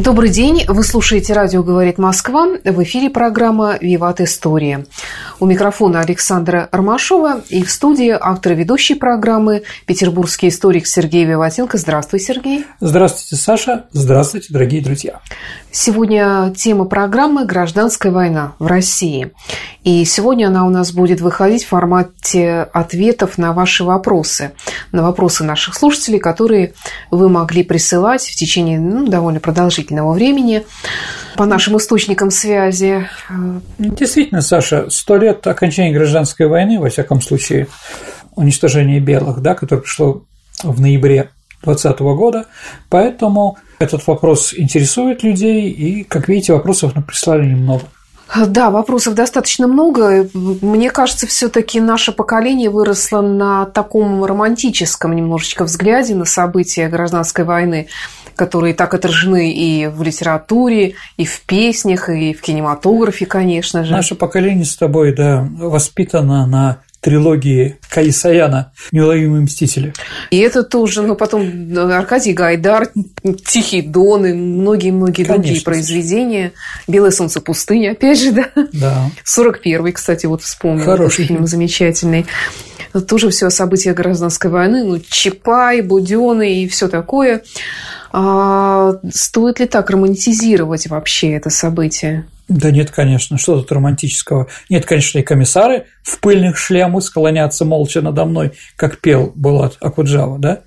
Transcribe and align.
Добрый 0.00 0.30
день. 0.30 0.64
Вы 0.66 0.82
слушаете 0.82 1.34
«Радио 1.34 1.62
говорит 1.62 1.98
Москва». 1.98 2.46
В 2.64 2.82
эфире 2.84 3.10
программа 3.10 3.76
«Виват 3.82 4.22
История». 4.22 4.86
У 5.40 5.44
микрофона 5.44 6.00
Александра 6.00 6.70
Ромашова 6.72 7.42
и 7.50 7.62
в 7.62 7.70
студии 7.70 8.16
автор 8.18 8.54
ведущей 8.54 8.94
программы 8.94 9.62
петербургский 9.84 10.48
историк 10.48 10.86
Сергей 10.86 11.26
Виватенко. 11.26 11.76
Здравствуй, 11.76 12.18
Сергей. 12.20 12.64
Здравствуйте, 12.80 13.36
Саша. 13.42 13.84
Здравствуйте, 13.92 14.46
дорогие 14.50 14.82
друзья. 14.82 15.20
Сегодня 15.70 16.52
тема 16.56 16.86
программы 16.86 17.44
«Гражданская 17.44 18.10
война 18.10 18.54
в 18.58 18.66
России». 18.66 19.32
И 19.84 20.04
сегодня 20.04 20.48
она 20.48 20.66
у 20.66 20.70
нас 20.70 20.92
будет 20.92 21.20
выходить 21.20 21.64
в 21.64 21.68
формате 21.68 22.68
ответов 22.72 23.38
на 23.38 23.52
ваши 23.52 23.82
вопросы, 23.82 24.52
на 24.92 25.02
вопросы 25.02 25.42
наших 25.44 25.74
слушателей, 25.74 26.18
которые 26.18 26.74
вы 27.10 27.28
могли 27.28 27.62
присылать 27.62 28.22
в 28.22 28.34
течение 28.34 28.78
ну, 28.78 29.06
довольно 29.06 29.40
продолжительного 29.40 29.89
времени 29.90 30.64
по 31.36 31.46
нашим 31.46 31.76
источникам 31.76 32.30
связи. 32.30 33.08
Действительно, 33.78 34.42
Саша, 34.42 34.90
сто 34.90 35.16
лет 35.16 35.46
окончания 35.46 35.92
гражданской 35.92 36.46
войны, 36.46 36.78
во 36.80 36.88
всяком 36.88 37.20
случае, 37.20 37.66
уничтожения 38.36 39.00
белых, 39.00 39.40
да, 39.40 39.54
которое 39.54 39.82
пришло 39.82 40.22
в 40.62 40.80
ноябре 40.80 41.30
2020 41.62 42.00
года, 42.00 42.46
поэтому 42.88 43.58
этот 43.78 44.06
вопрос 44.06 44.54
интересует 44.54 45.22
людей, 45.22 45.70
и, 45.70 46.04
как 46.04 46.28
видите, 46.28 46.52
вопросов 46.52 46.94
нам 46.94 47.04
прислали 47.04 47.46
немного. 47.46 47.84
Да, 48.46 48.70
вопросов 48.70 49.14
достаточно 49.14 49.66
много. 49.66 50.28
Мне 50.34 50.90
кажется, 50.90 51.26
все-таки 51.26 51.80
наше 51.80 52.12
поколение 52.12 52.70
выросло 52.70 53.20
на 53.22 53.66
таком 53.66 54.24
романтическом 54.24 55.16
немножечко 55.16 55.64
взгляде 55.64 56.14
на 56.14 56.24
события 56.24 56.88
гражданской 56.88 57.44
войны, 57.44 57.88
которые 58.40 58.72
так 58.72 58.94
отражены 58.94 59.52
и 59.52 59.86
в 59.86 60.02
литературе, 60.02 60.94
и 61.18 61.26
в 61.26 61.42
песнях, 61.42 62.08
и 62.08 62.32
в 62.32 62.40
кинематографе, 62.40 63.26
конечно 63.26 63.84
же. 63.84 63.92
Наше 63.92 64.14
поколение 64.14 64.64
с 64.64 64.76
тобой, 64.76 65.14
да, 65.14 65.46
воспитано 65.58 66.46
на 66.46 66.78
трилогии 67.00 67.78
Каисаяна 67.88 68.72
«Неуловимые 68.92 69.42
мстители». 69.42 69.92
И 70.30 70.38
это 70.38 70.62
тоже, 70.62 71.02
ну, 71.02 71.14
потом 71.14 71.76
Аркадий 71.76 72.32
Гайдар, 72.32 72.90
«Тихий 73.46 73.82
Дон» 73.82 74.26
и 74.26 74.32
многие-многие 74.32 75.24
другие 75.24 75.60
произведения. 75.60 76.52
«Белое 76.88 77.10
солнце 77.10 77.40
пустыни», 77.40 77.86
опять 77.86 78.20
же, 78.20 78.32
да? 78.32 78.48
Да. 78.72 79.10
41-й, 79.24 79.92
кстати, 79.92 80.26
вот 80.26 80.42
вспомнил. 80.42 80.84
Хороший 80.84 81.26
фильм. 81.26 81.46
замечательный. 81.46 82.26
Тоже 83.06 83.30
все 83.30 83.46
о 83.46 83.50
событиях 83.50 83.96
гражданской 83.96 84.50
войны, 84.50 84.82
ну, 84.82 85.00
Чапай, 85.08 85.80
Будённый 85.80 86.62
и 86.62 86.68
все 86.68 86.88
такое. 86.88 87.42
А 88.12 88.94
стоит 89.12 89.60
ли 89.60 89.66
так 89.66 89.90
романтизировать 89.90 90.88
вообще 90.88 91.32
это 91.32 91.50
событие? 91.50 92.26
Да 92.50 92.72
нет, 92.72 92.90
конечно, 92.90 93.38
что 93.38 93.60
тут 93.60 93.70
романтического? 93.70 94.48
Нет, 94.68 94.84
конечно, 94.84 95.20
и 95.20 95.22
комиссары 95.22 95.84
в 96.02 96.18
пыльных 96.18 96.58
шлемах 96.58 97.04
склонятся 97.04 97.64
молча 97.64 98.02
надо 98.02 98.24
мной, 98.24 98.54
как 98.74 98.98
пел 98.98 99.32
Булат 99.36 99.76
Акуджава, 99.80 100.36
да? 100.40 100.62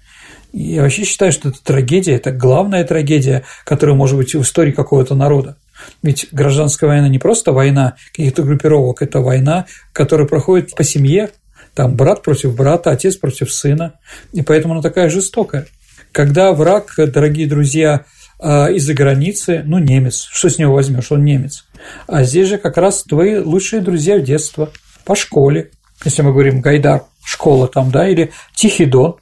Я 0.53 0.83
вообще 0.83 1.03
считаю, 1.03 1.33
что 1.33 1.49
это 1.49 1.61
трагедия, 1.61 2.13
это 2.13 2.31
главная 2.31 2.85
трагедия, 2.85 3.44
которая 3.66 3.97
может 3.97 4.16
быть 4.16 4.33
в 4.33 4.41
истории 4.41 4.71
какого-то 4.71 5.13
народа. 5.13 5.57
Ведь 6.01 6.29
гражданская 6.31 6.89
война 6.89 7.09
не 7.09 7.19
просто 7.19 7.51
война 7.51 7.95
каких-то 8.13 8.44
группировок, 8.44 9.01
это 9.01 9.19
война, 9.19 9.65
которая 9.91 10.25
проходит 10.25 10.73
по 10.75 10.85
семье, 10.85 11.31
там 11.73 11.97
брат 11.97 12.23
против 12.23 12.55
брата, 12.55 12.91
отец 12.91 13.17
против 13.17 13.51
сына, 13.51 13.95
и 14.31 14.41
поэтому 14.41 14.75
она 14.75 14.81
такая 14.81 15.09
жестокая. 15.09 15.67
Когда 16.13 16.53
враг, 16.53 16.94
дорогие 16.95 17.45
друзья, 17.45 18.05
а, 18.39 18.67
из-за 18.71 18.94
границы, 18.94 19.63
ну, 19.65 19.79
немец, 19.79 20.27
что 20.29 20.50
с 20.50 20.57
него 20.57 20.73
возьмешь, 20.73 21.11
он 21.11 21.23
немец. 21.23 21.65
А 22.07 22.23
здесь 22.23 22.47
же 22.47 22.57
как 22.57 22.77
раз 22.77 23.03
твои 23.03 23.38
лучшие 23.38 23.81
друзья 23.81 24.17
в 24.17 24.23
детство, 24.23 24.69
по 25.05 25.16
школе, 25.16 25.71
если 26.05 26.21
мы 26.21 26.31
говорим 26.31 26.61
Гайдар, 26.61 27.03
школа 27.23 27.67
там, 27.67 27.91
да, 27.91 28.07
или 28.07 28.31
Тихий 28.53 28.85
Дон, 28.85 29.16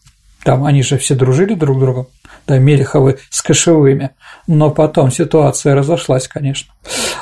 там 0.43 0.65
они 0.65 0.81
же 0.81 0.97
все 0.97 1.15
дружили 1.15 1.53
друг 1.53 1.77
с 1.77 1.79
другом, 1.79 2.07
да, 2.47 2.57
Мелеховы 2.57 3.19
с 3.29 3.41
Кошевыми, 3.41 4.11
но 4.47 4.71
потом 4.71 5.11
ситуация 5.11 5.75
разошлась, 5.75 6.27
конечно. 6.27 6.73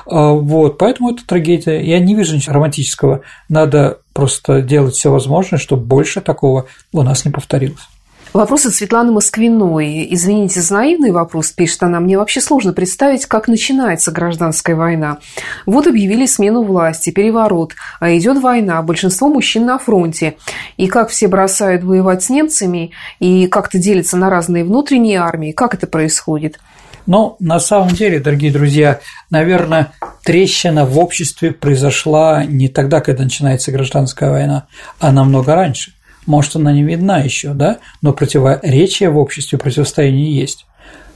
А, 0.06 0.32
вот, 0.32 0.78
поэтому 0.78 1.12
это 1.12 1.26
трагедия. 1.26 1.82
Я 1.82 2.00
не 2.00 2.16
вижу 2.16 2.36
ничего 2.36 2.56
романтического. 2.56 3.22
Надо 3.50 4.00
просто 4.14 4.62
делать 4.62 4.96
все 4.96 5.12
возможное, 5.12 5.60
чтобы 5.60 5.86
больше 5.86 6.22
такого 6.22 6.68
у 6.94 7.02
нас 7.04 7.26
не 7.26 7.32
повторилось. 7.32 7.88
Вопрос 8.32 8.68
от 8.68 8.76
Светланы 8.76 9.12
Москвиной. 9.12 10.08
Извините 10.12 10.62
за 10.62 10.76
наивный 10.76 11.12
вопрос, 11.12 11.50
пишет 11.50 11.82
она. 11.82 12.00
Мне 12.00 12.16
вообще 12.16 12.42
сложно 12.42 12.74
представить, 12.74 13.26
как 13.26 13.48
начинается 13.48 14.12
гражданская 14.12 14.76
война. 14.76 15.18
Вот 15.66 15.88
объявили 15.88 16.28
смену 16.28 16.62
власти, 16.62 17.10
переворот, 17.10 17.74
а 18.00 18.16
идет 18.16 18.40
война, 18.40 18.80
большинство 18.84 19.30
мужчин 19.30 19.66
на 19.66 19.80
фронте. 19.80 20.36
И 20.78 20.88
как 20.88 21.10
все 21.10 21.28
бросают 21.28 21.84
воевать 21.84 22.22
с 22.22 22.30
немцами, 22.30 22.92
и 23.20 23.48
как-то 23.48 23.80
делятся 23.80 24.16
на 24.16 24.30
разные 24.30 24.64
внутренние 24.64 25.20
армии. 25.20 25.52
Как 25.52 25.74
это 25.74 25.88
происходит? 25.88 26.60
Но 27.08 27.36
на 27.40 27.60
самом 27.60 27.90
деле, 27.90 28.20
дорогие 28.20 28.52
друзья, 28.52 29.00
наверное, 29.32 29.92
трещина 30.24 30.86
в 30.86 31.00
обществе 31.00 31.52
произошла 31.52 32.46
не 32.46 32.68
тогда, 32.68 33.02
когда 33.02 33.24
начинается 33.24 33.72
гражданская 33.72 34.30
война, 34.30 34.68
а 35.00 35.12
намного 35.12 35.56
раньше. 35.56 35.94
Может, 36.30 36.58
она 36.58 36.72
не 36.72 36.84
видна 36.84 37.22
еще, 37.22 37.56
да, 37.56 37.80
но 38.04 38.14
противоречия 38.14 39.10
в 39.10 39.18
обществе, 39.18 39.58
противостояние 39.58 40.32
есть. 40.40 40.68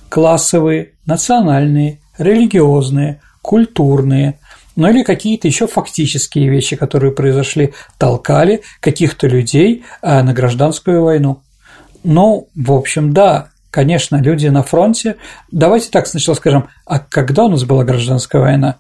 Классовые, 0.10 0.94
национальные, 1.06 2.00
религиозные, 2.18 3.22
культурные, 3.44 4.40
ну 4.76 4.90
или 4.90 5.04
какие-то 5.04 5.48
еще 5.48 5.68
фактические 5.68 6.50
вещи, 6.50 6.76
которые 6.76 7.12
произошли, 7.12 7.76
толкали 8.00 8.64
каких-то 8.80 9.28
людей 9.28 9.84
а, 10.02 10.24
на 10.24 10.34
гражданскую 10.34 11.04
войну. 11.04 11.44
Ну, 12.04 12.48
в 12.56 12.72
общем, 12.72 13.14
да, 13.14 13.50
конечно, 13.70 14.16
люди 14.16 14.48
на 14.48 14.64
фронте. 14.64 15.18
Давайте 15.52 15.92
так 15.92 16.08
сначала 16.08 16.34
скажем, 16.34 16.70
а 16.88 16.98
когда 16.98 17.44
у 17.46 17.50
нас 17.50 17.66
была 17.66 17.84
гражданская 17.84 18.42
война? 18.42 18.78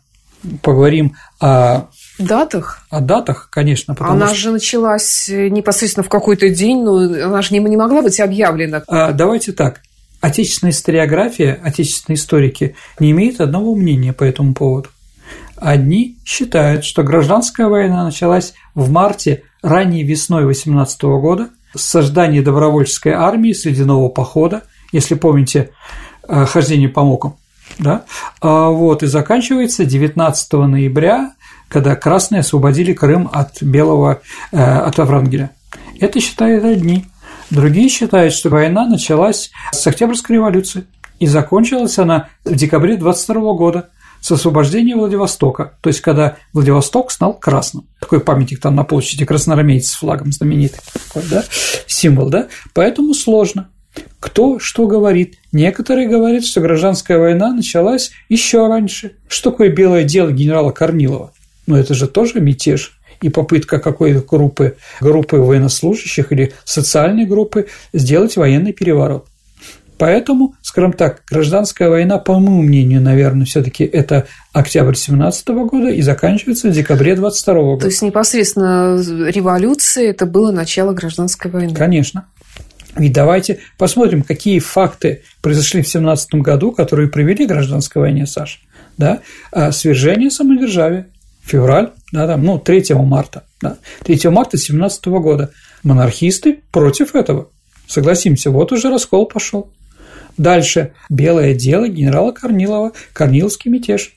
Поговорим 0.64 1.16
о 1.40 1.90
датах? 2.20 2.86
О 2.90 3.00
датах, 3.00 3.50
конечно. 3.52 3.96
Она 4.00 4.28
что... 4.28 4.36
же 4.36 4.52
началась 4.52 5.30
э, 5.30 5.50
непосредственно 5.50 6.04
в 6.04 6.10
какой-то 6.10 6.50
день, 6.50 6.84
но 6.84 6.98
она 6.98 7.42
же 7.42 7.54
не, 7.54 7.60
не 7.60 7.78
могла 7.78 8.02
быть 8.02 8.20
объявлена. 8.20 8.84
А, 8.88 9.12
давайте 9.12 9.52
так. 9.52 9.82
Отечественная 10.22 10.72
историография, 10.72 11.60
отечественные 11.64 12.16
историки 12.18 12.76
не 13.00 13.12
имеют 13.12 13.42
одного 13.42 13.76
мнения 13.76 14.14
по 14.14 14.24
этому 14.24 14.54
поводу. 14.54 14.90
Одни 15.58 16.18
считают, 16.26 16.86
что 16.86 17.04
гражданская 17.04 17.68
война 17.68 18.04
началась 18.04 18.54
в 18.76 18.90
марте, 18.90 19.44
ранней 19.62 20.04
весной 20.04 20.46
18 20.46 21.02
года, 21.04 21.50
с 21.76 21.82
создания 21.82 22.42
добровольческой 22.42 23.14
армии 23.14 23.54
с 23.54 23.66
ледяного 23.66 24.10
похода, 24.10 24.64
если 24.92 25.16
помните, 25.16 25.72
э, 26.28 26.46
хождение 26.46 26.90
по 26.90 27.04
мукам, 27.04 27.38
да, 27.80 28.04
а 28.42 28.70
вот, 28.70 29.04
и 29.04 29.08
заканчивается 29.08 29.86
19 29.86 30.54
ноября 30.54 31.34
когда 31.74 31.96
красные 31.96 32.42
освободили 32.42 32.94
Крым 32.94 33.28
от 33.34 33.64
белого, 33.64 34.22
э, 34.52 34.58
от 34.62 35.00
Аврангеля. 35.00 35.50
Это 36.00 36.20
считают 36.20 36.64
одни. 36.64 37.06
Другие 37.50 37.90
считают, 37.90 38.34
что 38.34 38.50
война 38.50 38.86
началась 38.86 39.50
с 39.72 39.86
Октябрьской 39.88 40.36
революции, 40.36 40.86
и 41.20 41.26
закончилась 41.26 41.98
она 41.98 42.30
в 42.46 42.56
декабре 42.56 42.96
22 42.96 43.54
года 43.54 43.90
с 44.22 44.32
освобождения 44.32 44.96
Владивостока, 44.96 45.74
то 45.82 45.90
есть 45.90 46.02
когда 46.02 46.38
Владивосток 46.54 47.12
стал 47.12 47.34
красным. 47.34 47.88
Такой 48.00 48.20
памятник 48.20 48.62
там 48.62 48.76
на 48.76 48.84
площади 48.84 49.26
красноармейцев 49.26 49.92
с 49.92 49.96
флагом 49.96 50.32
знаменитый, 50.32 50.80
такой, 51.08 51.28
да, 51.30 51.44
символ, 51.88 52.30
да, 52.30 52.48
поэтому 52.74 53.16
сложно. 53.16 53.70
Кто 54.20 54.60
что 54.60 54.88
говорит? 54.88 55.38
Некоторые 55.52 56.08
говорят, 56.08 56.46
что 56.46 56.62
гражданская 56.62 57.18
война 57.18 57.52
началась 57.52 58.12
еще 58.30 58.68
раньше. 58.68 59.14
Что 59.28 59.52
такое 59.52 59.70
белое 59.70 60.04
дело 60.04 60.32
генерала 60.32 60.72
Корнилова? 60.72 61.34
Но 61.66 61.78
это 61.78 61.94
же 61.94 62.08
тоже 62.08 62.40
мятеж. 62.40 63.00
и 63.24 63.30
попытка 63.30 63.80
какой-то 63.80 64.20
группы, 64.20 64.76
группы 65.00 65.38
военнослужащих 65.38 66.32
или 66.32 66.54
социальной 66.66 67.26
группы 67.26 67.68
сделать 67.94 68.36
военный 68.36 68.74
переворот. 68.74 69.28
Поэтому, 69.98 70.56
скажем 70.62 70.92
так, 70.92 71.22
гражданская 71.30 71.88
война, 71.88 72.18
по 72.18 72.38
моему 72.38 72.64
мнению, 72.64 73.02
наверное, 73.02 73.46
все-таки 73.46 73.86
это 73.86 74.28
октябрь 74.52 74.96
17 74.96 75.48
года 75.50 75.90
и 75.90 76.02
заканчивается 76.02 76.68
в 76.68 76.74
декабре 76.74 77.16
22 77.16 77.54
года. 77.54 77.82
То 77.82 77.88
есть 77.88 78.02
непосредственно 78.02 78.98
революция 79.30 80.10
это 80.10 80.26
было 80.26 80.52
начало 80.52 80.92
гражданской 80.92 81.50
войны. 81.50 81.74
Конечно. 81.74 82.26
И 83.00 83.08
давайте 83.08 83.60
посмотрим, 83.78 84.24
какие 84.24 84.60
факты 84.60 85.22
произошли 85.42 85.82
в 85.82 85.88
17 85.88 86.36
году, 86.36 86.74
которые 86.74 87.08
привели 87.08 87.46
к 87.46 87.50
гражданской 87.50 88.02
войне, 88.02 88.28
Саша. 88.28 88.60
Да? 88.98 89.22
А 89.52 89.72
свержение 89.72 90.30
самодержавия, 90.30 91.08
февраль, 91.44 91.92
да, 92.12 92.28
там, 92.28 92.44
ну, 92.44 92.60
3 92.60 92.94
марта, 92.96 93.44
да, 93.62 93.78
3 94.06 94.30
марта 94.30 94.58
17 94.58 95.06
года. 95.08 95.52
Монархисты 95.84 96.62
против 96.72 97.14
этого. 97.16 97.50
Согласимся, 97.88 98.52
вот 98.52 98.72
уже 98.72 98.90
раскол 98.90 99.26
пошел. 99.26 99.70
Дальше 100.38 100.94
белое 101.10 101.54
дело 101.54 101.88
генерала 101.88 102.32
Корнилова, 102.32 102.94
Корниловский 103.12 103.70
мятеж. 103.70 104.16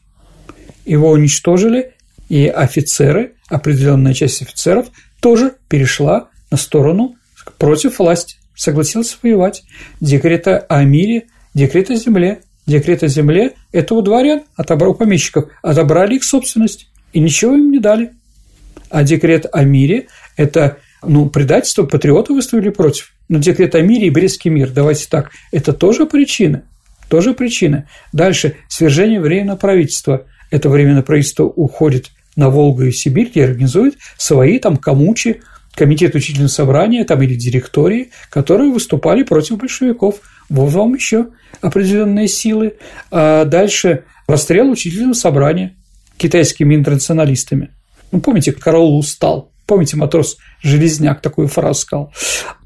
Его 0.84 1.10
уничтожили, 1.10 1.92
и 2.28 2.46
офицеры, 2.46 3.32
определенная 3.48 4.14
часть 4.14 4.42
офицеров 4.42 4.86
тоже 5.20 5.54
перешла 5.68 6.28
на 6.50 6.56
сторону 6.56 7.16
против 7.58 7.98
власти, 7.98 8.36
согласилась 8.54 9.18
воевать. 9.22 9.64
Декрет 10.00 10.46
о 10.46 10.84
мире, 10.84 11.26
декрет 11.54 11.90
о 11.90 11.96
земле. 11.96 12.40
Декрет 12.66 13.04
о 13.04 13.08
земле– 13.08 13.54
это 13.72 13.94
у 13.94 14.02
дворян, 14.02 14.42
отобрал 14.56 14.94
помещиков, 14.94 15.50
отобрали 15.62 16.16
их 16.16 16.24
собственность 16.24 16.88
и 17.16 17.18
ничего 17.18 17.54
им 17.54 17.70
не 17.70 17.78
дали. 17.78 18.10
А 18.90 19.02
декрет 19.02 19.46
о 19.50 19.64
мире– 19.64 20.08
это 20.36 20.76
ну, 21.02 21.30
предательство, 21.30 21.84
патриоты 21.84 22.34
выставили 22.34 22.68
против. 22.68 23.14
Но 23.30 23.38
декрет 23.38 23.74
о 23.74 23.80
мире 23.80 24.08
и 24.08 24.10
Брестский 24.10 24.50
мир, 24.50 24.68
давайте 24.70 25.06
так, 25.08 25.30
это 25.50 25.72
тоже 25.72 26.04
причина. 26.04 26.64
Тоже 27.08 27.32
причина. 27.32 27.88
Дальше, 28.12 28.56
свержение 28.68 29.18
временного 29.18 29.56
правительства. 29.56 30.26
Это 30.50 30.68
временное 30.68 31.00
правительство 31.00 31.44
уходит 31.44 32.10
на 32.36 32.50
Волгу 32.50 32.82
и 32.82 32.92
Сибирь, 32.92 33.30
где 33.30 33.44
организует 33.44 33.96
свои 34.18 34.58
там 34.58 34.76
комучи, 34.76 35.40
комитет 35.74 36.14
учительного 36.14 36.50
собрания 36.50 37.02
там, 37.04 37.22
или 37.22 37.34
директории, 37.34 38.10
которые 38.28 38.70
выступали 38.70 39.22
против 39.22 39.56
большевиков. 39.56 40.16
Вот 40.50 40.70
вам 40.70 40.94
еще 40.94 41.28
определенные 41.62 42.28
силы. 42.28 42.74
А 43.10 43.46
дальше 43.46 44.04
расстрел 44.28 44.70
учительного 44.70 45.14
собрания 45.14 45.74
китайскими 46.16 46.74
интернационалистами. 46.74 47.70
Ну, 48.12 48.20
помните, 48.20 48.52
Караул 48.52 48.98
устал. 48.98 49.50
Помните, 49.66 49.96
матрос 49.96 50.36
Железняк 50.62 51.20
такую 51.20 51.48
фразу 51.48 51.80
сказал. 51.80 52.12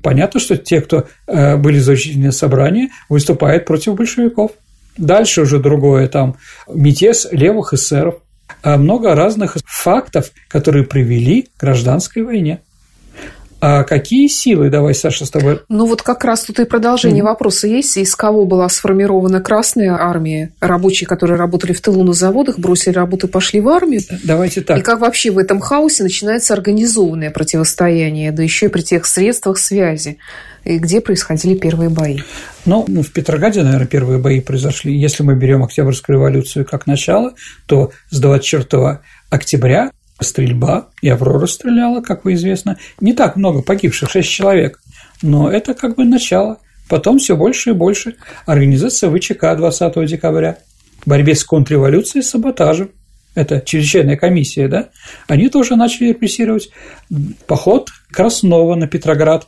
Понятно, 0.03 0.39
что 0.39 0.57
те, 0.57 0.81
кто 0.81 1.07
э, 1.27 1.57
были 1.57 1.79
за 1.79 1.93
учительное 1.93 2.31
собрание, 2.31 2.89
выступают 3.09 3.65
против 3.65 3.95
большевиков. 3.95 4.53
Дальше 4.97 5.43
уже 5.43 5.59
другое, 5.59 6.09
там, 6.09 6.37
мятеж 6.69 7.27
левых 7.31 7.73
эсеров. 7.73 8.17
А 8.63 8.77
много 8.77 9.15
разных 9.15 9.57
фактов, 9.65 10.31
которые 10.49 10.85
привели 10.85 11.43
к 11.43 11.61
гражданской 11.61 12.23
войне. 12.23 12.61
А 13.61 13.85
какие 13.85 14.27
силы, 14.29 14.71
давай, 14.71 14.95
Саша, 14.95 15.27
с 15.27 15.31
тобой? 15.31 15.61
Ну 15.69 15.87
вот 15.87 16.03
как 16.03 16.25
раз 16.25 16.45
тут 16.45 16.61
и 16.61 16.65
продолжение 16.65 17.23
mm-hmm. 17.23 17.27
вопроса 17.27 17.67
есть. 17.67 17.97
Из 17.99 18.15
кого 18.17 18.47
была 18.47 18.69
сформирована 18.69 19.41
Красная 19.41 19.93
армия? 19.93 20.53
Рабочие, 20.61 21.07
которые 21.07 21.37
работали 21.37 21.73
в 21.73 21.81
тылу 21.81 22.03
на 22.03 22.15
заводах, 22.15 22.59
бросили 22.59 22.95
работу 22.95 23.27
и 23.27 23.31
пошли 23.31 23.61
в 23.61 23.69
армию? 23.69 24.01
Давайте 24.25 24.63
так. 24.63 24.79
И 24.79 24.83
как 24.83 25.01
вообще 25.01 25.31
в 25.31 25.39
этом 25.39 25.61
хаосе 25.61 26.03
начинается 26.03 26.55
организованное 26.55 27.31
противостояние, 27.31 28.33
да 28.33 28.43
еще 28.43 28.67
и 28.67 28.69
при 28.71 28.81
тех 28.81 29.05
средствах 29.05 29.59
связи? 29.59 30.19
И 30.65 30.79
где 30.79 31.01
происходили 31.01 31.57
первые 31.57 31.89
бои? 31.89 32.21
Ну, 32.67 32.85
ну, 32.87 33.03
в 33.03 33.13
Петрограде, 33.13 33.63
наверное, 33.63 33.87
первые 33.87 34.19
бои 34.19 34.41
произошли. 34.41 34.95
Если 34.97 35.23
мы 35.23 35.35
берем 35.35 35.63
Октябрьскую 35.63 36.17
революцию 36.19 36.67
как 36.67 36.87
начало, 36.87 37.35
то 37.67 37.93
с 38.11 38.19
24 38.19 39.01
октября 39.31 39.91
стрельба, 40.21 40.89
и 41.03 41.09
«Аврора» 41.09 41.47
стреляла, 41.47 42.01
как 42.01 42.25
вы 42.25 42.35
известно. 42.35 42.79
Не 43.01 43.13
так 43.13 43.37
много 43.37 43.63
погибших, 43.63 44.11
6 44.11 44.29
человек, 44.29 44.81
но 45.23 45.51
это 45.51 45.75
как 45.75 45.97
бы 45.97 46.05
начало. 46.05 46.59
Потом 46.89 47.19
все 47.19 47.37
больше 47.37 47.71
и 47.71 47.73
больше. 47.75 48.17
Организация 48.47 49.11
ВЧК 49.11 49.55
20 49.57 50.07
декабря, 50.07 50.59
борьбе 51.07 51.35
с 51.35 51.45
контрреволюцией 51.45 52.23
и 52.23 52.27
саботажем. 52.27 52.91
Это 53.37 53.61
чрезвычайная 53.61 54.17
комиссия, 54.17 54.67
да? 54.67 54.89
Они 55.29 55.49
тоже 55.49 55.77
начали 55.77 56.09
репрессировать. 56.09 56.71
Поход 57.47 57.91
Краснова 58.11 58.75
на 58.75 58.89
Петроград, 58.89 59.47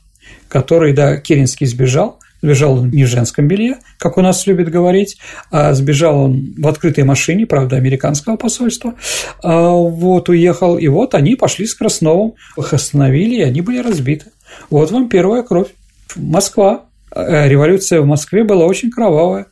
который, 0.49 0.93
да, 0.93 1.17
Керенский 1.17 1.67
сбежал, 1.67 2.21
Сбежал 2.43 2.79
он 2.79 2.91
не 2.91 3.05
в 3.05 3.09
женском 3.09 3.47
белье, 3.47 3.77
как 3.99 4.19
у 4.19 4.21
нас 4.21 4.47
любят 4.49 4.69
говорить, 4.69 5.17
а 5.53 5.73
сбежал 5.75 6.25
он 6.25 6.55
в 6.59 6.67
открытой 6.67 7.05
машине, 7.05 7.47
правда, 7.47 7.77
американского 7.77 8.37
посольства. 8.37 8.95
А 9.45 9.71
вот 9.71 10.29
уехал, 10.29 10.77
и 10.77 10.89
вот 10.89 11.15
они 11.15 11.37
пошли 11.37 11.67
с 11.67 11.75
Красновым, 11.75 12.35
их 12.59 12.73
остановили, 12.73 13.37
и 13.37 13.43
они 13.43 13.61
были 13.61 13.79
разбиты. 13.79 14.27
Вот 14.71 14.91
вам 14.91 15.09
первая 15.09 15.43
кровь. 15.43 15.69
Москва. 16.17 16.87
Э, 17.15 17.49
революция 17.49 18.01
в 18.01 18.07
Москве 18.07 18.43
была 18.45 18.67
очень 18.67 18.91
кровавая. 18.91 19.47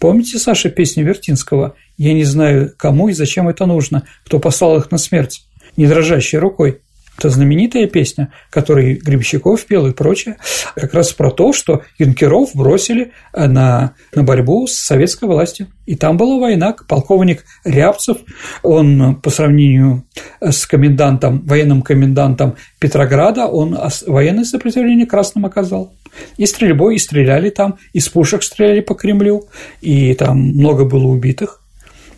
Помните, 0.00 0.38
Саша, 0.38 0.68
песню 0.68 1.04
Вертинского 1.04 1.76
«Я 1.96 2.12
не 2.12 2.24
знаю, 2.24 2.74
кому 2.76 3.08
и 3.08 3.12
зачем 3.12 3.48
это 3.48 3.66
нужно, 3.66 4.02
кто 4.26 4.40
послал 4.40 4.76
их 4.78 4.90
на 4.90 4.98
смерть, 4.98 5.44
не 5.76 5.86
дрожащей 5.86 6.38
рукой». 6.38 6.81
Это 7.18 7.30
знаменитая 7.30 7.86
песня, 7.86 8.32
которую 8.50 9.00
Гребщиков 9.00 9.64
пел 9.66 9.86
и 9.86 9.92
прочее, 9.92 10.38
как 10.74 10.92
раз 10.94 11.12
про 11.12 11.30
то, 11.30 11.52
что 11.52 11.82
юнкеров 11.98 12.50
бросили 12.54 13.12
на, 13.34 13.94
на 14.14 14.22
борьбу 14.22 14.66
с 14.66 14.72
советской 14.72 15.26
властью. 15.26 15.68
И 15.86 15.94
там 15.94 16.16
была 16.16 16.38
война. 16.38 16.74
Полковник 16.88 17.44
Рябцев, 17.64 18.18
он 18.62 19.16
по 19.16 19.30
сравнению 19.30 20.04
с 20.40 20.66
комендантом, 20.66 21.40
военным 21.46 21.82
комендантом 21.82 22.56
Петрограда, 22.78 23.46
он 23.46 23.78
военное 24.06 24.44
сопротивление 24.44 25.06
красным 25.06 25.46
оказал. 25.46 25.94
И 26.36 26.46
стрельбой, 26.46 26.96
и 26.96 26.98
стреляли 26.98 27.50
там, 27.50 27.78
из 27.92 28.08
пушек 28.08 28.42
стреляли 28.42 28.80
по 28.80 28.94
Кремлю, 28.94 29.48
и 29.80 30.14
там 30.14 30.38
много 30.38 30.84
было 30.84 31.06
убитых. 31.06 31.61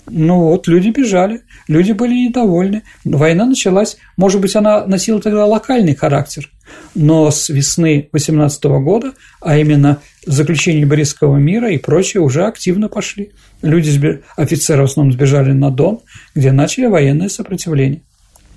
Ну 0.06 0.41
вот, 0.41 0.69
люди 0.69 0.91
бежали, 0.91 1.43
люди 1.67 1.93
были 1.93 2.27
недовольны. 2.27 2.83
Война 3.05 3.47
началась, 3.47 3.97
может 4.17 4.41
быть, 4.41 4.55
она 4.55 4.87
носила 4.87 5.21
тогда 5.21 5.47
локальный 5.47 5.95
характер, 5.95 6.51
но 6.95 7.31
с 7.31 7.49
весны 7.49 8.09
18 8.12 8.65
года, 8.65 9.12
а 9.41 9.56
именно 9.56 10.01
заключение 10.26 10.85
Брестского 10.85 11.37
мира 11.37 11.71
и 11.71 11.78
прочее, 11.78 12.23
уже 12.23 12.45
активно 12.45 12.88
пошли. 12.88 13.33
Люди, 13.62 14.23
офицеры 14.37 14.83
в 14.83 14.85
основном 14.87 15.12
сбежали 15.12 15.52
на 15.52 15.71
Дон, 15.71 16.00
где 16.35 16.52
начали 16.52 16.87
военное 16.87 17.31
сопротивление. 17.31 18.02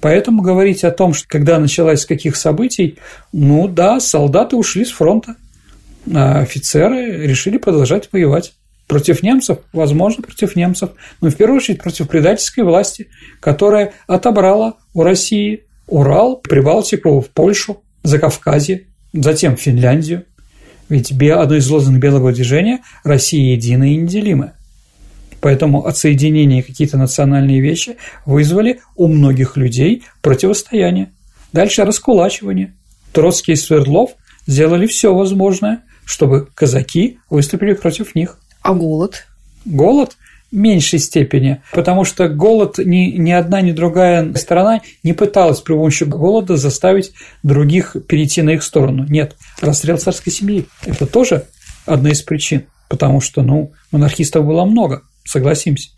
Поэтому 0.01 0.41
говорить 0.41 0.83
о 0.83 0.91
том, 0.91 1.13
что 1.13 1.27
когда 1.27 1.60
началась 1.60 2.01
с 2.01 2.05
каких 2.05 2.36
событий, 2.36 2.98
ну 3.31 3.67
да, 3.67 4.00
солдаты 4.00 4.55
ушли 4.55 4.86
с 4.86 4.91
фронта, 4.91 5.36
а 6.13 6.39
офицеры 6.39 7.25
решили 7.25 7.57
продолжать 7.57 8.10
воевать. 8.12 8.53
Против 8.88 9.22
немцев? 9.22 9.60
Возможно, 9.74 10.24
против 10.24 10.56
немцев. 10.56 10.91
Но 11.22 11.29
в 11.29 11.36
первую 11.36 11.58
очередь 11.58 11.82
против 11.82 12.08
предательской 12.08 12.63
власти, 12.63 13.10
которая 13.41 13.94
отобрала 14.08 14.75
у 14.94 15.03
России 15.03 15.65
Урал, 15.88 16.38
Прибалтику, 16.38 17.25
Польшу, 17.34 17.84
Закавказье, 18.03 18.88
затем 19.13 19.58
Финляндию. 19.58 20.24
Ведь 20.89 21.12
одно 21.12 21.56
из 21.56 21.70
лозунгов 21.70 22.01
белого 22.01 22.32
движения– 22.32 22.79
Россия 23.03 23.56
единая 23.56 23.89
и 23.89 23.98
неделимая. 23.98 24.53
Поэтому 25.41 25.86
отсоединение 25.86 26.63
какие-то 26.63 26.98
национальные 26.98 27.60
вещи 27.60 27.98
вызвали 28.25 28.79
у 28.96 29.08
многих 29.08 29.58
людей 29.58 30.03
противостояние. 30.22 31.12
Дальше 31.51 31.84
раскулачивание. 31.84 32.74
Троцкий 33.12 33.53
и 33.53 33.56
Свердлов 33.56 34.12
сделали 34.46 34.88
все 34.88 35.13
возможное, 35.13 35.82
чтобы 36.06 36.48
казаки 36.56 37.20
выступили 37.29 37.74
против 37.74 38.15
них. 38.15 38.39
А 38.67 38.74
голод? 38.74 39.25
Голод 39.63 40.17
в 40.51 40.55
меньшей 40.57 41.00
степени, 41.00 41.62
потому 41.71 42.03
что 42.03 42.27
голод 42.27 42.79
ни, 42.79 43.17
ни 43.17 43.31
одна, 43.31 43.62
ни 43.62 43.71
другая 43.71 44.33
сторона 44.33 44.81
не 45.03 45.13
пыталась 45.13 45.62
при 45.62 45.71
помощи 45.71 46.03
голода 46.03 46.57
заставить 46.57 47.13
других 47.43 47.95
перейти 48.09 48.41
на 48.41 48.50
их 48.50 48.63
сторону. 48.63 49.05
Нет, 49.07 49.38
расстрел 49.62 49.97
царской 49.97 50.33
семьи– 50.33 50.65
это 50.86 51.05
тоже 51.05 51.45
одна 51.86 52.09
из 52.09 52.21
причин, 52.21 52.65
потому 52.89 53.21
что, 53.21 53.41
ну, 53.41 53.71
монархистов 53.93 54.45
было 54.45 54.65
много, 54.65 55.03
согласимся. 55.24 55.91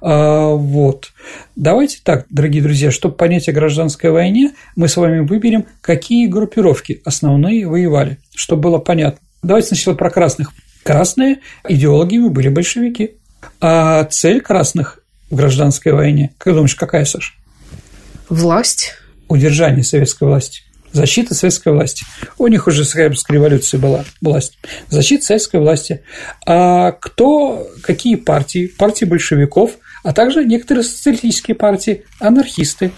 А, 0.00 0.54
вот. 0.54 1.12
Давайте 1.56 1.98
так, 2.02 2.24
дорогие 2.30 2.62
друзья, 2.62 2.90
чтобы 2.90 3.16
понять 3.16 3.50
о 3.50 3.52
гражданской 3.52 4.10
войне, 4.10 4.52
мы 4.76 4.88
с 4.88 4.96
вами 4.96 5.18
выберем, 5.18 5.66
какие 5.82 6.26
группировки 6.26 7.02
основные 7.04 7.68
воевали, 7.68 8.16
чтобы 8.34 8.62
было 8.62 8.78
понятно. 8.78 9.20
Давайте 9.42 9.68
сначала 9.68 9.94
про 9.94 10.08
красных. 10.08 10.54
Красные 10.84 11.38
идеологами 11.68 12.28
были 12.28 12.48
большевики. 12.48 13.16
А 13.60 14.04
цель 14.04 14.40
красных 14.40 15.00
в 15.30 15.34
гражданской 15.36 15.92
войне, 15.92 16.34
как 16.38 16.54
думаешь, 16.54 16.74
какая, 16.74 17.04
Саша? 17.04 17.32
Власть. 18.28 18.94
удержание 19.28 19.82
советской 19.82 20.28
власти. 20.28 20.60
Защита 20.92 21.34
советской 21.34 21.72
власти. 21.72 22.04
У 22.38 22.46
них 22.46 22.68
уже 22.68 22.84
с 22.84 22.94
революции 22.94 23.78
была 23.78 24.04
власть. 24.20 24.58
Защита 24.90 25.24
советской 25.24 25.58
власти. 25.58 26.02
А 26.46 26.92
кто, 26.92 27.66
какие 27.82 28.14
партии? 28.14 28.68
Партии 28.78 29.04
большевиков, 29.04 29.72
а 30.04 30.12
также 30.12 30.44
некоторые 30.44 30.84
социалистические 30.84 31.56
партии, 31.56 32.04
анархисты, 32.20 32.92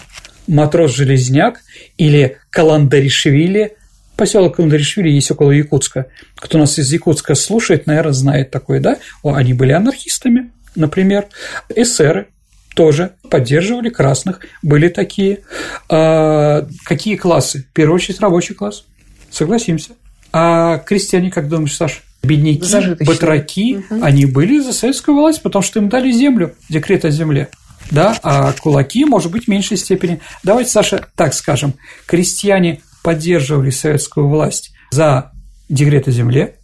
матрос 0.46 0.94
Железняк 0.94 1.60
или 1.96 2.36
Каландаришвили. 2.50 3.76
Поселок 4.16 4.56
Каландаришвили 4.56 5.10
есть 5.10 5.30
около 5.30 5.50
Якутска. 5.50 6.06
Кто 6.36 6.58
нас 6.58 6.78
из 6.78 6.92
Якутска 6.92 7.34
слушает, 7.34 7.86
наверное, 7.86 8.12
знает 8.12 8.50
такой, 8.50 8.80
да? 8.80 8.96
Они 9.22 9.52
были 9.52 9.72
анархистами, 9.72 10.50
например. 10.74 11.26
Эсеры, 11.74 12.28
тоже 12.76 13.12
поддерживали 13.30 13.88
красных, 13.88 14.40
были 14.62 14.88
такие. 14.88 15.40
А, 15.88 16.66
какие 16.84 17.16
классы? 17.16 17.66
В 17.70 17.72
первую 17.72 17.96
очередь 17.96 18.20
рабочий 18.20 18.54
класс, 18.54 18.84
согласимся. 19.30 19.92
А 20.32 20.78
крестьяне, 20.78 21.30
как 21.30 21.48
думаешь, 21.48 21.74
Саша? 21.74 22.00
Бедняки, 22.22 23.04
батраки, 23.04 23.76
угу. 23.76 24.04
они 24.04 24.26
были 24.26 24.58
за 24.58 24.72
советскую 24.72 25.16
власть, 25.16 25.42
потому 25.42 25.62
что 25.62 25.78
им 25.78 25.88
дали 25.88 26.10
землю, 26.10 26.54
декрет 26.68 27.04
о 27.04 27.10
земле. 27.10 27.48
Да, 27.90 28.18
а 28.22 28.52
кулаки, 28.52 29.04
может 29.04 29.30
быть, 29.30 29.44
в 29.44 29.48
меньшей 29.48 29.76
степени. 29.76 30.20
Давайте, 30.42 30.70
Саша, 30.70 31.06
так 31.14 31.34
скажем, 31.34 31.74
крестьяне 32.06 32.80
поддерживали 33.06 33.70
советскую 33.70 34.26
власть 34.26 34.72
за 34.90 35.30
декрет 35.68 36.08
о 36.08 36.10
земле, 36.10 36.56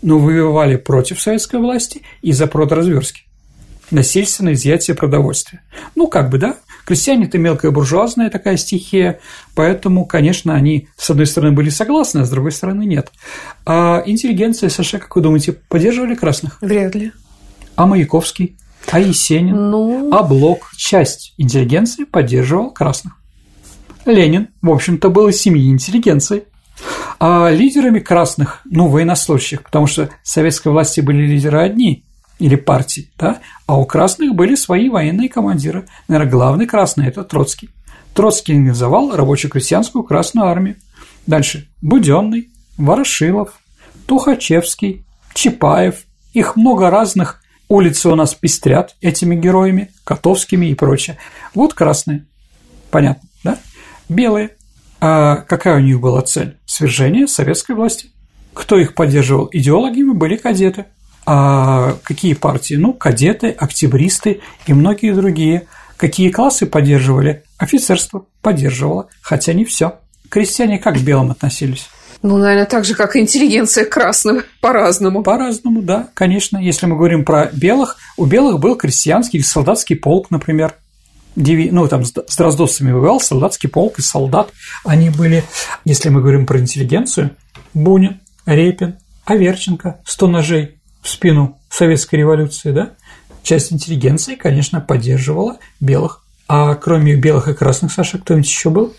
но 0.00 0.18
воевали 0.18 0.76
против 0.76 1.20
советской 1.20 1.60
власти 1.60 2.00
и 2.22 2.32
за 2.32 2.46
продразверстки 2.46 3.24
насильственное 3.90 4.54
изъятие 4.54 4.96
продовольствия. 4.96 5.60
Ну, 5.94 6.06
как 6.06 6.30
бы, 6.30 6.38
да, 6.38 6.56
крестьяне– 6.86 7.24
это 7.26 7.36
мелкая 7.36 7.70
буржуазная 7.70 8.30
такая 8.30 8.56
стихия, 8.56 9.20
поэтому, 9.54 10.06
конечно, 10.06 10.54
они, 10.54 10.88
с 10.96 11.10
одной 11.10 11.26
стороны, 11.26 11.52
были 11.52 11.68
согласны, 11.68 12.20
а 12.20 12.24
с 12.24 12.30
другой 12.30 12.52
стороны, 12.52 12.84
нет. 12.84 13.12
А 13.66 14.02
интеллигенция 14.06 14.70
США, 14.70 15.00
как 15.00 15.14
вы 15.16 15.20
думаете, 15.20 15.52
поддерживали 15.52 16.14
красных? 16.14 16.62
Вряд 16.62 16.94
ли. 16.94 17.12
А 17.76 17.84
Маяковский? 17.84 18.56
А 18.90 18.98
Есенин? 18.98 19.70
Ну... 19.70 20.08
А 20.14 20.22
Блок? 20.22 20.70
Часть 20.78 21.34
интеллигенции 21.36 22.04
поддерживал 22.04 22.70
красных. 22.70 23.19
Ленин, 24.10 24.48
в 24.62 24.70
общем-то, 24.70 25.08
был 25.10 25.28
из 25.28 25.40
семьи 25.40 25.70
интеллигенции. 25.70 26.44
А 27.18 27.50
лидерами 27.50 27.98
красных, 27.98 28.60
ну, 28.64 28.88
военнослужащих, 28.88 29.62
потому 29.62 29.86
что 29.86 30.08
в 30.22 30.28
советской 30.28 30.68
власти 30.68 31.00
были 31.00 31.26
лидеры 31.26 31.60
одни, 31.60 32.04
или 32.40 32.56
партий, 32.56 33.12
да, 33.18 33.40
а 33.66 33.78
у 33.78 33.84
красных 33.84 34.34
были 34.34 34.54
свои 34.54 34.88
военные 34.88 35.28
командиры. 35.28 35.86
Наверное, 36.08 36.32
главный 36.32 36.66
красный– 36.66 37.06
это 37.08 37.22
Троцкий. 37.22 37.68
Троцкий 38.14 38.54
организовал 38.54 39.14
рабоче-крестьянскую 39.14 40.02
Красную 40.02 40.48
Армию. 40.48 40.76
Дальше– 41.26 41.68
Буденный, 41.82 42.48
Ворошилов, 42.76 43.60
Тухачевский, 44.06 45.04
Чапаев. 45.34 46.04
Их 46.32 46.56
много 46.56 46.90
разных. 46.90 47.40
Улицы 47.68 48.08
у 48.08 48.16
нас 48.16 48.34
пестрят 48.34 48.96
этими 49.00 49.36
героями, 49.36 49.92
Котовскими 50.02 50.66
и 50.66 50.74
прочее. 50.74 51.18
Вот 51.54 51.74
красные. 51.74 52.26
Понятно? 52.90 53.28
Белые. 54.10 54.50
А 55.00 55.36
какая 55.36 55.76
у 55.76 55.80
них 55.80 56.00
была 56.00 56.20
цель? 56.20 56.58
Свержение 56.66 57.26
советской 57.26 57.74
власти. 57.74 58.10
Кто 58.52 58.78
их 58.78 58.94
поддерживал 58.94 59.48
идеологами, 59.50 60.12
были 60.12 60.36
кадеты– 60.36 60.84
а 61.26 61.96
какие 62.02 62.34
партии? 62.34 62.74
Ну, 62.74 62.92
кадеты, 62.92 63.50
октябристы 63.50 64.40
и 64.66 64.72
многие 64.72 65.12
другие. 65.12 65.68
Какие 65.96 66.30
классы 66.30 66.66
поддерживали? 66.66 67.44
Офицерство 67.58 68.26
поддерживало, 68.42 69.08
хотя 69.20 69.52
не 69.52 69.64
все. 69.64 70.00
Крестьяне 70.28 70.78
как 70.78 70.96
к 70.96 71.00
белым 71.00 71.30
относились? 71.30 71.88
Ну, 72.22 72.36
наверное, 72.36 72.66
так 72.66 72.84
же, 72.84 72.94
как 72.94 73.16
и 73.16 73.20
интеллигенция 73.20 73.84
красных, 73.84 74.46
по-разному. 74.60 75.22
По-разному, 75.22 75.82
да, 75.82 76.08
конечно. 76.14 76.58
Если 76.58 76.86
мы 76.86 76.96
говорим 76.96 77.24
про 77.24 77.48
белых, 77.52 77.96
у 78.16 78.26
белых 78.26 78.58
был 78.58 78.76
крестьянский 78.76 79.42
солдатский 79.42 79.96
полк, 79.96 80.30
например. 80.30 80.74
Ну, 81.36 81.88
там 81.88 82.04
с 82.04 82.36
дроздовцами 82.36 82.92
воевал 82.92 83.20
солдатский 83.20 83.68
полк 83.68 83.98
и 83.98 84.02
солдат. 84.02 84.50
Они 84.84 85.10
были, 85.10 85.44
если 85.84 86.08
мы 86.08 86.20
говорим 86.20 86.46
про 86.46 86.58
интеллигенцию, 86.58 87.36
Бунин, 87.72 88.20
Репин, 88.46 88.96
Аверченко, 89.24 90.00
Сто 90.04 90.26
ножей, 90.26 90.80
в 91.02 91.08
спину 91.08 91.58
советской 91.70 92.16
революции, 92.16 92.72
да, 92.72 92.90
часть 93.42 93.72
интеллигенции, 93.72 94.34
конечно, 94.34 94.80
поддерживала 94.80 95.58
белых. 95.80 96.24
А 96.48 96.74
кроме 96.74 97.14
белых 97.14 97.48
и 97.48 97.54
красных, 97.54 97.92
Саша, 97.92 98.18
кто-нибудь 98.18 98.48
еще 98.48 98.70
был? 98.70 98.94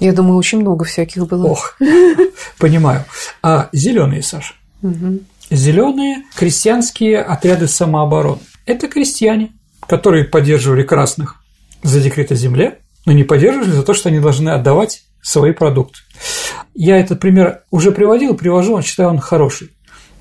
Я 0.00 0.12
думаю, 0.12 0.36
очень 0.36 0.60
много 0.60 0.84
всяких 0.84 1.26
было. 1.26 1.48
Ох, 1.48 1.76
понимаю. 2.58 3.04
А 3.42 3.68
зеленые, 3.72 4.22
Саша? 4.22 4.54
Зеленые 5.50 6.24
крестьянские 6.36 7.20
отряды 7.20 7.68
самообороны. 7.68 8.40
Это 8.64 8.88
крестьяне, 8.88 9.52
которые 9.86 10.24
поддерживали 10.24 10.82
красных 10.82 11.43
за 11.84 12.00
декрет 12.00 12.32
о 12.32 12.34
земле, 12.34 12.78
но 13.06 13.12
не 13.12 13.22
поддерживали 13.22 13.70
за 13.70 13.82
то, 13.82 13.94
что 13.94 14.08
они 14.08 14.18
должны 14.18 14.48
отдавать 14.48 15.04
свои 15.22 15.52
продукты. 15.52 16.00
Я 16.74 16.98
этот 16.98 17.20
пример 17.20 17.62
уже 17.70 17.92
приводил, 17.92 18.34
привожу, 18.34 18.74
он 18.74 18.82
считаю, 18.82 19.10
он 19.10 19.18
хороший. 19.18 19.70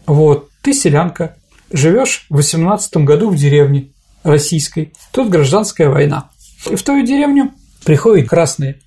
Вот, 0.05 0.49
ты 0.61 0.73
селянка, 0.73 1.35
живешь 1.71 2.25
в 2.29 2.35
18 2.35 2.97
году 2.97 3.29
в 3.29 3.35
деревне 3.35 3.89
российской, 4.23 4.93
тут 5.11 5.29
гражданская 5.29 5.89
война. 5.89 6.29
И 6.69 6.75
в 6.75 6.83
твою 6.83 7.05
деревню 7.05 7.51
приходят 7.83 8.29
красные. 8.29 8.79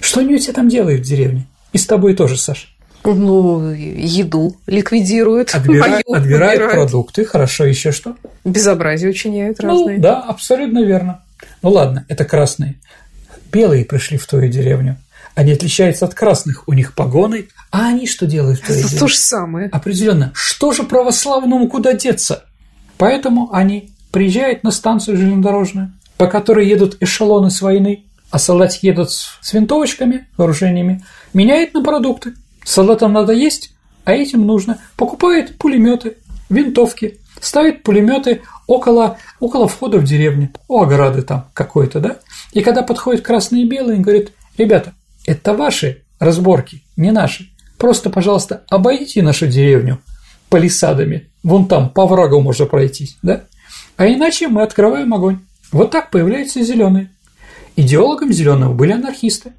Что 0.00 0.20
они 0.20 0.34
у 0.34 0.38
тебя 0.38 0.52
там 0.52 0.68
делают 0.68 1.00
в 1.00 1.04
деревне? 1.04 1.46
И 1.72 1.78
с 1.78 1.86
тобой 1.86 2.14
тоже, 2.14 2.36
Саш. 2.36 2.74
Ну, 3.04 3.70
еду 3.70 4.56
ликвидируют. 4.66 5.54
Отбирают, 5.54 6.06
мою, 6.06 6.20
отбирают 6.20 6.72
продукты, 6.72 7.24
хорошо, 7.24 7.64
еще 7.64 7.90
что? 7.90 8.16
Безобразие 8.44 9.10
учиняют 9.10 9.58
ну, 9.62 9.68
разные. 9.68 9.98
Да, 9.98 10.20
абсолютно 10.20 10.84
верно. 10.84 11.22
Ну 11.62 11.70
ладно, 11.70 12.04
это 12.08 12.24
красные. 12.24 12.76
Белые 13.52 13.84
пришли 13.84 14.18
в 14.18 14.26
твою 14.26 14.50
деревню. 14.50 14.96
Они 15.34 15.52
отличаются 15.52 16.04
от 16.04 16.14
красных, 16.14 16.66
у 16.66 16.72
них 16.72 16.94
погоны, 16.94 17.48
а 17.70 17.88
они 17.88 18.06
что 18.06 18.26
делают? 18.26 18.60
Это 18.68 18.98
то 18.98 19.06
же 19.06 19.16
самое. 19.16 19.68
Определенно. 19.68 20.32
Что 20.34 20.72
же 20.72 20.82
православному 20.82 21.68
куда 21.68 21.92
деться? 21.92 22.44
Поэтому 22.96 23.50
они 23.52 23.92
приезжают 24.10 24.64
на 24.64 24.72
станцию 24.72 25.16
железнодорожную, 25.16 25.92
по 26.16 26.26
которой 26.26 26.66
едут 26.66 26.96
эшелоны 27.00 27.50
с 27.50 27.62
войны, 27.62 28.04
а 28.30 28.38
солдатики 28.38 28.86
едут 28.86 29.12
с 29.12 29.52
винтовочками, 29.52 30.26
вооружениями, 30.36 31.04
меняют 31.32 31.72
на 31.72 31.82
продукты. 31.82 32.34
Солдатам 32.64 33.12
надо 33.12 33.32
есть, 33.32 33.72
а 34.04 34.12
этим 34.12 34.44
нужно. 34.44 34.78
Покупают 34.96 35.56
пулеметы, 35.56 36.16
винтовки, 36.50 37.17
ставят 37.40 37.82
пулеметы 37.82 38.42
около, 38.66 39.18
около 39.40 39.68
входа 39.68 39.98
в 39.98 40.04
деревню, 40.04 40.50
у 40.68 40.80
ограды 40.80 41.22
там 41.22 41.46
какой-то, 41.54 42.00
да? 42.00 42.16
И 42.52 42.60
когда 42.62 42.82
подходят 42.82 43.22
красные 43.22 43.64
и 43.64 43.68
белые, 43.68 43.98
говорят, 43.98 44.28
ребята, 44.56 44.94
это 45.26 45.54
ваши 45.54 46.02
разборки, 46.18 46.82
не 46.96 47.10
наши. 47.10 47.50
Просто, 47.78 48.10
пожалуйста, 48.10 48.64
обойдите 48.68 49.22
нашу 49.22 49.46
деревню 49.46 50.00
палисадами. 50.48 51.28
Вон 51.42 51.68
там, 51.68 51.90
по 51.90 52.06
врагу 52.06 52.40
можно 52.40 52.66
пройтись, 52.66 53.16
да? 53.22 53.44
А 53.96 54.06
иначе 54.06 54.48
мы 54.48 54.62
открываем 54.62 55.12
огонь. 55.14 55.40
Вот 55.70 55.90
так 55.90 56.10
появляются 56.10 56.62
зеленые. 56.62 57.10
Идеологом 57.76 58.32
зеленого 58.32 58.72
были 58.72 58.92
анархисты. 58.92 59.52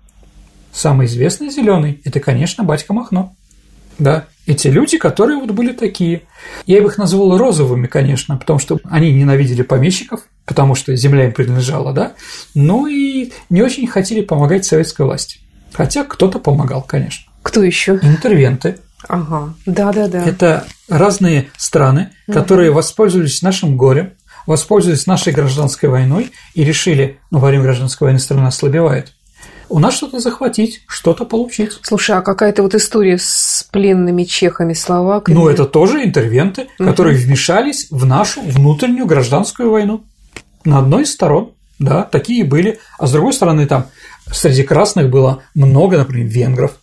Самый 0.71 1.07
известный 1.07 1.49
зеленый– 1.49 2.01
это, 2.05 2.19
конечно, 2.19 2.63
батька 2.63 2.93
Махно. 2.93 3.35
Да, 3.99 4.25
эти 4.47 4.67
люди, 4.67 4.97
которые 4.97 5.37
вот 5.37 5.51
были 5.51 5.73
такие. 5.73 6.23
Я 6.65 6.81
бы 6.81 6.87
их 6.87 6.97
назвал 6.97 7.37
розовыми, 7.37 7.87
конечно, 7.87 8.37
потому 8.37 8.57
что 8.57 8.79
они 8.85 9.13
ненавидели 9.13 9.61
помещиков, 9.61 10.21
потому 10.45 10.73
что 10.73 10.95
земля 10.95 11.25
им 11.25 11.33
принадлежала, 11.33 11.93
да, 11.93 12.13
но 12.55 12.87
и 12.87 13.31
не 13.49 13.61
очень 13.61 13.87
хотели 13.87 14.21
помогать 14.21 14.65
советской 14.65 15.05
власти. 15.05 15.39
Хотя 15.73 16.03
кто-то 16.03 16.39
помогал, 16.39 16.81
конечно. 16.81 17.31
Кто 17.43 17.61
еще? 17.61 17.99
Интервенты. 18.01 18.79
Ага, 19.07 19.53
да-да-да. 19.65 20.25
Это 20.25 20.65
разные 20.89 21.49
страны, 21.57 22.09
которые 22.31 22.71
угу. 22.71 22.77
воспользовались 22.77 23.41
нашим 23.41 23.77
горем, 23.77 24.13
воспользовались 24.45 25.05
нашей 25.07 25.31
гражданской 25.31 25.89
войной 25.89 26.31
и 26.53 26.63
решили, 26.63 27.19
ну, 27.31 27.39
во 27.39 27.49
время 27.49 27.63
гражданской 27.63 28.07
войны 28.07 28.19
страна 28.19 28.47
ослабевает, 28.47 29.13
у 29.69 29.79
нас 29.79 29.95
что-то 29.95 30.19
захватить, 30.19 30.81
что-то 30.87 31.25
получить. 31.25 31.79
Слушай, 31.81 32.17
а 32.17 32.21
какая-то 32.21 32.63
вот 32.63 32.75
история 32.75 33.17
с 33.17 33.67
пленными 33.71 34.23
чехами, 34.23 34.73
словаками? 34.73 35.35
Ну, 35.35 35.47
это 35.47 35.65
тоже 35.65 36.03
интервенты, 36.03 36.67
угу. 36.77 36.89
которые 36.89 37.17
вмешались 37.17 37.87
в 37.89 38.05
нашу 38.05 38.41
внутреннюю 38.41 39.05
гражданскую 39.05 39.71
войну. 39.71 40.03
На 40.65 40.79
одной 40.79 41.03
из 41.03 41.13
сторон, 41.13 41.53
да, 41.77 42.03
такие 42.03 42.43
были. 42.43 42.79
А 42.97 43.07
с 43.07 43.11
другой 43.11 43.33
стороны, 43.33 43.65
там 43.65 43.87
среди 44.31 44.63
красных 44.63 45.09
было 45.09 45.43
много, 45.53 45.97
например, 45.97 46.27
венгров, 46.27 46.73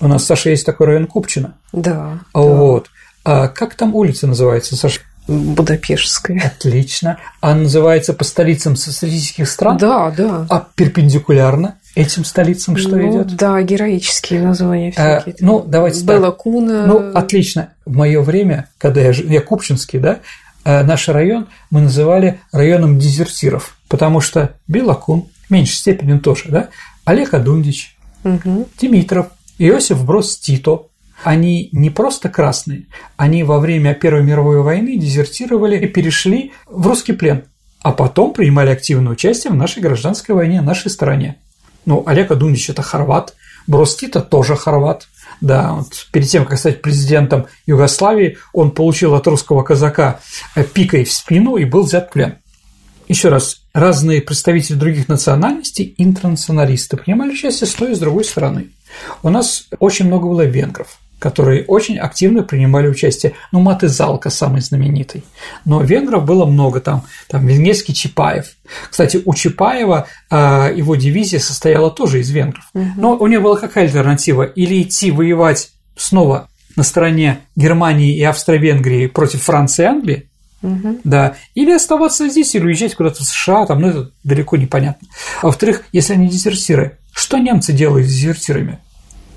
у 0.00 0.08
нас, 0.08 0.24
Саша, 0.24 0.50
есть 0.50 0.64
такой 0.64 0.86
район 0.86 1.06
Купчино. 1.06 1.54
Да. 1.72 2.20
Вот. 2.32 2.88
А 3.22 3.48
как 3.48 3.74
там 3.74 3.94
улица 3.94 4.26
называется, 4.26 4.76
Саша? 4.76 5.00
Будапештская. 5.28 6.42
Отлично. 6.44 7.18
А 7.40 7.54
называется 7.54 8.14
по 8.14 8.24
столицам 8.24 8.76
социалистических 8.76 9.48
стран? 9.48 9.76
Да, 9.76 10.10
да. 10.10 10.46
А 10.48 10.66
перпендикулярно 10.74 11.76
этим 12.00 12.24
столицам 12.24 12.76
что 12.76 12.96
ну, 12.96 13.10
идет? 13.10 13.36
Да, 13.36 13.60
героические 13.62 14.42
названия 14.42 14.92
а, 14.96 15.20
всякие. 15.20 15.36
ну, 15.40 15.62
давайте 15.66 16.04
Белла 16.04 16.26
так. 16.26 16.36
Куна. 16.38 16.86
Ну, 16.86 17.12
отлично. 17.12 17.70
В 17.84 17.96
мое 17.96 18.20
время, 18.20 18.68
когда 18.78 19.00
я, 19.00 19.10
я 19.10 19.40
Купчинский, 19.40 19.98
да, 19.98 20.20
э, 20.64 20.82
наш 20.82 21.08
район 21.08 21.48
мы 21.70 21.82
называли 21.82 22.40
районом 22.52 22.98
дезертиров, 22.98 23.76
потому 23.88 24.20
что 24.20 24.54
Белокун, 24.68 25.26
в 25.46 25.50
меньшей 25.50 25.74
степени 25.74 26.18
тоже, 26.18 26.44
да, 26.48 26.68
Олег 27.04 27.34
Адундич, 27.34 27.96
угу. 28.24 28.68
Димитров, 28.80 29.28
Иосиф 29.58 30.04
Брос 30.04 30.38
Тито, 30.38 30.86
они 31.22 31.68
не 31.72 31.90
просто 31.90 32.28
красные, 32.28 32.86
они 33.16 33.42
во 33.42 33.58
время 33.58 33.94
Первой 33.94 34.22
мировой 34.22 34.62
войны 34.62 34.96
дезертировали 34.96 35.78
и 35.78 35.86
перешли 35.86 36.52
в 36.66 36.86
русский 36.86 37.12
плен, 37.12 37.44
а 37.82 37.92
потом 37.92 38.32
принимали 38.32 38.70
активное 38.70 39.12
участие 39.12 39.52
в 39.52 39.56
нашей 39.56 39.82
гражданской 39.82 40.34
войне, 40.34 40.60
в 40.60 40.64
нашей 40.64 40.90
стране. 40.90 41.36
Ну, 41.86 42.02
Олег 42.06 42.30
Адундич– 42.30 42.68
это 42.70 42.82
хорват, 42.82 43.34
Брос 43.66 43.96
Тито 43.96 44.20
тоже 44.20 44.56
хорват. 44.56 45.08
Да, 45.40 45.72
вот 45.72 46.06
перед 46.12 46.28
тем, 46.28 46.44
как 46.44 46.58
стать 46.58 46.82
президентом 46.82 47.46
Югославии, 47.66 48.38
он 48.52 48.72
получил 48.72 49.14
от 49.14 49.26
русского 49.26 49.62
казака 49.62 50.20
пикой 50.74 51.04
в 51.04 51.12
спину 51.12 51.56
и 51.56 51.64
был 51.64 51.84
взят 51.84 52.08
в 52.08 52.12
плен. 52.12 52.38
Еще 53.08 53.28
раз, 53.28 53.62
разные 53.72 54.22
представители 54.22 54.76
других 54.76 55.08
национальностей, 55.08 55.94
интернационалисты, 55.98 56.96
принимали 56.96 57.32
участие 57.32 57.68
с 57.68 57.74
той 57.74 57.92
и 57.92 57.94
с 57.94 57.98
другой 57.98 58.24
стороны. 58.24 58.70
У 59.22 59.30
нас 59.30 59.66
очень 59.78 60.06
много 60.06 60.26
было 60.26 60.42
венгров– 60.42 60.98
которые 61.20 61.64
очень 61.66 61.98
активно 61.98 62.42
принимали 62.42 62.88
участие. 62.88 63.34
Ну, 63.52 63.60
Маты 63.60 63.88
Залка 63.88 64.30
самый 64.30 64.62
знаменитый. 64.62 65.22
Но 65.64 65.82
венгров 65.82 66.24
было 66.24 66.46
много 66.46 66.80
там. 66.80 67.04
Там 67.28 67.46
венгерский 67.46 67.94
Чапаев. 67.94 68.46
Кстати, 68.90 69.22
у 69.24 69.34
Чапаева 69.34 70.06
э, 70.30 70.72
его 70.74 70.96
дивизия 70.96 71.38
состояла 71.38 71.90
тоже 71.90 72.20
из 72.20 72.30
венгров. 72.30 72.64
Угу. 72.74 72.84
Но 72.96 73.16
у 73.16 73.26
него 73.28 73.44
была 73.44 73.56
какая 73.56 73.84
альтернатива? 73.84 74.42
Или 74.42 74.82
идти 74.82 75.10
воевать 75.10 75.70
снова 75.96 76.48
на 76.74 76.82
стороне 76.82 77.40
Германии 77.54 78.16
и 78.16 78.22
Австро-Венгрии 78.22 79.06
против 79.06 79.42
Франции 79.42 79.82
и 79.82 79.86
Англии, 79.86 80.26
Угу. 80.62 81.00
Да. 81.04 81.36
Или 81.54 81.72
оставаться 81.72 82.28
здесь, 82.28 82.54
или 82.54 82.66
уезжать 82.66 82.94
куда-то 82.94 83.24
в 83.24 83.26
США, 83.26 83.64
там, 83.66 83.80
ну, 83.80 83.88
это 83.88 84.10
далеко 84.24 84.56
непонятно. 84.56 85.08
А 85.40 85.46
во-вторых, 85.46 85.84
если 85.92 86.12
они 86.12 86.28
дезертиры, 86.28 86.98
что 87.12 87.38
немцы 87.38 87.72
делают 87.72 88.06
с 88.06 88.14
дезертирами? 88.14 88.78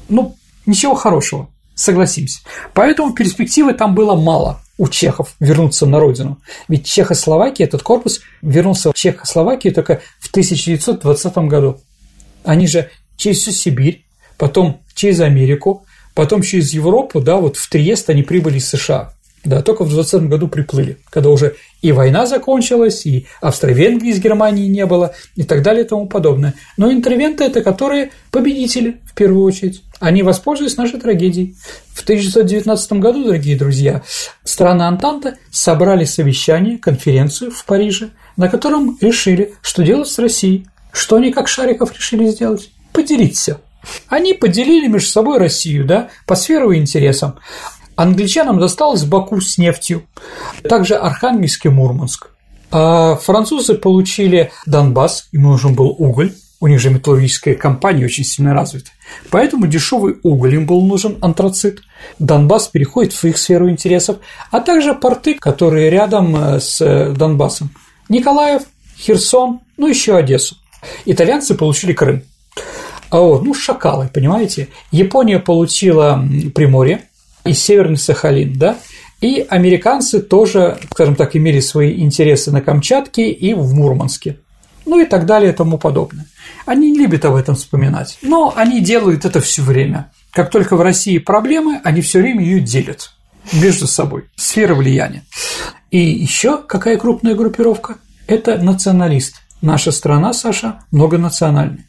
Ну, 0.10 0.36
ничего 0.66 0.96
хорошего. 0.96 1.50
Согласимся. 1.76 2.40
Поэтому 2.74 3.14
перспективы 3.14 3.74
там 3.74 3.96
было 3.96 4.16
мало 4.16 4.62
у 4.78 4.88
чехов 4.88 5.36
вернуться 5.40 5.86
на 5.86 6.00
родину. 6.00 6.40
Ведь 6.68 6.86
Чехословакия, 6.86 7.66
этот 7.66 7.84
корпус 7.84 8.22
вернулся 8.42 8.92
в 8.92 8.96
Чехословакию 8.96 9.74
только 9.74 10.02
в 10.20 10.30
1920 10.30 11.38
году. 11.50 11.80
Они 12.44 12.68
же 12.68 12.90
через 13.18 13.40
всю 13.40 13.52
Сибирь, 13.52 14.06
потом 14.38 14.82
через 14.94 15.20
Америку, 15.20 15.86
потом 16.14 16.42
через 16.42 16.74
Европу, 16.74 17.22
да, 17.22 17.38
вот 17.38 17.58
в 17.58 17.70
Триест 17.70 18.10
они 18.10 18.24
прибыли 18.24 18.58
из 18.58 18.68
США. 18.70 19.14
Да, 19.46 19.62
только 19.62 19.84
в 19.84 19.90
20 19.90 20.30
году 20.30 20.48
приплыли, 20.48 21.00
когда 21.10 21.30
уже 21.30 21.56
и 21.82 21.92
война 21.92 22.26
закончилась, 22.26 23.06
и 23.06 23.28
Австро-Венгрии 23.42 24.12
из 24.12 24.20
Германии 24.20 24.68
не 24.68 24.86
было, 24.86 25.14
и 25.36 25.44
так 25.44 25.62
далее 25.62 25.84
и 25.84 25.88
тому 25.88 26.08
подобное. 26.08 26.54
Но 26.78 26.92
интервенты– 26.92 27.44
это 27.46 27.62
которые 27.62 28.12
победители, 28.32 29.02
в 29.04 29.14
первую 29.14 29.44
очередь. 29.44 29.84
Они 30.00 30.24
воспользовались 30.24 30.78
нашей 30.78 31.00
трагедией. 31.00 31.56
В 31.94 32.04
1919 32.04 32.94
году, 32.94 33.26
дорогие 33.26 33.58
друзья, 33.58 34.02
страны 34.46 34.84
Антанта 34.84 35.36
собрали 35.52 36.06
совещание, 36.06 36.78
конференцию 36.78 37.52
в 37.52 37.66
Париже, 37.66 38.12
на 38.38 38.48
котором 38.48 38.98
решили, 39.02 39.54
что 39.62 39.84
делать 39.84 40.08
с 40.08 40.20
Россией. 40.20 40.68
Что 40.94 41.18
они, 41.18 41.34
как 41.34 41.50
Шариков, 41.50 41.94
решили 41.94 42.28
сделать? 42.28 42.70
Поделить 42.94 43.36
все. 43.36 43.60
Они 44.08 44.34
поделили 44.34 44.88
между 44.88 45.10
собой 45.10 45.38
Россию, 45.38 45.86
да, 45.86 46.10
по 46.26 46.36
сферам 46.36 46.72
и 46.72 46.78
интересам. 46.78 47.40
Англичанам 47.96 48.60
досталось 48.60 49.04
Баку 49.04 49.40
с 49.42 49.58
нефтью, 49.58 50.04
также 50.68 50.96
Архангельск 50.96 51.66
и 51.66 51.70
Мурманск. 51.70 52.30
А 52.72 53.16
французы 53.18 53.76
получили 53.76 54.52
Донбасс, 54.66 55.28
им 55.32 55.44
нужен 55.44 55.76
был 55.76 55.96
уголь, 55.98 56.34
у 56.60 56.68
них 56.68 56.80
же 56.80 56.90
металлургическая 56.90 57.56
компания 57.56 58.06
очень 58.06 58.24
сильно 58.24 58.54
развита. 58.54 58.90
Поэтому 59.30 59.68
дешевый 59.68 60.16
уголь 60.24 60.56
им 60.56 60.66
был 60.66 60.82
нужен, 60.82 61.18
антрацит. 61.22 61.82
Донбасс 62.20 62.68
переходит 62.68 63.14
в 63.14 63.24
их 63.26 63.38
сферу 63.38 63.70
интересов, 63.70 64.18
а 64.50 64.60
также 64.62 64.94
порты, 64.96 65.36
которые 65.36 65.90
рядом 65.90 66.36
э, 66.36 66.60
с 66.62 66.80
э, 66.80 67.12
Донбассом. 67.12 67.70
Николаев, 68.10 68.64
Херсон, 68.98 69.60
ну 69.78 69.88
еще 69.88 70.16
Одессу. 70.16 70.56
Итальянцы 71.06 71.54
получили 71.56 71.94
Крым. 71.94 72.24
А 73.10 73.20
вот, 73.20 73.44
ну, 73.44 73.54
шакалы, 73.54 74.10
понимаете? 74.12 74.70
Япония 74.92 75.40
получила 75.40 76.26
Приморье, 76.56 77.04
и 77.46 77.54
Северный 77.54 77.98
Сахалин, 77.98 78.54
да, 78.58 78.78
и 79.22 79.46
американцы 79.50 80.22
тоже, 80.22 80.78
скажем 80.92 81.16
так, 81.16 81.36
имели 81.36 81.60
свои 81.60 82.02
интересы 82.02 82.52
на 82.52 82.62
Камчатке 82.62 83.30
и 83.30 83.54
в 83.54 83.74
Мурманске, 83.74 84.40
ну 84.86 85.00
и 85.00 85.06
так 85.06 85.26
далее 85.26 85.52
и 85.52 85.56
тому 85.56 85.78
подобное. 85.78 86.26
Они 86.66 86.92
не 86.92 87.00
любят 87.00 87.26
об 87.26 87.36
этом 87.36 87.56
вспоминать, 87.56 88.18
но 88.22 88.54
они 88.56 88.82
делают 88.82 89.26
это 89.26 89.40
все 89.40 89.62
время. 89.62 90.12
Как 90.32 90.50
только 90.50 90.76
в 90.76 90.82
России 90.82 91.20
проблемы, 91.20 91.80
они 91.84 92.02
все 92.02 92.20
время 92.20 92.44
ее 92.44 92.60
делят 92.60 93.12
между 93.54 93.88
собой. 93.88 94.26
Сфера 94.36 94.74
влияния. 94.74 95.24
И 95.92 96.00
еще 96.00 96.58
какая 96.58 96.98
крупная 96.98 97.36
группировка? 97.36 97.98
Это 98.28 98.58
националист. 98.58 99.36
Наша 99.62 99.92
страна, 99.92 100.34
Саша, 100.34 100.84
многонациональная 100.92 101.86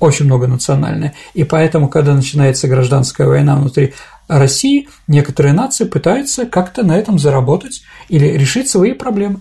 очень 0.00 0.26
многонациональная. 0.26 1.14
И 1.34 1.44
поэтому, 1.44 1.88
когда 1.88 2.14
начинается 2.14 2.68
гражданская 2.68 3.26
война 3.26 3.56
внутри 3.56 3.94
России, 4.28 4.88
некоторые 5.06 5.54
нации 5.54 5.84
пытаются 5.84 6.46
как-то 6.46 6.82
на 6.82 6.96
этом 6.96 7.18
заработать 7.18 7.82
или 8.08 8.26
решить 8.26 8.68
свои 8.68 8.92
проблемы. 8.92 9.40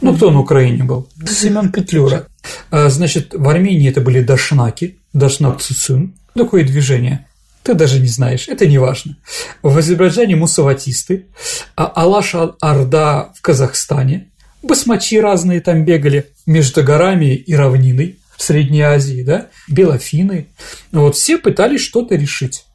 Ну, 0.00 0.14
кто 0.14 0.30
на 0.30 0.40
Украине 0.40 0.84
был? 0.84 1.08
Семен 1.26 1.72
Петлюра. 1.72 2.26
А, 2.70 2.88
значит, 2.90 3.34
в 3.34 3.48
Армении 3.48 3.88
это 3.88 4.00
были 4.00 4.22
дашнаки, 4.22 4.98
дашнак 5.12 5.60
цуцун. 5.60 6.14
Такое 6.34 6.64
движение. 6.64 7.26
Ты 7.62 7.74
даже 7.74 7.98
не 7.98 8.06
знаешь, 8.06 8.46
это 8.46 8.66
не 8.66 8.78
важно. 8.78 9.16
В 9.62 9.76
Азербайджане 9.76 10.36
мусаватисты, 10.36 11.26
а 11.74 11.86
Алаша 11.86 12.54
Орда 12.60 13.32
в 13.34 13.40
Казахстане, 13.40 14.28
басмачи 14.62 15.18
разные 15.18 15.60
там 15.60 15.84
бегали 15.84 16.30
между 16.46 16.84
горами 16.84 17.34
и 17.34 17.54
равниной 17.54 18.18
в 18.36 18.42
Средней 18.42 18.82
Азии, 18.82 19.22
да, 19.22 19.48
белофины. 19.66 20.48
Вот 20.92 21.16
все 21.16 21.38
пытались 21.38 21.80
что-то 21.80 22.14
решить, 22.14 22.65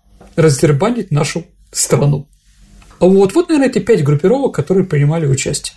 раздербанить 0.41 1.11
нашу 1.11 1.45
страну. 1.71 2.27
Вот, 2.99 3.33
вот, 3.33 3.49
наверное, 3.49 3.69
эти 3.69 3.79
пять 3.79 4.03
группировок, 4.03 4.53
которые 4.53 4.85
принимали 4.85 5.25
участие. 5.25 5.75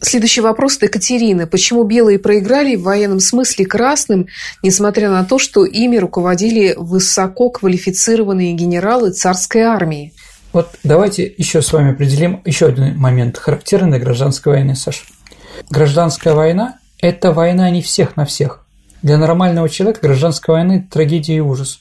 Следующий 0.00 0.42
вопрос 0.42 0.76
от 0.76 0.84
Екатерины. 0.84 1.46
Почему 1.46 1.82
белые 1.82 2.20
проиграли 2.20 2.76
в 2.76 2.82
военном 2.82 3.18
смысле 3.18 3.66
красным, 3.66 4.28
несмотря 4.62 5.10
на 5.10 5.24
то, 5.24 5.38
что 5.38 5.64
ими 5.64 5.96
руководили 5.96 6.74
высоко 6.76 7.50
квалифицированные 7.50 8.52
генералы 8.52 9.10
царской 9.10 9.62
армии? 9.62 10.12
Вот 10.52 10.68
давайте 10.84 11.32
еще 11.36 11.62
с 11.62 11.72
вами 11.72 11.92
определим 11.92 12.42
еще 12.44 12.66
один 12.66 12.96
момент, 12.96 13.38
характерный 13.38 13.90
для 13.90 13.98
гражданской 13.98 14.52
войны, 14.52 14.76
Саша. 14.76 15.04
Гражданская 15.68 16.34
война– 16.34 16.78
это 17.00 17.32
война 17.32 17.68
не 17.70 17.82
всех 17.82 18.16
на 18.16 18.24
всех. 18.24 18.64
Для 19.02 19.18
нормального 19.18 19.68
человека 19.68 20.00
гражданская 20.02 20.56
война– 20.56 20.76
это 20.78 20.90
трагедия 20.90 21.36
и 21.36 21.40
ужас. 21.40 21.80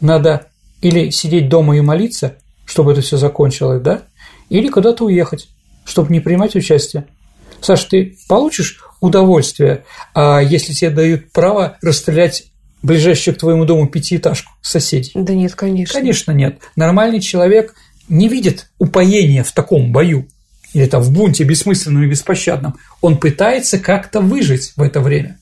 Надо 0.00 0.48
или 0.80 1.10
сидеть 1.10 1.48
дома 1.48 1.76
и 1.76 1.80
молиться, 1.80 2.36
чтобы 2.64 2.92
это 2.92 3.00
все 3.00 3.16
закончилось, 3.16 3.82
да, 3.82 4.02
или 4.48 4.68
куда-то 4.68 5.04
уехать, 5.04 5.48
чтобы 5.84 6.12
не 6.12 6.20
принимать 6.20 6.54
участие. 6.54 7.06
Саш, 7.60 7.84
ты 7.84 8.16
получишь 8.28 8.80
удовольствие, 9.00 9.84
а 10.14 10.40
если 10.40 10.72
тебе 10.72 10.90
дают 10.90 11.32
право 11.32 11.76
расстрелять 11.82 12.44
ближайшую 12.82 13.34
к 13.34 13.38
твоему 13.38 13.64
дому 13.64 13.88
пятиэтажку 13.88 14.52
соседей? 14.62 15.12
Да 15.14 15.34
нет, 15.34 15.54
конечно. 15.54 15.98
Конечно, 15.98 16.32
нет. 16.32 16.60
Нормальный 16.76 17.20
человек 17.20 17.74
не 18.08 18.28
видит 18.28 18.70
упоения 18.78 19.42
в 19.42 19.52
таком 19.52 19.92
бою 19.92 20.28
или 20.72 20.86
там 20.86 21.02
в 21.02 21.10
бунте 21.12 21.44
бессмысленном 21.44 22.04
и 22.04 22.08
беспощадном. 22.08 22.76
Он 23.00 23.18
пытается 23.18 23.78
как-то 23.78 24.20
выжить 24.20 24.72
в 24.76 24.82
это 24.82 25.00
время. 25.00 25.38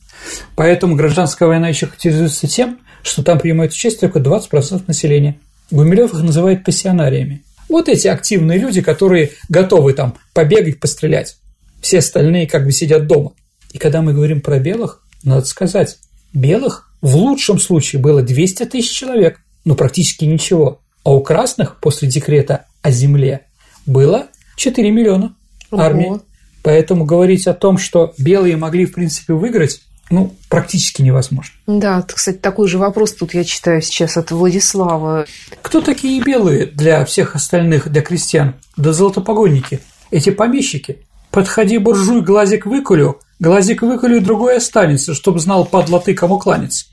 Поэтому 0.55 0.96
гражданская 0.96 1.49
война 1.49 1.68
еще 1.68 1.87
характеризуется 1.87 2.49
тем, 2.49 2.79
что 3.07 3.23
там 3.23 3.38
принимают 3.38 3.73
участие 3.73 4.11
только 4.11 4.19
20% 4.19 4.85
населения. 4.87 5.38
Гумилев 5.71 6.14
их 6.14 6.21
называет 6.21 6.64
пассионариями. 6.64 7.42
Вот 7.69 7.88
эти 7.88 8.07
активные 8.07 8.59
люди, 8.59 8.81
которые 8.81 9.33
готовы 9.49 9.92
там 9.92 10.14
побегать, 10.33 10.79
пострелять. 10.79 11.37
Все 11.81 11.99
остальные 11.99 12.47
как 12.47 12.64
бы 12.64 12.73
сидят 12.73 13.07
дома. 13.07 13.33
И 13.73 13.79
когда 13.79 14.03
мы 14.03 14.12
говорим 14.12 14.40
про 14.40 14.59
белых, 14.59 15.03
надо 15.23 15.45
сказать, 15.47 15.99
белых 16.33 16.90
в 17.03 17.16
лучшем 17.16 17.59
случае 17.59 18.01
было 18.01 18.23
200 18.23 18.66
тысяч 18.66 18.90
человек, 18.90 19.40
но 19.64 19.75
практически 19.75 20.25
ничего. 20.25 20.81
А 21.05 21.14
у 21.14 21.23
красных 21.23 21.81
после 21.81 22.09
декрета 22.09 22.66
о 22.83 22.90
земле 22.90 23.47
было 23.85 24.29
4 24.57 24.90
миллиона 24.90 25.35
армии. 25.71 26.21
Поэтому 26.62 27.05
говорить 27.05 27.47
о 27.47 27.55
том, 27.55 27.79
что 27.79 28.14
белые 28.19 28.57
могли, 28.57 28.87
в 28.87 28.92
принципе, 28.92 29.35
выиграть, 29.35 29.83
ну, 30.11 30.35
практически 30.49 31.03
невозможно. 31.03 31.53
Да, 31.66 32.03
кстати, 32.03 32.37
такой 32.37 32.69
же 32.69 32.79
вопрос 32.79 33.14
тут 33.14 33.35
я 33.35 33.45
читаю 33.45 33.83
сейчас 33.83 34.16
от 34.16 34.31
Владислава. 34.31 35.27
Кто 35.62 35.81
такие 35.81 36.23
белые 36.23 36.66
для 36.66 37.05
всех 37.05 37.35
остальных, 37.35 37.88
для 37.88 38.03
крестьян? 38.03 38.55
Да 38.77 38.92
золотопогонники. 38.92 39.81
Эти 40.11 40.31
помещики. 40.31 40.99
Подходи, 41.31 41.79
буржуй, 41.79 42.23
глазик 42.23 42.66
выкулю, 42.66 43.21
глазик 43.40 43.83
выкулю, 43.83 44.21
другой 44.21 44.57
останется, 44.57 45.12
чтобы 45.12 45.40
знал, 45.40 45.66
падла 45.66 46.01
ты, 46.01 46.14
кому 46.14 46.38
кланяться. 46.38 46.87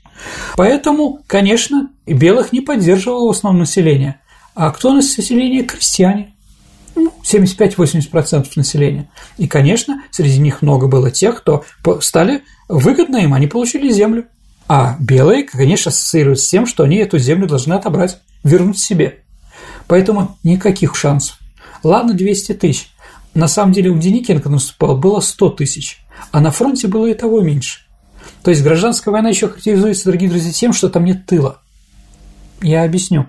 Поэтому, 0.56 1.20
конечно, 1.26 1.90
белых 2.06 2.52
не 2.52 2.60
поддерживало 2.60 3.28
в 3.28 3.30
основном 3.30 3.60
население. 3.60 4.20
А 4.54 4.70
кто 4.70 4.90
у 4.90 4.94
нас 4.94 5.16
население? 5.16 5.62
Крестьяне. 5.62 6.33
75-80% 6.96 8.52
населения. 8.56 9.10
И, 9.38 9.48
конечно, 9.48 10.02
среди 10.10 10.38
них 10.38 10.62
много 10.62 10.86
было 10.86 11.10
тех, 11.10 11.38
кто 11.38 11.64
стали 12.00 12.42
выгодно 12.68 13.18
им, 13.18 13.34
они 13.34 13.46
получили 13.46 13.90
землю. 13.92 14.26
А 14.66 14.96
белые, 14.98 15.44
конечно, 15.44 15.90
ассоциируются 15.90 16.46
с 16.46 16.48
тем, 16.48 16.66
что 16.66 16.84
они 16.84 16.96
эту 16.96 17.18
землю 17.18 17.46
должны 17.46 17.74
отобрать, 17.74 18.18
вернуть 18.42 18.78
себе. 18.78 19.20
Поэтому 19.86 20.38
никаких 20.42 20.96
шансов. 20.96 21.38
Ладно, 21.82 22.14
200 22.14 22.54
тысяч. 22.54 22.90
На 23.34 23.48
самом 23.48 23.72
деле 23.72 23.90
у 23.90 23.98
Деникенко 23.98 24.48
наступал 24.48 24.96
было 24.96 25.20
100 25.20 25.50
тысяч, 25.50 26.04
а 26.30 26.40
на 26.40 26.50
фронте 26.50 26.88
было 26.88 27.06
и 27.06 27.14
того 27.14 27.40
меньше. 27.40 27.80
То 28.42 28.50
есть 28.50 28.62
гражданская 28.62 29.12
война 29.12 29.28
еще 29.28 29.48
характеризуется, 29.48 30.06
дорогие 30.06 30.30
друзья, 30.30 30.52
тем, 30.52 30.72
что 30.72 30.88
там 30.88 31.04
нет 31.04 31.26
тыла. 31.26 31.60
Я 32.62 32.84
объясню. 32.84 33.26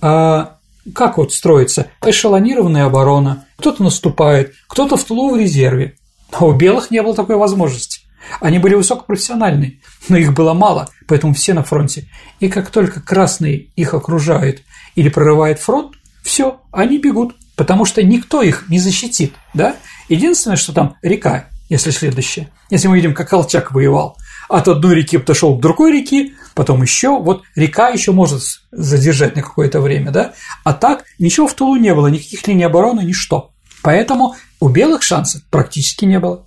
А 0.00 0.57
как 0.94 1.18
вот 1.18 1.32
строится 1.32 1.88
эшелонированная 2.04 2.86
оборона, 2.86 3.46
кто-то 3.58 3.82
наступает, 3.82 4.54
кто-то 4.66 4.96
в 4.96 5.04
тылу 5.04 5.34
в 5.34 5.38
резерве. 5.38 5.96
А 6.32 6.44
у 6.44 6.52
белых 6.52 6.90
не 6.90 7.02
было 7.02 7.14
такой 7.14 7.36
возможности. 7.36 8.00
Они 8.40 8.58
были 8.58 8.74
высокопрофессиональные, 8.74 9.80
но 10.08 10.16
их 10.16 10.34
было 10.34 10.52
мало, 10.52 10.88
поэтому 11.06 11.34
все 11.34 11.54
на 11.54 11.62
фронте. 11.62 12.08
И 12.40 12.48
как 12.48 12.70
только 12.70 13.00
красные 13.00 13.68
их 13.76 13.94
окружают 13.94 14.62
или 14.94 15.08
прорывает 15.08 15.58
фронт, 15.58 15.96
все, 16.22 16.60
они 16.72 16.98
бегут, 16.98 17.36
потому 17.56 17.86
что 17.86 18.02
никто 18.02 18.42
их 18.42 18.68
не 18.68 18.78
защитит, 18.78 19.32
да? 19.54 19.76
Единственное, 20.08 20.56
что 20.56 20.72
там 20.74 20.96
река, 21.02 21.46
если 21.70 21.90
следующее. 21.90 22.50
Если 22.70 22.88
мы 22.88 22.96
видим, 22.96 23.14
как 23.14 23.30
Колчак 23.30 23.72
воевал, 23.72 24.17
от 24.48 24.68
одной 24.68 24.96
реки 24.96 25.18
подошел 25.18 25.56
к 25.56 25.60
другой 25.60 25.92
реке, 25.92 26.32
потом 26.54 26.82
еще, 26.82 27.18
вот 27.20 27.42
река 27.54 27.88
еще 27.88 28.12
может 28.12 28.42
задержать 28.70 29.36
на 29.36 29.42
какое-то 29.42 29.80
время, 29.80 30.10
да, 30.10 30.32
а 30.64 30.72
так 30.72 31.04
ничего 31.18 31.46
в 31.46 31.54
Тулу 31.54 31.76
не 31.76 31.94
было, 31.94 32.08
никаких 32.08 32.46
линий 32.46 32.64
обороны, 32.64 33.00
ничто. 33.00 33.50
Поэтому 33.82 34.34
у 34.60 34.68
белых 34.68 35.02
шансов 35.02 35.42
практически 35.50 36.04
не 36.04 36.18
было. 36.18 36.44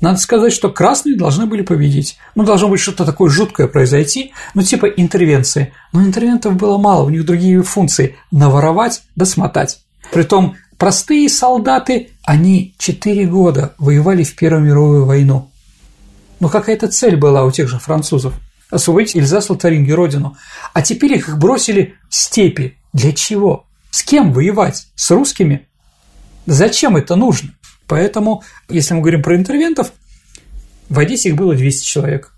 Надо 0.00 0.18
сказать, 0.18 0.52
что 0.52 0.70
красные 0.70 1.16
должны 1.16 1.46
были 1.46 1.62
победить. 1.62 2.18
Ну, 2.36 2.44
должно 2.44 2.68
быть 2.68 2.80
что-то 2.80 3.04
такое 3.04 3.30
жуткое 3.30 3.66
произойти, 3.66 4.32
ну, 4.54 4.62
типа 4.62 4.86
интервенции. 4.86 5.72
Но 5.92 6.02
интервентов 6.02 6.54
было 6.54 6.78
мало, 6.78 7.04
у 7.04 7.10
них 7.10 7.24
другие 7.24 7.62
функции– 7.62 8.16
наворовать 8.30 9.02
да 9.16 9.24
смотать. 9.24 9.80
Притом 10.12 10.54
простые 10.76 11.28
солдаты, 11.28 12.10
они 12.22 12.74
4 12.78 13.26
года 13.26 13.74
воевали 13.78 14.22
в 14.22 14.36
Первую 14.36 14.62
мировую 14.62 15.04
войну. 15.04 15.50
Но 16.40 16.48
какая-то 16.48 16.88
цель 16.88 17.16
была 17.16 17.44
у 17.44 17.50
тех 17.50 17.68
же 17.68 17.78
французов– 17.78 18.34
освободить 18.70 19.16
Эльзас, 19.16 19.50
Лотарингию, 19.50 19.96
родину. 19.96 20.36
А 20.72 20.82
теперь 20.82 21.14
их 21.14 21.38
бросили 21.38 21.94
в 22.08 22.14
степи. 22.14 22.76
Для 22.92 23.12
чего? 23.12 23.66
С 23.90 24.02
кем 24.02 24.32
воевать? 24.32 24.88
С 24.94 25.10
русскими? 25.10 25.68
Зачем 26.46 26.96
это 26.96 27.16
нужно? 27.16 27.54
Поэтому, 27.86 28.42
если 28.68 28.94
мы 28.94 29.00
говорим 29.00 29.22
про 29.22 29.36
интервентов, 29.36 29.92
в 30.88 30.98
Одессе 30.98 31.30
их 31.30 31.36
было 31.36 31.54
200 31.54 31.84
человек, 31.84 32.32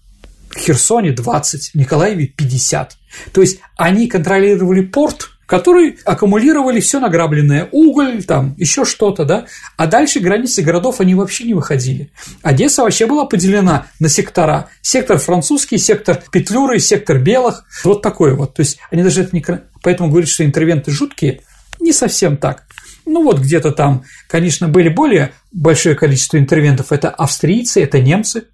в 0.50 0.58
Херсоне 0.58 1.12
20, 1.12 1.70
в 1.70 1.74
Николаеве 1.76 2.26
50. 2.26 2.96
То 3.32 3.40
есть 3.40 3.60
они 3.76 4.08
контролировали 4.08 4.82
порт, 4.82 5.30
которые 5.50 5.96
аккумулировали 6.04 6.78
все 6.78 7.00
награбленное, 7.00 7.68
уголь, 7.72 8.22
там, 8.22 8.54
еще 8.56 8.84
что-то, 8.84 9.24
да, 9.24 9.46
а 9.76 9.88
дальше 9.88 10.20
границы 10.20 10.62
городов 10.62 11.00
они 11.00 11.16
вообще 11.16 11.42
не 11.42 11.54
выходили. 11.54 12.12
Одесса 12.40 12.84
вообще 12.84 13.06
была 13.06 13.24
поделена 13.24 13.88
на 13.98 14.08
сектора. 14.08 14.68
Сектор 14.80 15.18
французский, 15.18 15.76
сектор 15.76 16.22
Петлюры, 16.30 16.78
сектор 16.78 17.18
белых, 17.18 17.64
вот 17.82 18.00
такой 18.00 18.36
вот. 18.36 18.54
То 18.54 18.60
есть 18.60 18.78
они 18.92 19.02
даже 19.02 19.22
это 19.22 19.34
не... 19.34 19.44
Поэтому 19.82 20.08
говорят, 20.08 20.28
что 20.28 20.44
интервенты 20.44 20.92
жуткие, 20.92 21.40
не 21.80 21.92
совсем 21.92 22.36
так. 22.36 22.66
Ну 23.04 23.24
вот 23.24 23.40
где-то 23.40 23.72
там, 23.72 24.04
конечно, 24.28 24.68
были 24.68 24.88
более 24.88 25.32
большое 25.50 25.96
количество 25.96 26.38
интервентов. 26.38 26.92
Это 26.92 27.10
австрийцы, 27.10 27.82
это 27.82 28.00
немцы. 28.00 28.44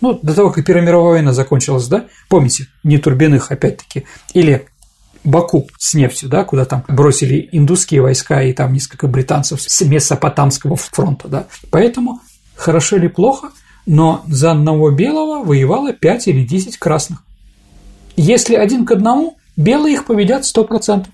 Ну, 0.00 0.18
до 0.22 0.32
того, 0.32 0.50
как 0.50 0.64
Первая 0.64 0.86
мировая 0.86 1.12
война 1.14 1.34
закончилась, 1.34 1.88
да? 1.88 2.06
Помните, 2.30 2.68
не 2.84 2.96
Турбиных, 2.96 3.52
опять-таки. 3.52 4.06
Или 4.32 4.66
Баку 5.24 5.68
с 5.78 5.94
нефтью, 5.94 6.28
да, 6.28 6.44
куда 6.44 6.64
там 6.64 6.84
бросили 6.88 7.48
индусские 7.52 8.02
войска 8.02 8.42
и 8.42 8.52
там 8.52 8.72
несколько 8.72 9.06
британцев 9.08 9.60
с 9.60 9.80
Месопотамского 9.82 10.76
фронта, 10.76 11.28
да. 11.28 11.46
Поэтому 11.70 12.20
хорошо 12.56 12.96
или 12.96 13.08
плохо, 13.08 13.50
но 13.86 14.22
за 14.28 14.52
одного 14.52 14.90
белого 14.90 15.44
воевало 15.44 15.92
5 15.92 16.28
или 16.28 16.44
10 16.44 16.76
красных. 16.78 17.24
Если 18.16 18.54
один 18.54 18.84
к 18.84 18.90
одному, 18.90 19.38
белые 19.56 19.94
их 19.94 20.06
победят 20.06 20.42
100%. 20.42 21.06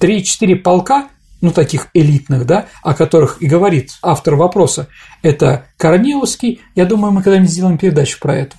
3-4 0.00 0.56
полка, 0.56 1.08
ну, 1.40 1.50
таких 1.50 1.88
элитных, 1.94 2.46
да, 2.46 2.66
о 2.82 2.94
которых 2.94 3.42
и 3.42 3.46
говорит 3.46 3.92
автор 4.02 4.34
вопроса, 4.34 4.88
это 5.22 5.66
Корниловский, 5.76 6.60
я 6.74 6.84
думаю, 6.84 7.12
мы 7.12 7.22
когда-нибудь 7.22 7.50
сделаем 7.50 7.78
передачу 7.78 8.18
про 8.20 8.36
это, 8.36 8.56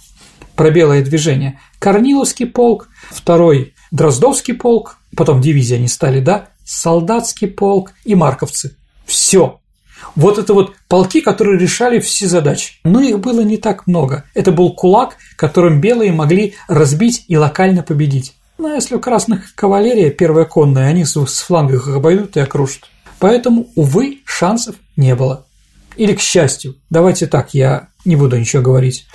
про 0.55 0.71
белое 0.71 1.03
движение. 1.03 1.59
Корниловский 1.79 2.45
полк, 2.45 2.89
второй 3.09 3.73
Дроздовский 3.91 4.53
полк, 4.53 4.97
потом 5.15 5.41
дивизия 5.41 5.77
они 5.77 5.87
стали, 5.87 6.19
да, 6.19 6.49
солдатский 6.63 7.47
полк 7.47 7.93
и 8.05 8.15
марковцы. 8.15 8.75
Все. 9.05 9.59
Вот 10.15 10.37
это 10.37 10.53
вот 10.53 10.75
полки, 10.87 11.21
которые 11.21 11.59
решали 11.59 11.99
все 11.99 12.27
задачи. 12.27 12.75
Но 12.83 13.01
их 13.01 13.19
было 13.19 13.41
не 13.41 13.57
так 13.57 13.87
много. 13.87 14.23
Это 14.33 14.51
был 14.51 14.73
кулак, 14.73 15.17
которым 15.35 15.81
белые 15.81 16.11
могли 16.11 16.55
разбить 16.67 17.25
и 17.27 17.37
локально 17.37 17.83
победить. 17.83 18.35
Но 18.57 18.73
если 18.73 18.95
у 18.95 18.99
красных 18.99 19.55
кавалерия, 19.55 20.09
первая 20.09 20.45
конная, 20.45 20.87
они 20.87 21.05
с 21.05 21.15
флангов 21.41 21.87
их 21.87 21.95
обойдут 21.95 22.37
и 22.37 22.41
окружат. 22.41 22.83
Поэтому, 23.19 23.67
увы, 23.75 24.19
шансов 24.25 24.75
не 24.95 25.15
было. 25.15 25.45
Или 25.95 26.13
к 26.13 26.21
счастью. 26.21 26.75
Давайте 26.89 27.27
так, 27.27 27.53
я 27.53 27.89
не 28.05 28.15
буду 28.15 28.37
ничего 28.37 28.61
говорить. 28.61 29.07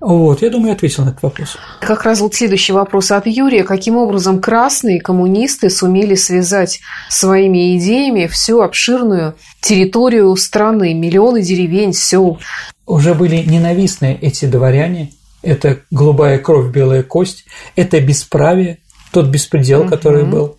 Вот, 0.00 0.42
я 0.42 0.50
думаю, 0.50 0.68
я 0.68 0.74
ответил 0.74 1.04
на 1.04 1.10
этот 1.10 1.22
вопрос. 1.22 1.56
Как 1.80 2.04
раз 2.04 2.20
вот 2.20 2.34
следующий 2.34 2.72
вопрос 2.72 3.10
от 3.10 3.26
Юрия. 3.26 3.64
Каким 3.64 3.96
образом 3.96 4.40
красные 4.40 5.00
коммунисты 5.00 5.70
сумели 5.70 6.14
связать 6.14 6.80
своими 7.08 7.76
идеями 7.76 8.26
всю 8.26 8.60
обширную 8.60 9.34
территорию 9.60 10.34
страны, 10.36 10.94
миллионы 10.94 11.42
деревень, 11.42 11.92
сел? 11.92 12.38
Уже 12.86 13.14
были 13.14 13.36
ненавистны 13.38 14.16
эти 14.20 14.44
дворяне, 14.44 15.12
это 15.42 15.80
голубая 15.90 16.38
кровь, 16.38 16.72
белая 16.72 17.02
кость, 17.02 17.44
это 17.74 18.00
бесправие, 18.00 18.78
тот 19.12 19.26
беспредел, 19.26 19.82
угу. 19.82 19.90
который 19.90 20.24
был. 20.24 20.58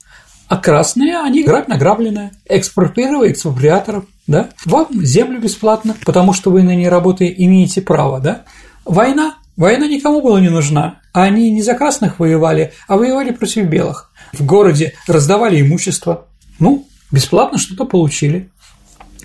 А 0.49 0.57
красные, 0.57 1.17
они 1.19 1.43
грабь 1.43 1.67
награбленное, 1.67 2.31
экспроприировали 2.47 3.31
экспроприаторов, 3.31 4.05
да? 4.25 4.49
Вам 4.65 4.87
землю 5.05 5.39
бесплатно, 5.39 5.95
потому 6.05 6.33
что 6.33 6.49
вы 6.49 6.63
на 6.63 6.75
ней 6.75 6.89
работаете, 6.89 7.35
имеете 7.45 7.81
право, 7.81 8.19
да? 8.19 8.45
Война? 8.89 9.35
Война 9.55 9.87
никому 9.87 10.19
была 10.19 10.41
не 10.41 10.49
нужна. 10.49 10.99
Они 11.13 11.51
не 11.51 11.61
за 11.61 11.75
красных 11.75 12.17
воевали, 12.17 12.73
а 12.87 12.97
воевали 12.97 13.29
против 13.29 13.67
белых. 13.67 14.11
В 14.33 14.43
городе 14.43 14.93
раздавали 15.07 15.61
имущество. 15.61 16.25
Ну, 16.57 16.87
бесплатно 17.11 17.59
что-то 17.59 17.85
получили. 17.85 18.49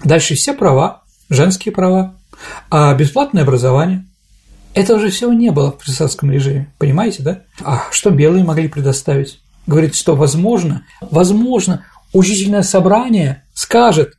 Дальше 0.05 0.35
все 0.35 0.53
права, 0.53 1.03
женские 1.31 1.73
права, 1.73 2.15
а 2.71 2.95
бесплатное 2.95 3.43
образование. 3.43 4.05
Это 4.75 4.97
уже 4.97 5.09
всего 5.09 5.33
не 5.33 5.51
было 5.51 5.73
в 5.73 5.79
присадском 5.79 6.31
режиме, 6.31 6.71
понимаете, 6.77 7.23
да? 7.23 7.41
А 7.63 7.85
что 7.91 8.11
белые 8.11 8.45
могли 8.45 8.69
предоставить? 8.69 9.41
Говорит, 9.67 9.95
что 9.95 10.15
возможно, 10.15 10.85
возможно, 11.01 11.87
учительное 12.13 12.65
собрание 12.65 13.45
скажет 13.55 14.13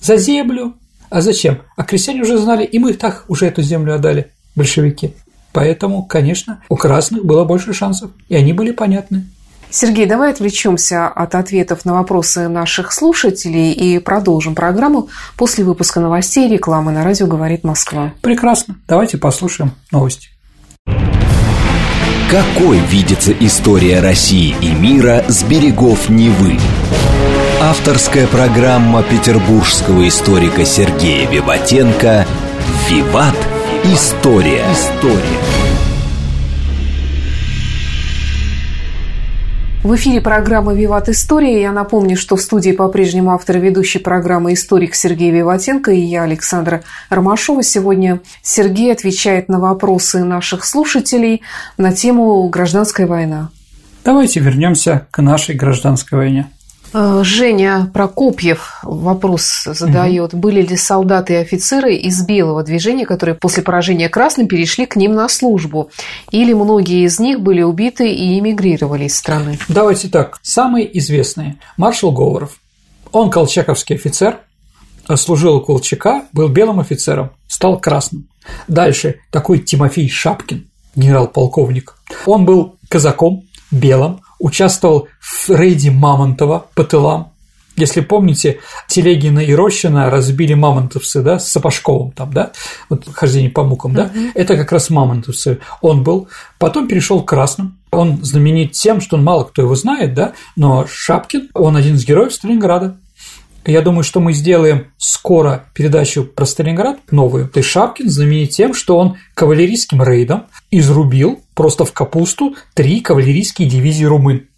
за 0.00 0.16
землю, 0.16 0.74
а 1.08 1.20
зачем? 1.20 1.62
А 1.76 1.84
крестьяне 1.84 2.22
уже 2.22 2.36
знали, 2.36 2.64
и 2.64 2.80
мы 2.80 2.94
так 2.94 3.26
уже 3.28 3.46
эту 3.46 3.62
землю 3.62 3.94
отдали 3.94 4.32
большевики. 4.58 5.14
Поэтому, 5.52 6.04
конечно, 6.04 6.62
у 6.68 6.76
красных 6.76 7.24
было 7.24 7.44
больше 7.44 7.72
шансов, 7.72 8.10
и 8.28 8.36
они 8.36 8.52
были 8.52 8.72
понятны. 8.72 9.24
Сергей, 9.70 10.06
давай 10.06 10.32
отвлечемся 10.32 11.08
от 11.08 11.34
ответов 11.34 11.84
на 11.84 11.92
вопросы 11.94 12.48
наших 12.48 12.92
слушателей 12.92 13.72
и 13.72 13.98
продолжим 13.98 14.54
программу 14.54 15.08
после 15.36 15.64
выпуска 15.64 16.00
новостей 16.00 16.48
и 16.48 16.52
рекламы 16.52 16.90
на 16.92 17.04
радио 17.04 17.26
«Говорит 17.26 17.64
Москва». 17.64 18.12
Прекрасно. 18.22 18.76
Давайте 18.86 19.18
послушаем 19.18 19.72
новости. 19.92 20.30
Какой 22.30 22.78
видится 22.78 23.32
история 23.32 24.00
России 24.00 24.54
и 24.60 24.70
мира 24.70 25.24
с 25.28 25.42
берегов 25.44 26.08
Невы? 26.08 26.58
Авторская 27.60 28.26
программа 28.26 29.02
петербургского 29.02 30.06
историка 30.06 30.64
Сергея 30.64 31.28
Виватенко 31.28 32.26
«Виват. 32.88 33.36
История. 33.84 34.64
История. 34.72 35.38
В 39.84 39.94
эфире 39.94 40.20
программа 40.20 40.74
«Виват 40.74 41.08
История». 41.08 41.62
Я 41.62 41.72
напомню, 41.72 42.16
что 42.16 42.36
в 42.36 42.40
студии 42.40 42.72
по-прежнему 42.72 43.32
автор 43.32 43.58
и 43.58 43.60
ведущий 43.60 44.00
программы 44.00 44.54
«Историк» 44.54 44.94
Сергей 44.94 45.30
Виватенко 45.30 45.92
и 45.92 46.00
я, 46.00 46.24
Александра 46.24 46.82
Ромашова. 47.08 47.62
Сегодня 47.62 48.20
Сергей 48.42 48.92
отвечает 48.92 49.48
на 49.48 49.60
вопросы 49.60 50.24
наших 50.24 50.64
слушателей 50.64 51.42
на 51.78 51.92
тему 51.92 52.46
«Гражданская 52.48 53.06
война». 53.06 53.50
Давайте 54.04 54.40
вернемся 54.40 55.06
к 55.10 55.22
нашей 55.22 55.54
гражданской 55.54 56.18
войне. 56.18 56.48
Э, 56.92 57.20
Женя 57.24 57.90
Прокопьев 57.92 58.78
вопрос 58.82 59.64
задает. 59.64 60.34
Угу. 60.34 60.40
Были 60.40 60.62
ли 60.62 60.76
солдаты 60.76 61.34
и 61.34 61.36
офицеры 61.36 61.94
из 61.94 62.24
белого 62.24 62.62
движения, 62.62 63.06
которые 63.06 63.34
после 63.34 63.62
поражения 63.62 64.08
красным 64.08 64.48
перешли 64.48 64.86
к 64.86 64.96
ним 64.96 65.14
на 65.14 65.28
службу? 65.28 65.90
Или 66.30 66.52
многие 66.52 67.04
из 67.04 67.18
них 67.18 67.40
были 67.40 67.62
убиты 67.62 68.10
и 68.10 68.38
эмигрировали 68.38 69.04
из 69.04 69.16
страны? 69.16 69.58
Давайте 69.68 70.08
так. 70.08 70.38
Самые 70.42 70.98
известные. 70.98 71.58
Маршал 71.76 72.12
Говоров. 72.12 72.56
Он 73.12 73.30
колчаковский 73.30 73.96
офицер, 73.96 74.40
служил 75.16 75.56
у 75.56 75.60
Колчака, 75.60 76.24
был 76.32 76.48
белым 76.48 76.80
офицером, 76.80 77.30
стал 77.46 77.80
красным. 77.80 78.28
Дальше 78.66 79.20
такой 79.30 79.60
Тимофей 79.60 80.08
Шапкин, 80.08 80.68
генерал-полковник. 80.94 81.96
Он 82.26 82.44
был 82.44 82.76
казаком, 82.88 83.44
белым, 83.70 84.20
участвовал 84.38 85.08
в 85.20 85.50
рейде 85.50 85.90
Мамонтова 85.90 86.66
по 86.74 86.84
тылам. 86.84 87.32
Если 87.78 88.00
помните, 88.00 88.58
Телегина 88.88 89.38
и 89.38 89.54
Рощина 89.54 90.10
разбили 90.10 90.54
мамонтовцы, 90.54 91.22
да, 91.22 91.38
с 91.38 91.48
Сапожковым 91.48 92.10
там, 92.10 92.32
да, 92.32 92.50
вот 92.88 93.08
хождение 93.12 93.50
по 93.50 93.62
мукам, 93.62 93.94
да, 93.94 94.06
угу. 94.06 94.18
это 94.34 94.56
как 94.56 94.72
раз 94.72 94.90
мамонтовцы 94.90 95.60
он 95.80 96.02
был. 96.02 96.28
Потом 96.58 96.88
перешел 96.88 97.22
к 97.22 97.28
красным. 97.28 97.78
Он 97.92 98.22
знаменит 98.24 98.72
тем, 98.72 99.00
что 99.00 99.16
он 99.16 99.22
мало 99.22 99.44
кто 99.44 99.62
его 99.62 99.76
знает, 99.76 100.12
да, 100.12 100.32
но 100.56 100.86
Шапкин, 100.88 101.50
он 101.54 101.76
один 101.76 101.94
из 101.94 102.04
героев 102.04 102.34
Сталинграда. 102.34 102.96
Я 103.68 103.82
думаю, 103.82 104.02
что 104.02 104.20
мы 104.20 104.32
сделаем 104.32 104.86
скоро 104.96 105.66
передачу 105.74 106.24
про 106.24 106.46
Сталинград 106.46 107.00
новую. 107.10 107.50
Ты 107.50 107.62
Шапкин 107.62 108.08
знаменит 108.08 108.48
тем, 108.48 108.72
что 108.72 108.96
он 108.96 109.18
кавалерийским 109.34 110.02
рейдом 110.02 110.46
изрубил 110.70 111.42
просто 111.54 111.84
в 111.84 111.92
капусту 111.92 112.56
три 112.72 113.02
кавалерийские 113.02 113.68
дивизии 113.68 114.06
румын. 114.06 114.48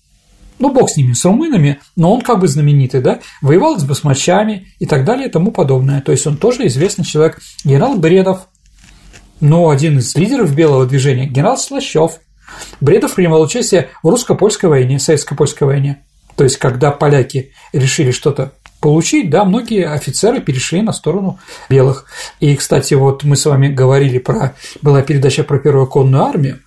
Ну, 0.61 0.73
бог 0.73 0.89
с 0.91 0.97
ними, 0.97 1.15
с 1.15 1.25
румынами, 1.25 1.81
но 1.97 2.15
он 2.15 2.21
как 2.21 2.39
бы 2.39 2.47
знаменитый, 2.47 3.01
да, 3.01 3.19
воевал 3.43 3.81
с 3.81 3.83
басмачами 3.83 4.69
и 4.79 4.87
так 4.87 5.05
далее 5.05 5.27
и 5.27 5.31
тому 5.31 5.51
подобное. 5.51 6.03
То 6.03 6.13
есть 6.13 6.25
он 6.29 6.37
тоже 6.37 6.69
известный 6.69 7.05
человек. 7.05 7.41
Генерал 7.65 7.97
Бредов, 7.97 8.47
ну, 9.41 9.71
один 9.71 9.99
из 9.99 10.15
лидеров 10.15 10.55
белого 10.55 10.87
движения, 10.87 11.27
генерал 11.27 11.59
Слащев. 11.59 12.21
Бредов 12.81 13.17
принимал 13.17 13.43
участие 13.43 13.89
в 14.05 14.09
русско-польской 14.09 14.69
войне, 14.71 15.01
советско-польской 15.01 15.67
войне. 15.67 16.05
То 16.37 16.45
есть, 16.45 16.59
когда 16.59 16.93
поляки 16.93 17.51
решили 17.73 18.13
что-то 18.13 18.53
получить, 18.81 19.31
да, 19.31 19.45
многие 19.45 19.87
офицеры 19.87 20.41
перешли 20.41 20.83
на 20.83 20.93
сторону 20.93 21.39
белых. 21.69 22.07
И, 22.41 22.57
кстати, 22.57 22.95
вот 22.95 23.25
мы 23.25 23.37
с 23.37 23.47
вами 23.47 23.69
говорили 23.69 24.19
про, 24.19 24.55
была 24.83 25.03
передача 25.03 25.45
про 25.45 25.59
первую 25.59 25.87
конную 25.87 26.25
армию, 26.25 26.61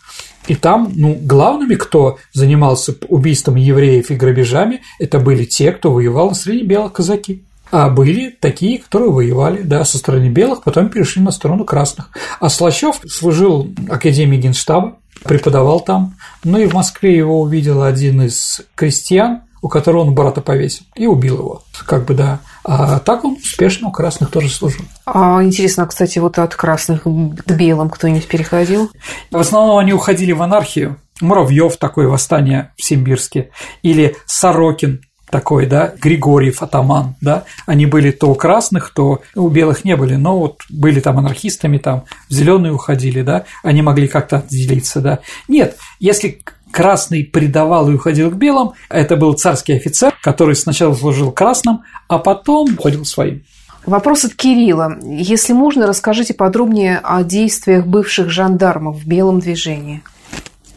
и 0.47 0.55
там, 0.55 0.91
ну, 0.95 1.17
главными, 1.21 1.75
кто 1.75 2.17
занимался 2.33 2.95
убийством 3.07 3.55
евреев 3.55 4.11
и 4.11 4.15
грабежами, 4.15 4.81
это 4.99 5.19
были 5.19 5.45
те, 5.45 5.71
кто 5.71 5.91
воевал 5.91 6.29
на 6.29 6.35
стороне 6.35 6.63
белых 6.63 6.93
казаки. 6.93 7.43
А 7.71 7.89
были 7.89 8.29
такие, 8.29 8.77
которые 8.77 9.09
воевали, 9.09 9.61
да, 9.63 9.83
со 9.83 9.97
стороны 9.97 10.29
белых, 10.29 10.63
потом 10.63 10.89
перешли 10.89 11.23
на 11.23 11.31
сторону 11.31 11.65
красных. 11.65 12.09
А 12.39 12.49
Слащев 12.49 12.99
служил 13.07 13.73
в 13.75 13.91
Академии 13.91 14.37
Генштаба, 14.37 14.97
преподавал 15.23 15.79
там. 15.79 16.15
Ну 16.43 16.59
и 16.59 16.67
в 16.67 16.73
Москве 16.73 17.17
его 17.17 17.41
увидел 17.41 17.81
один 17.81 18.21
из 18.21 18.61
крестьян, 18.75 19.41
у 19.63 19.69
которого 19.69 20.01
он 20.01 20.13
брата 20.13 20.41
повесил, 20.41 20.85
и 20.93 21.07
убил 21.07 21.37
его. 21.37 21.63
Как 21.85 22.05
бы 22.05 22.13
да. 22.13 22.41
А 22.65 22.99
так 22.99 23.23
он 23.23 23.37
успешно 23.41 23.87
у 23.87 23.91
красных 23.91 24.29
тоже 24.29 24.49
служил. 24.49 24.83
А 25.05 25.41
интересно, 25.41 25.87
кстати, 25.87 26.19
вот 26.19 26.37
от 26.37 26.53
красных 26.53 27.03
к 27.03 27.51
белым 27.51 27.89
кто-нибудь 27.89 28.27
переходил? 28.27 28.91
В 29.31 29.37
основном 29.37 29.77
они 29.77 29.93
уходили 29.93 30.33
в 30.33 30.41
анархию. 30.41 30.97
Муравьев 31.21 31.77
такое 31.77 32.09
восстание 32.09 32.73
в 32.75 32.83
Симбирске, 32.83 33.51
или 33.83 34.17
Сорокин, 34.25 35.01
такой, 35.29 35.65
да, 35.65 35.93
Григорьев, 35.99 36.61
атаман, 36.61 37.15
да, 37.21 37.45
они 37.65 37.85
были 37.85 38.11
то 38.11 38.31
у 38.31 38.35
красных, 38.35 38.93
то 38.93 39.21
у 39.33 39.47
белых 39.47 39.85
не 39.85 39.95
были, 39.95 40.15
но 40.15 40.37
вот 40.37 40.61
были 40.69 40.99
там 40.99 41.17
анархистами, 41.19 41.77
там 41.77 42.03
в 42.29 42.33
зеленые 42.33 42.73
уходили, 42.73 43.21
да, 43.21 43.45
они 43.63 43.81
могли 43.81 44.07
как-то 44.09 44.39
отделиться, 44.39 44.99
да. 44.99 45.19
Нет, 45.47 45.77
если 45.99 46.41
красный 46.73 47.23
предавал 47.23 47.89
и 47.89 47.93
уходил 47.93 48.31
к 48.31 48.35
белым. 48.35 48.71
Это 48.89 49.15
был 49.15 49.33
царский 49.33 49.73
офицер, 49.73 50.13
который 50.21 50.55
сначала 50.55 50.93
служил 50.95 51.31
красным, 51.31 51.83
а 52.07 52.17
потом 52.17 52.73
уходил 52.77 53.05
своим. 53.05 53.43
Вопрос 53.85 54.25
от 54.25 54.33
Кирилла. 54.33 54.97
Если 55.03 55.53
можно, 55.53 55.87
расскажите 55.87 56.33
подробнее 56.33 56.99
о 57.03 57.23
действиях 57.23 57.85
бывших 57.85 58.29
жандармов 58.29 58.97
в 58.97 59.07
белом 59.07 59.39
движении. 59.39 60.01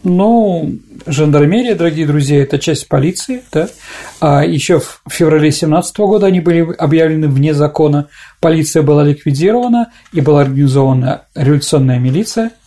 Ну, 0.03 0.75
жандармерия, 1.07 1.75
дорогие 1.75 2.07
друзья, 2.07 2.43
это 2.43 2.59
часть 2.59 2.89
полиции, 2.89 3.43
да. 3.53 3.69
А 4.21 4.45
еще 4.45 4.81
в 4.81 5.01
феврале 5.09 5.51
2017 5.51 5.97
года 5.99 6.27
они 6.27 6.41
были 6.41 6.75
объявлены 6.75 7.29
вне 7.29 7.55
закона. 7.55 8.09
Полиция 8.41 8.83
была 8.83 9.03
ликвидирована 9.03 9.93
и 10.13 10.21
была 10.21 10.43
организована 10.43 11.23
революционная 11.35 11.99
милиция– 11.99 12.51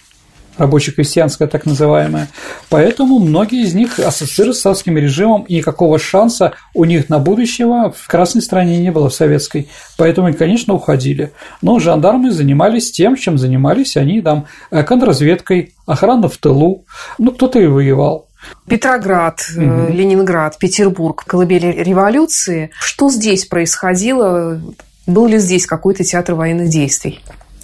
рабоче-крестьянская 0.59 1.47
так 1.47 1.65
называемая. 1.65 2.27
Поэтому 2.69 3.19
многие 3.19 3.63
из 3.63 3.73
них 3.73 3.99
ассоциируют 3.99 4.57
с 4.57 4.61
советским 4.61 4.97
режимом, 4.97 5.43
и 5.43 5.55
никакого 5.55 5.97
шанса 5.97 6.53
у 6.73 6.85
них 6.85 7.09
на 7.09 7.19
будущего 7.19 7.91
в 7.95 8.07
красной 8.07 8.41
стране 8.41 8.79
не 8.79 8.91
было, 8.91 9.09
в 9.09 9.13
советской. 9.13 9.69
Поэтому 9.97 10.27
они, 10.27 10.37
конечно, 10.37 10.73
уходили. 10.73 11.31
Но 11.61 11.79
жандармы 11.79 12.31
занимались 12.31 12.91
тем, 12.91 13.15
чем 13.15 13.37
занимались 13.37 13.97
они 13.97 14.21
там 14.21 14.45
э, 14.71 14.83
контрразведкой, 14.83 15.73
охрана 15.85 16.29
в 16.29 16.37
тылу, 16.37 16.85
ну, 17.17 17.31
кто-то 17.31 17.59
и 17.59 17.67
воевал. 17.67 18.27
Петроград, 18.67 19.41
угу. 19.55 19.91
Ленинград, 19.91 20.57
Петербург, 20.57 21.23
колыбели 21.25 21.67
революции. 21.83 22.71
Что 22.79 23.09
здесь 23.09 23.45
происходило? 23.45 24.61
Был 25.07 25.27
ли 25.27 25.39
здесь 25.39 25.65
какой-то 25.65 26.03
театр 26.03 26.35
военных 26.35 26.69
действий? 26.69 27.21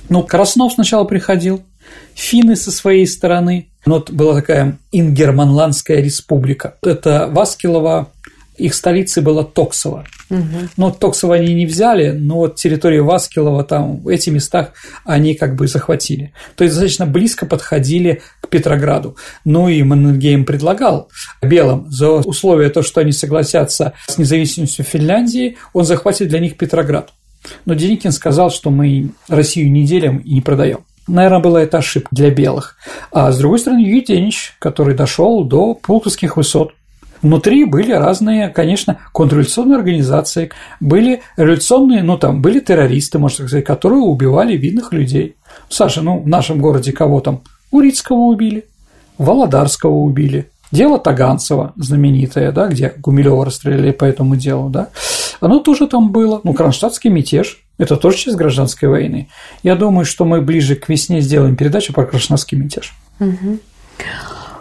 Ну, 0.10 0.24
Краснов 0.24 0.74
сначала 0.74 1.04
приходил, 1.04 1.64
финны 2.14 2.56
со 2.56 2.72
своей 2.72 3.08
стороны. 3.08 3.70
Но 3.86 3.96
вот 3.96 4.10
была 4.10 4.36
такая 4.36 4.78
Ингерманландская 4.92 6.02
республика. 6.02 6.76
Это 6.82 7.28
Васкилова, 7.32 8.10
их 8.58 8.74
столицей 8.74 9.22
была 9.22 9.44
Токсово. 9.44 10.06
Угу. 10.30 10.70
Но 10.78 10.92
Токсово 10.92 11.36
они 11.36 11.54
не 11.54 11.66
взяли, 11.66 12.12
но 12.12 12.38
вот 12.38 12.56
территорию 12.56 13.06
Васкилова, 13.06 13.64
там, 13.64 13.98
в 14.00 14.08
эти 14.08 14.30
местах 14.30 14.72
они 15.04 15.36
как 15.36 15.56
бы 15.56 15.68
захватили. 15.68 16.34
То 16.56 16.64
есть 16.64 16.76
достаточно 16.76 17.06
близко 17.06 17.46
подходили 17.46 18.22
к 18.42 18.48
Петрограду. 18.48 19.18
Ну 19.44 19.68
и 19.70 19.84
Маннергейм 19.84 20.46
предлагал 20.46 21.10
белым 21.42 21.92
за 21.92 22.10
условие 22.10 22.70
то, 22.70 22.82
что 22.82 23.02
они 23.02 23.12
согласятся 23.12 23.94
с 24.08 24.18
независимостью 24.18 24.86
Финляндии, 24.86 25.58
он 25.74 25.86
захватит 25.86 26.30
для 26.30 26.40
них 26.40 26.58
Петроград. 26.58 27.12
Но 27.66 27.76
Деникин 27.76 28.12
сказал, 28.12 28.50
что 28.50 28.72
мы 28.72 29.10
Россию 29.28 29.72
не 29.72 29.86
делим 29.86 30.18
и 30.18 30.34
не 30.34 30.42
продаем. 30.42 30.80
Наверное, 31.08 31.40
была 31.40 31.62
это 31.62 31.78
ошибка 31.78 32.10
для 32.12 32.32
белых. 32.32 32.78
А 33.12 33.32
с 33.32 33.38
другой 33.38 33.60
стороны, 33.60 33.80
Юденич, 33.80 34.56
который 34.60 34.96
дошел 34.96 35.44
до 35.44 35.76
пулковских 35.76 36.38
высот. 36.38 36.74
Внутри 37.22 37.66
были 37.66 37.92
разные, 37.92 38.50
конечно, 38.50 39.00
контрреволюционные 39.12 39.78
организации, 39.78 40.52
были 40.80 41.22
революционные, 41.38 42.04
ну 42.04 42.18
там 42.18 42.42
были 42.42 42.60
террористы, 42.60 43.18
можно 43.18 43.48
сказать, 43.48 43.66
которые 43.66 44.02
убивали 44.02 44.56
видных 44.58 44.94
людей. 44.94 45.36
Саша, 45.70 46.02
ну 46.02 46.20
в 46.20 46.28
нашем 46.28 46.60
городе 46.60 46.92
кого 46.92 47.22
там? 47.22 47.42
Урицкого 47.72 48.18
убили, 48.18 48.66
Володарского 49.18 49.96
убили, 49.96 50.52
дело 50.72 51.00
Таганцева 51.00 51.74
знаменитое, 51.78 52.52
да, 52.52 52.68
где 52.68 52.94
Гумилева 52.98 53.46
расстреляли 53.46 53.92
по 53.92 54.06
этому 54.06 54.36
делу, 54.36 54.70
да, 54.70 54.90
оно 55.40 55.60
тоже 55.60 55.88
там 55.88 56.12
было, 56.12 56.42
ну, 56.44 56.54
кронштадтский 56.54 57.10
мятеж, 57.10 57.65
это 57.78 57.98
тоже 57.98 58.18
часть 58.18 58.38
гражданской 58.38 58.88
войны. 58.88 59.30
Я 59.64 59.76
думаю, 59.76 60.06
что 60.06 60.26
мы 60.26 60.42
ближе 60.42 60.76
к 60.76 60.88
весне 60.88 61.22
сделаем 61.22 61.56
передачу 61.56 61.94
про 61.94 62.06
кронштадтский 62.06 62.58
мятеж. 62.58 62.94
Угу. 63.20 63.60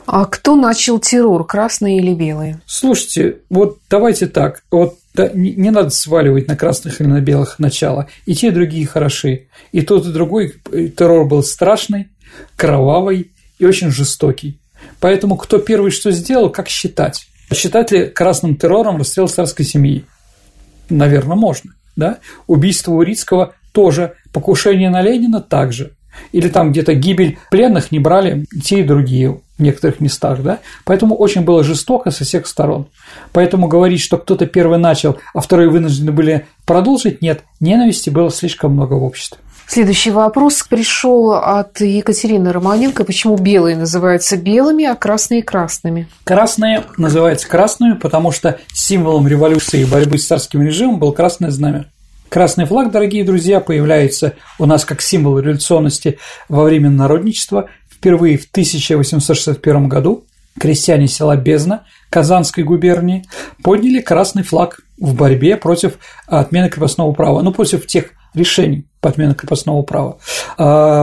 А 0.07 0.27
кто 0.27 0.57
начал 0.57 0.99
террор, 0.99 1.47
красные 1.47 1.99
или 1.99 2.15
белые? 2.15 2.61
Слушайте, 2.67 3.39
вот 3.49 3.79
давайте 3.89 4.27
так, 4.27 4.63
вот 4.71 4.99
да, 5.15 5.31
не, 5.33 5.53
не 5.53 5.71
надо 5.71 5.91
сваливать 5.91 6.49
на 6.49 6.57
красных 6.57 7.01
или 7.01 7.07
на 7.09 7.21
белых 7.21 7.59
начало. 7.59 8.09
И 8.27 8.35
те, 8.35 8.49
и 8.49 8.51
другие 8.51 8.87
хороши. 8.87 9.49
И 9.73 9.83
тот, 9.83 10.07
и 10.07 10.13
другой 10.13 10.55
террор 10.97 11.27
был 11.27 11.43
страшный, 11.43 12.09
кровавый 12.57 13.31
и 13.59 13.65
очень 13.65 13.91
жестокий. 13.91 14.59
Поэтому 15.01 15.37
кто 15.37 15.59
первый 15.59 15.91
что 15.91 16.11
сделал, 16.11 16.51
как 16.51 16.69
считать? 16.69 17.27
Считать 17.53 17.93
ли 17.93 18.07
красным 18.07 18.57
террором 18.57 18.99
расстрел 18.99 19.29
царской 19.29 19.65
семьи? 19.65 20.05
Наверное, 20.91 21.37
можно 21.37 21.73
да, 21.97 22.19
убийство 22.47 22.93
Урицкого 22.93 23.55
тоже, 23.73 24.15
покушение 24.33 24.91
на 24.91 25.03
Ленина 25.03 25.41
также. 25.41 25.93
Или 26.33 26.49
там 26.49 26.71
где-то 26.71 26.95
гибель 26.95 27.39
пленных 27.51 27.91
не 27.91 27.99
брали 27.99 28.47
те 28.63 28.81
и 28.81 28.85
другие. 28.85 29.41
В 29.59 29.63
некоторых 29.63 30.01
местах, 30.01 30.43
да, 30.43 30.61
поэтому 30.85 31.15
очень 31.15 31.43
было 31.43 31.63
жестоко 31.63 32.11
со 32.11 32.25
всех 32.25 32.47
сторон. 32.47 32.87
Поэтому 33.33 33.69
говорить, 33.69 34.01
что 34.01 34.19
кто-то 34.19 34.47
первый 34.47 34.79
начал, 34.79 35.19
а 35.33 35.41
вторые 35.41 35.69
вынуждены 35.69 36.13
были 36.13 36.47
продолжить, 36.67 37.23
нет, 37.23 37.43
ненависти 37.61 38.11
было 38.11 38.31
слишком 38.31 38.73
много 38.73 38.95
в 38.95 39.05
обществе. 39.05 39.39
Следующий 39.67 40.11
вопрос 40.11 40.63
пришел 40.69 41.33
от 41.33 41.81
Екатерины 41.81 42.53
Романенко. 42.53 43.05
Почему 43.05 43.37
белые 43.37 43.77
называются 43.77 44.37
белыми, 44.37 44.85
а 44.85 44.95
красные– 44.95 45.43
красными? 45.45 46.07
Красные 46.25 46.85
называются 46.99 47.49
красными, 47.49 47.95
потому 47.95 48.31
что 48.31 48.59
символом 48.75 49.27
революции 49.27 49.81
и 49.81 49.85
борьбы 49.87 50.19
с 50.19 50.27
царским 50.27 50.63
режимом 50.63 50.99
был 50.99 51.13
красное 51.13 51.51
знамя. 51.51 51.87
Красный 52.29 52.65
флаг, 52.65 52.91
дорогие 52.91 53.25
друзья, 53.25 53.61
появляется 53.61 54.35
у 54.59 54.67
нас 54.67 54.85
как 54.85 55.01
символ 55.01 55.39
революционности 55.39 56.19
во 56.49 56.65
время 56.65 56.91
народничества 56.91 57.69
впервые 58.05 58.37
в 58.37 58.45
1861 58.51 59.89
году. 59.89 60.27
Крестьяне 60.61 61.09
села 61.09 61.37
Бездна 61.37 61.85
Казанской 62.11 62.63
губернии 62.63 63.25
подняли 63.63 64.01
красный 64.01 64.43
флаг 64.43 64.81
в 64.99 65.15
борьбе 65.15 65.57
против 65.57 65.95
отмены 66.27 66.69
крепостного 66.69 67.13
права, 67.15 67.41
ну, 67.41 67.51
против 67.51 67.87
тех 67.87 68.11
решений 68.35 68.85
по 69.01 69.09
отмене 69.09 69.35
крепостного 69.35 69.81
права. 69.83 70.19
В 70.59 71.03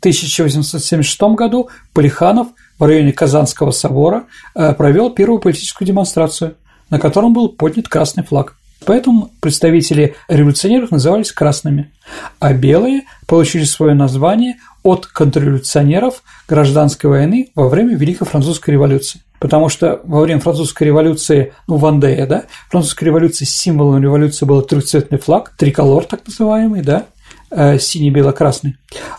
1876 0.00 1.20
году 1.36 1.68
Полиханов 1.92 2.48
в 2.78 2.82
районе 2.82 3.12
Казанского 3.12 3.70
собора 3.70 4.24
э, 4.54 4.72
провел 4.72 5.10
первую 5.10 5.40
политическую 5.40 5.86
демонстрацию, 5.86 6.56
на 6.88 6.98
котором 6.98 7.34
был 7.34 7.50
поднят 7.50 7.88
красный 7.88 8.24
флаг. 8.24 8.57
Поэтому 8.84 9.32
представители 9.40 10.14
революционеров 10.28 10.90
назывались 10.90 11.32
красными, 11.32 11.90
а 12.38 12.52
белые 12.52 13.02
получили 13.26 13.64
свое 13.64 13.94
название 13.94 14.56
от 14.82 15.06
контрреволюционеров 15.06 16.22
гражданской 16.48 17.10
войны 17.10 17.50
во 17.54 17.68
время 17.68 17.96
Великой 17.96 18.26
Французской 18.26 18.70
революции. 18.70 19.20
Потому 19.40 19.68
что 19.68 20.00
во 20.04 20.20
время 20.22 20.40
французской 20.40 20.84
революции, 20.84 21.52
ну, 21.66 21.76
Вандея, 21.76 22.26
да, 22.26 22.44
французской 22.70 23.04
революции 23.04 23.44
символом 23.44 24.02
революции 24.02 24.44
был 24.46 24.62
трехцветный 24.62 25.18
флаг, 25.18 25.52
триколор 25.56 26.04
так 26.04 26.26
называемый, 26.26 26.82
да, 26.82 27.06
э, 27.50 27.78
синий-бело-красный, 27.78 28.76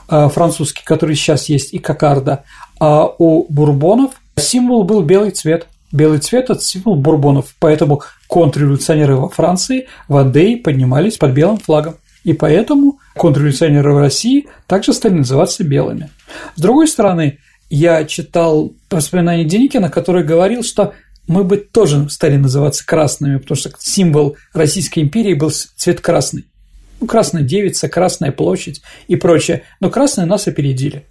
э, 0.09 0.29
французский, 0.29 0.83
который 0.83 1.15
сейчас 1.15 1.47
есть, 1.47 1.73
и 1.73 1.79
кокарда, 1.79 2.43
а 2.79 3.05
у 3.17 3.45
бурбонов 3.51 4.11
символ 4.37 4.83
был 4.83 5.01
белый 5.03 5.31
цвет. 5.31 5.67
Белый 5.91 6.19
цвет– 6.19 6.49
это 6.49 6.61
символ 6.61 6.95
бурбонов, 6.95 7.55
поэтому 7.59 8.01
контрреволюционеры 8.27 9.15
во 9.15 9.29
Франции 9.29 9.87
в 10.07 10.17
Андее 10.17 10.57
поднимались 10.57 11.17
под 11.17 11.31
белым 11.31 11.57
флагом. 11.57 11.95
И 12.23 12.33
поэтому 12.33 12.99
контрреволюционеры 13.15 13.93
в 13.93 13.97
России 13.97 14.47
также 14.67 14.93
стали 14.93 15.13
называться 15.13 15.63
белыми. 15.63 16.09
С 16.55 16.61
другой 16.61 16.87
стороны, 16.87 17.39
я 17.69 18.03
читал 18.05 18.73
воспоминания 18.89 19.45
Деникина, 19.45 19.89
который 19.89 20.23
говорил, 20.23 20.63
что 20.63 20.93
мы 21.27 21.43
бы 21.43 21.57
тоже 21.57 22.09
стали 22.09 22.37
называться 22.37 22.85
красными, 22.85 23.37
потому 23.37 23.57
что 23.57 23.71
символ 23.79 24.35
Российской 24.53 24.99
империи 24.99 25.33
был 25.33 25.51
цвет 25.51 26.01
красный. 26.01 26.45
Ну, 26.99 27.07
красная 27.07 27.43
девица, 27.43 27.87
красная 27.87 28.31
площадь 28.31 28.81
и 29.07 29.15
прочее. 29.15 29.63
Но 29.79 29.89
красные 29.89 30.25
нас 30.25 30.47
опередили. 30.47 31.05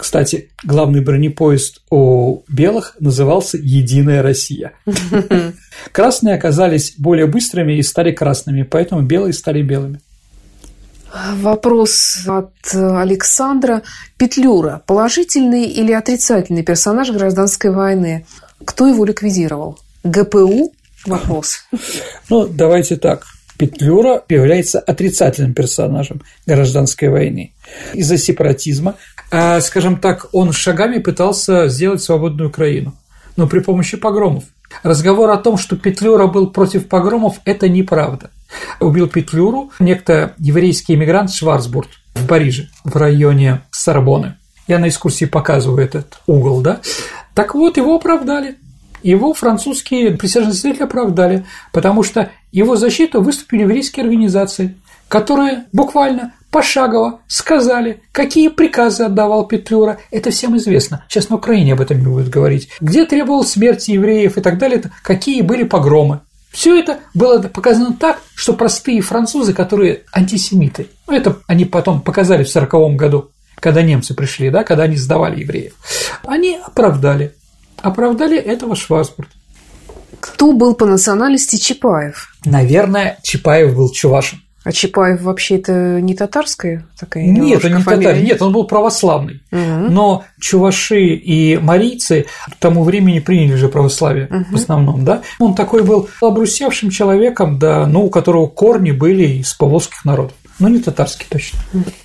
Кстати, 0.00 0.48
главный 0.64 1.02
бронепоезд 1.02 1.82
у 1.90 2.42
белых 2.48 2.96
назывался 3.00 3.58
«Единая 3.58 4.22
Россия». 4.22 4.72
Красные 5.92 6.36
оказались 6.36 6.94
более 6.96 7.26
быстрыми 7.26 7.74
и 7.74 7.82
стали 7.82 8.10
красными, 8.10 8.62
поэтому 8.62 9.02
белые 9.02 9.34
стали 9.34 9.60
белыми. 9.60 10.00
Вопрос 11.34 12.20
от 12.26 12.54
Александра. 12.72 13.82
Петлюра– 14.16 14.82
положительный 14.86 15.64
или 15.66 15.92
отрицательный 15.92 16.62
персонаж 16.62 17.10
гражданской 17.10 17.70
войны? 17.70 18.24
Кто 18.64 18.86
его 18.86 19.04
ликвидировал? 19.04 19.78
ГПУ? 20.02 20.72
Вопрос. 21.04 21.58
Ну, 22.30 22.46
давайте 22.46 22.96
так. 22.96 23.26
Петлюра 23.58 24.22
является 24.30 24.78
отрицательным 24.78 25.52
персонажем 25.52 26.22
гражданской 26.46 27.10
войны 27.10 27.52
из-за 27.92 28.16
сепаратизма. 28.16 28.94
А, 29.30 29.60
скажем 29.60 29.98
так, 29.98 30.28
он 30.32 30.52
шагами 30.52 30.98
пытался 30.98 31.68
сделать 31.68 32.02
свободную 32.02 32.50
Украину, 32.50 32.94
но 33.36 33.46
при 33.46 33.60
помощи 33.60 33.96
погромов. 33.96 34.44
Разговор 34.82 35.30
о 35.30 35.36
том, 35.36 35.56
что 35.56 35.76
Петлюра 35.76 36.26
был 36.26 36.48
против 36.48 36.88
погромов, 36.88 37.40
это 37.44 37.68
неправда 37.68 38.30
убил 38.80 39.08
Петлюру 39.08 39.70
некто 39.78 40.34
еврейский 40.38 40.94
иммигрант 40.94 41.32
Шварцбург 41.32 41.88
в 42.14 42.26
Париже, 42.26 42.68
в 42.84 42.96
районе 42.96 43.62
Сорбоны. 43.70 44.36
Я 44.66 44.78
на 44.78 44.88
экскурсии 44.88 45.24
показываю 45.24 45.84
этот 45.84 46.18
угол, 46.26 46.60
да? 46.60 46.80
Так 47.34 47.54
вот, 47.54 47.76
его 47.76 47.96
оправдали. 47.96 48.56
Его 49.02 49.32
французские 49.32 50.12
присяжные 50.12 50.52
свидетели 50.52 50.84
оправдали, 50.84 51.46
потому 51.72 52.02
что 52.02 52.30
его 52.52 52.76
защиту 52.76 53.22
выступили 53.22 53.62
еврейские 53.62 54.04
организации, 54.04 54.76
которые 55.10 55.64
буквально 55.72 56.34
пошагово 56.52 57.20
сказали, 57.26 58.00
какие 58.12 58.48
приказы 58.48 59.02
отдавал 59.02 59.46
Петлюра. 59.46 59.98
Это 60.12 60.30
всем 60.30 60.56
известно. 60.56 61.04
Сейчас 61.08 61.28
на 61.28 61.36
Украине 61.36 61.72
об 61.72 61.80
этом 61.80 61.98
не 61.98 62.06
будут 62.06 62.28
говорить. 62.28 62.68
Где 62.80 63.04
требовал 63.04 63.44
смерти 63.44 63.90
евреев 63.90 64.38
и 64.38 64.40
так 64.40 64.56
далее, 64.56 64.82
какие 65.02 65.42
были 65.42 65.64
погромы. 65.64 66.20
Все 66.52 66.78
это 66.78 67.00
было 67.12 67.42
показано 67.42 67.96
так, 67.98 68.20
что 68.36 68.52
простые 68.52 69.00
французы, 69.00 69.52
которые 69.52 70.02
антисемиты, 70.12 70.86
ну, 71.08 71.14
это 71.14 71.38
они 71.48 71.64
потом 71.64 72.00
показали 72.00 72.44
в 72.44 72.48
1940 72.48 72.96
году, 72.96 73.30
когда 73.56 73.82
немцы 73.82 74.14
пришли, 74.14 74.48
да, 74.50 74.62
когда 74.62 74.84
они 74.84 74.96
сдавали 74.96 75.40
евреев, 75.40 75.74
они 76.24 76.56
оправдали, 76.64 77.34
оправдали 77.82 78.38
этого 78.38 78.76
Шварцбурга. 78.76 79.30
Кто 80.20 80.52
был 80.52 80.74
по 80.74 80.86
национальности 80.86 81.56
Чапаев? 81.56 82.32
Наверное, 82.44 83.18
Чапаев 83.22 83.74
был 83.74 83.90
чувашем. 83.90 84.42
А 84.62 84.72
Чапаев 84.72 85.22
вообще 85.22 85.56
это 85.56 86.00
не 86.00 86.14
татарская 86.14 86.86
такая? 86.98 87.24
Нет, 87.24 87.64
он 87.64 87.76
не 87.76 87.82
татар, 87.82 88.16
нет, 88.16 88.42
он 88.42 88.52
был 88.52 88.64
православный. 88.64 89.40
Угу. 89.52 89.90
Но 89.90 90.24
чуваши 90.38 91.14
и 91.14 91.56
марийцы 91.56 92.26
к 92.50 92.56
тому 92.56 92.84
времени 92.84 93.20
приняли 93.20 93.54
же 93.54 93.68
православие 93.68 94.26
угу. 94.26 94.44
в 94.52 94.54
основном, 94.56 95.04
да? 95.04 95.22
Он 95.38 95.54
такой 95.54 95.82
был 95.82 96.08
обрусевшим 96.20 96.90
человеком, 96.90 97.58
да, 97.58 97.86
ну, 97.86 98.04
у 98.06 98.10
которого 98.10 98.46
корни 98.48 98.90
были 98.90 99.38
из 99.38 99.54
поволжских 99.54 100.04
народов. 100.04 100.34
Но 100.58 100.68
не 100.68 100.78
татарский 100.80 101.26
точно. 101.28 101.58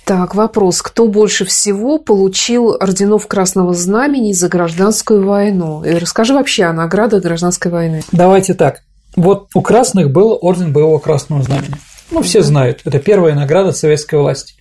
Так, 0.06 0.34
вопрос. 0.34 0.80
Кто 0.80 1.08
больше 1.08 1.44
всего 1.44 1.98
получил 1.98 2.74
орденов 2.80 3.26
Красного 3.26 3.74
Знамени 3.74 4.32
за 4.32 4.48
гражданскую 4.48 5.26
войну? 5.26 5.84
И 5.84 5.90
расскажи 5.90 6.32
вообще 6.32 6.64
о 6.64 6.72
наградах 6.72 7.22
гражданской 7.22 7.70
войны. 7.70 8.02
Давайте 8.12 8.54
так. 8.54 8.80
Вот 9.14 9.48
у 9.54 9.60
красных 9.60 10.10
был 10.10 10.38
орден 10.40 10.72
боевого 10.72 10.98
Красного 10.98 11.42
Знамени. 11.42 11.74
Ну, 12.10 12.22
все 12.22 12.42
знают, 12.42 12.82
это 12.84 12.98
первая 12.98 13.34
награда 13.34 13.72
советской 13.72 14.18
власти. 14.18 14.54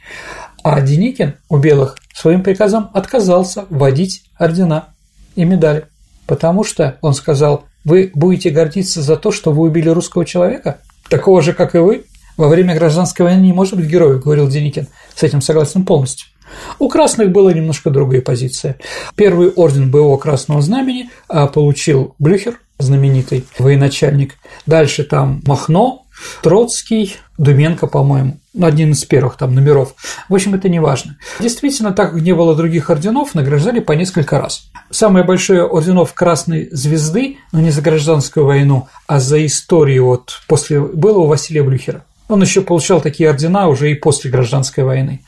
А 0.63 0.81
Деникин 0.81 1.35
у 1.47 1.57
белых 1.57 1.95
своим 2.13 2.41
приказом 2.41 2.89
отказался 2.93 3.65
вводить 3.69 4.23
ордена 4.35 4.89
и 5.35 5.45
медали, 5.45 5.85
потому 6.25 6.63
что 6.63 6.97
он 7.01 7.13
сказал, 7.13 7.65
вы 7.83 8.09
будете 8.15 8.49
гордиться 8.49 9.01
за 9.01 9.15
то, 9.15 9.31
что 9.31 9.51
вы 9.51 9.67
убили 9.67 9.89
русского 9.89 10.25
человека, 10.25 10.79
такого 11.07 11.41
же, 11.43 11.53
как 11.53 11.75
и 11.75 11.77
вы, 11.77 12.05
во 12.35 12.47
время 12.47 12.75
гражданской 12.75 13.25
войны 13.25 13.41
не 13.41 13.53
может 13.53 13.75
быть 13.75 13.85
героев, 13.85 14.23
говорил 14.23 14.47
Деникин. 14.47 14.87
С 15.15 15.23
этим 15.23 15.41
согласен 15.41 15.85
полностью. 15.85 16.27
У 16.79 16.89
красных 16.89 17.31
была 17.31 17.53
немножко 17.53 17.89
другая 17.89 18.21
позиция. 18.21 18.77
Первый 19.15 19.49
орден 19.49 19.91
боевого 19.91 20.17
красного 20.17 20.61
знамени 20.61 21.09
а, 21.27 21.47
получил 21.47 22.15
Блюхер, 22.19 22.59
знаменитый 22.79 23.45
военачальник. 23.57 24.35
Дальше 24.65 25.03
там 25.03 25.41
Махно, 25.45 26.04
Троцкий, 26.41 27.17
Думенко, 27.37 27.87
по-моему, 27.87 28.39
один 28.59 28.91
из 28.91 29.03
первых 29.05 29.37
там 29.37 29.53
номеров. 29.53 29.95
В 30.29 30.35
общем, 30.35 30.53
это 30.53 30.69
не 30.69 30.79
важно. 30.79 31.17
Действительно, 31.39 31.91
так 31.91 32.13
как 32.13 32.21
не 32.21 32.33
было 32.33 32.55
других 32.55 32.89
орденов, 32.89 33.35
награждали 33.35 33.79
по 33.79 33.91
несколько 33.91 34.39
раз. 34.39 34.69
Самое 34.89 35.25
большое 35.25 35.63
орденов 35.63 36.13
Красной 36.13 36.69
Звезды, 36.71 37.37
но 37.51 37.59
не 37.59 37.71
за 37.71 37.81
гражданскую 37.81 38.45
войну, 38.45 38.87
а 39.07 39.19
за 39.19 39.45
историю 39.45 40.05
вот 40.05 40.41
после 40.47 40.79
было 40.79 41.19
у 41.19 41.27
Василия 41.27 41.63
Блюхера. 41.63 42.05
Он 42.27 42.41
еще 42.41 42.61
получал 42.61 43.01
такие 43.01 43.29
ордена 43.29 43.67
уже 43.67 43.91
и 43.91 43.95
после 43.95 44.31
гражданской 44.31 44.83
войны. 44.83 45.23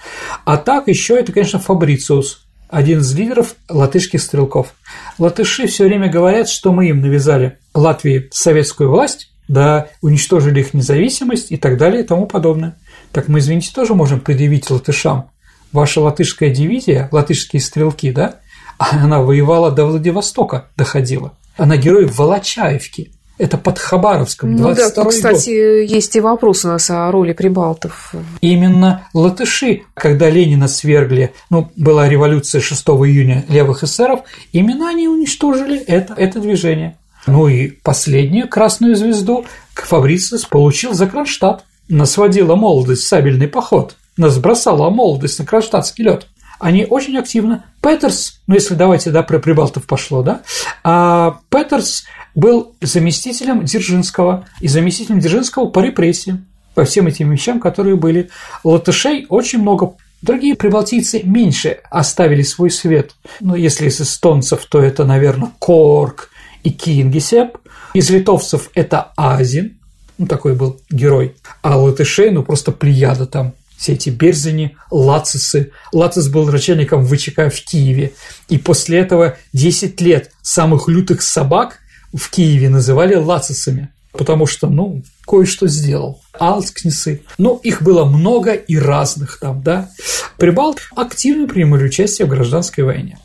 А 0.45 0.57
так 0.57 0.87
еще 0.87 1.19
это, 1.19 1.31
конечно, 1.31 1.59
Фабрициус, 1.59 2.47
один 2.69 2.99
из 2.99 3.13
лидеров 3.13 3.55
латышских 3.69 4.21
стрелков. 4.21 4.73
Латыши 5.17 5.67
все 5.67 5.85
время 5.85 6.09
говорят, 6.09 6.49
что 6.49 6.71
мы 6.71 6.89
им 6.89 7.01
навязали 7.01 7.57
Латвии 7.73 8.29
советскую 8.31 8.89
власть, 8.89 9.31
да, 9.47 9.87
уничтожили 10.01 10.59
их 10.59 10.73
независимость 10.73 11.51
и 11.51 11.57
так 11.57 11.77
далее 11.77 12.03
и 12.03 12.07
тому 12.07 12.25
подобное. 12.25 12.75
Так 13.11 13.27
мы, 13.27 13.39
извините, 13.39 13.71
тоже 13.73 13.93
можем 13.93 14.19
предъявить 14.19 14.69
латышам. 14.69 15.29
Ваша 15.71 16.01
латышская 16.01 16.49
дивизия, 16.49 17.09
латышские 17.11 17.61
стрелки, 17.61 18.11
да, 18.11 18.35
она 18.77 19.21
воевала 19.21 19.71
до 19.71 19.85
Владивостока, 19.85 20.67
доходила. 20.75 21.33
Она 21.57 21.77
герой 21.77 22.05
в 22.05 22.17
Волочаевке. 22.17 23.11
Это 23.39 23.59
под 23.59 23.77
Хабаровском, 23.77 24.55
Ну 24.55 24.73
да, 24.73 24.89
год. 24.89 25.09
кстати, 25.09 25.51
есть 25.85 26.15
и 26.15 26.19
вопрос 26.19 26.65
у 26.65 26.69
нас 26.69 26.89
о 26.89 27.11
роли 27.11 27.33
прибалтов. 27.33 28.15
Именно 28.41 29.07
латыши, 29.13 29.83
когда 29.93 30.27
Ленина 30.27 30.67
свергли, 30.67 31.33
ну, 31.51 31.69
была 31.75 32.09
революция 32.09 32.61
6 32.61 32.81
июня 32.87 33.45
левых 33.47 33.83
эсеров, 33.83 34.21
именно 34.53 34.89
они 34.89 35.07
уничтожили 35.07 35.77
это, 35.77 36.15
это 36.15 36.39
движение. 36.39 36.97
Ну 37.27 37.49
и 37.49 37.67
последнюю 37.67 38.47
красную 38.47 38.95
звезду 38.95 39.45
Фабрициус 39.75 40.45
получил 40.45 40.93
за 40.93 41.07
Кронштадт. 41.07 41.65
Нас 41.89 42.17
водила 42.17 42.55
молодость 42.55 43.03
в 43.03 43.07
сабельный 43.07 43.47
поход. 43.47 43.95
Нас 44.15 44.37
бросала 44.39 44.89
молодость 44.89 45.39
на 45.39 45.45
кронштадтский 45.45 46.05
лед. 46.05 46.27
Они 46.59 46.85
очень 46.89 47.17
активно. 47.17 47.65
Петерс, 47.81 48.41
ну 48.47 48.55
если 48.55 48.73
давайте, 48.73 49.11
да, 49.11 49.21
про 49.23 49.39
прибалтов 49.39 49.85
пошло, 49.85 50.23
да, 50.23 50.41
а 50.83 51.39
Петерс 51.49 52.05
был 52.33 52.73
заместителем 52.81 53.63
Дзержинского 53.63 54.45
и 54.59 54.67
заместителем 54.67 55.19
Дзержинского 55.19 55.67
по 55.67 55.79
репрессиям, 55.79 56.47
по 56.73 56.83
всем 56.83 57.07
этим 57.07 57.29
вещам, 57.29 57.59
которые 57.59 57.95
были. 57.95 58.29
Латышей 58.63 59.27
очень 59.29 59.59
много 59.59 59.93
Другие 60.23 60.55
прибалтийцы 60.55 61.21
меньше 61.23 61.77
оставили 61.91 62.41
свой 62.41 62.71
свет. 62.71 63.11
Ну, 63.39 63.53
если 63.53 63.87
из 63.87 64.01
эстонцев, 64.01 64.65
то 64.65 64.81
это, 64.81 65.05
наверное, 65.05 65.51
Корк 65.59 66.31
и 66.67 66.69
Кингисепп. 66.69 67.57
Из 67.93 68.09
литовцев 68.09 68.69
это 68.73 69.13
Азин, 69.15 69.77
ну, 70.17 70.27
такой 70.27 70.53
был 70.53 70.81
герой. 70.89 71.35
А 71.61 71.77
латышей, 71.77 72.29
ну, 72.29 72.43
просто 72.43 72.73
плеяда 72.73 73.25
там 73.25 73.53
все 73.77 73.93
эти 73.93 74.09
Берзини, 74.09 74.75
Лацисы. 74.91 75.71
Лацис 75.93 76.27
был 76.27 76.45
начальником 76.45 77.07
ВЧК 77.07 77.49
в 77.49 77.63
Киеве. 77.63 78.13
И 78.49 78.57
после 78.57 78.99
этого 78.99 79.37
10 79.53 80.01
лет 80.01 80.31
самых 80.41 80.89
лютых 80.89 81.21
собак 81.21 81.79
в 82.13 82.29
Киеве 82.29 82.69
называли 82.69 83.15
лацисами, 83.15 83.89
потому 84.11 84.45
что, 84.45 84.67
ну, 84.67 85.03
кое-что 85.25 85.67
сделал. 85.67 86.21
Алскнисы. 86.37 87.21
Ну, 87.37 87.57
их 87.63 87.81
было 87.81 88.03
много 88.03 88.53
и 88.53 88.77
разных 88.77 89.39
там, 89.39 89.61
да. 89.63 89.89
Прибалты 90.37 90.81
активно 90.95 91.47
принимали 91.47 91.85
участие 91.85 92.25
в 92.25 92.29
гражданской 92.29 92.83
войне. 92.83 93.19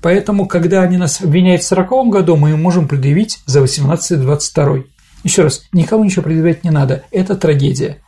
Поэтому, 0.00 0.46
когда 0.46 0.82
они 0.82 0.96
нас 0.96 1.20
обвиняют 1.20 1.62
в 1.62 1.66
40 1.66 2.08
году, 2.08 2.36
мы 2.36 2.50
им 2.50 2.62
можем 2.62 2.88
предъявить 2.88 3.40
за 3.46 3.60
18-22. 3.60 4.84
Еще 5.24 5.42
раз, 5.42 5.64
никому 5.72 6.04
ничего 6.04 6.22
предъявлять 6.22 6.64
не 6.64 6.70
надо. 6.70 7.04
Это 7.10 7.36
трагедия. 7.36 7.98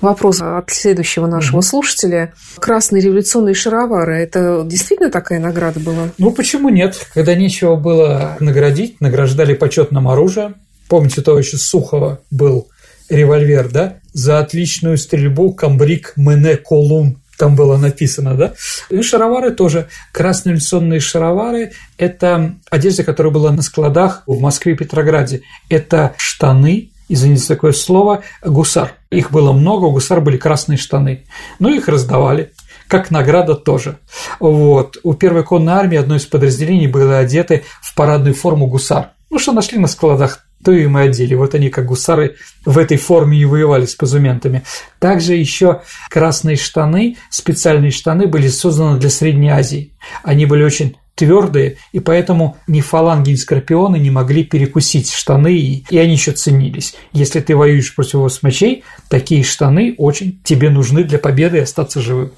Вопрос 0.00 0.40
от 0.42 0.70
следующего 0.70 1.26
нашего 1.26 1.56
угу. 1.56 1.62
слушателя. 1.62 2.34
Красные 2.58 3.02
революционные 3.02 3.54
шаровары– 3.54 4.16
это 4.18 4.62
действительно 4.66 5.10
такая 5.10 5.40
награда 5.40 5.80
была? 5.80 6.10
Ну, 6.18 6.30
почему 6.30 6.68
нет? 6.68 7.06
Когда 7.14 7.34
нечего 7.34 7.76
было 7.76 8.36
наградить, 8.38 9.00
награждали 9.00 9.54
почетным 9.54 10.08
оружием. 10.08 10.56
Помните, 10.88 11.22
товарища 11.22 11.56
Сухова 11.56 12.20
был 12.30 12.68
револьвер, 13.08 13.70
да? 13.70 13.96
За 14.12 14.38
отличную 14.38 14.98
стрельбу 14.98 15.54
камбрик 15.54 16.12
Мене 16.16 16.56
Колун 16.56 17.22
там 17.38 17.56
было 17.56 17.76
написано, 17.76 18.34
да? 18.34 18.54
И 18.90 19.02
шаровары 19.02 19.50
тоже. 19.50 19.88
Красные 20.12 20.52
революционные 20.52 21.00
шаровары– 21.00 21.72
это 21.98 22.56
одежда, 22.70 23.04
которая 23.04 23.32
была 23.32 23.52
на 23.52 23.62
складах 23.62 24.22
в 24.26 24.40
Москве 24.40 24.72
и 24.72 24.76
Петрограде. 24.76 25.42
Это 25.68 26.14
штаны, 26.16 26.90
извините 27.08 27.46
такое 27.48 27.72
слово, 27.72 28.22
гусар. 28.44 28.94
Их 29.10 29.30
было 29.30 29.52
много, 29.52 29.84
у 29.86 29.92
гусар 29.92 30.20
были 30.20 30.36
красные 30.36 30.78
штаны. 30.78 31.24
Ну, 31.58 31.68
их 31.68 31.88
раздавали 31.88 32.52
как 32.88 33.10
награда 33.10 33.54
тоже. 33.54 33.98
Вот. 34.40 34.98
У 35.02 35.14
первой 35.14 35.42
конной 35.42 35.74
армии 35.74 35.98
одно 35.98 36.16
из 36.16 36.26
подразделений 36.26 36.86
было 36.86 37.18
одеты 37.18 37.64
в 37.80 37.94
парадную 37.94 38.34
форму 38.34 38.66
гусар. 38.66 39.10
Ну, 39.30 39.38
что 39.38 39.52
нашли 39.52 39.78
на 39.78 39.88
складах, 39.88 40.43
то 40.64 40.72
и 40.72 40.86
мы 40.86 41.02
одели. 41.02 41.34
Вот 41.34 41.54
они, 41.54 41.68
как 41.68 41.86
гусары, 41.86 42.36
в 42.64 42.78
этой 42.78 42.96
форме 42.96 43.38
и 43.38 43.44
воевали 43.44 43.86
с 43.86 43.94
позументами. 43.94 44.62
Также 44.98 45.34
еще 45.34 45.82
красные 46.10 46.56
штаны, 46.56 47.16
специальные 47.30 47.90
штаны 47.90 48.26
были 48.26 48.48
созданы 48.48 48.98
для 48.98 49.10
Средней 49.10 49.50
Азии. 49.50 49.92
Они 50.22 50.46
были 50.46 50.62
очень 50.62 50.96
твердые, 51.14 51.76
и 51.92 52.00
поэтому 52.00 52.56
ни 52.66 52.80
фаланги, 52.80 53.30
ни 53.30 53.36
скорпионы 53.36 53.96
не 53.96 54.10
могли 54.10 54.44
перекусить 54.44 55.12
штаны, 55.12 55.84
и 55.88 55.98
они 55.98 56.12
еще 56.12 56.32
ценились. 56.32 56.94
Если 57.12 57.40
ты 57.40 57.56
воюешь 57.56 57.94
против 57.94 58.14
его 58.14 58.28
смочей, 58.28 58.84
такие 59.08 59.44
штаны 59.44 59.94
очень 59.96 60.40
тебе 60.44 60.70
нужны 60.70 61.04
для 61.04 61.18
победы 61.18 61.58
и 61.58 61.60
остаться 61.60 62.00
живым. 62.00 62.32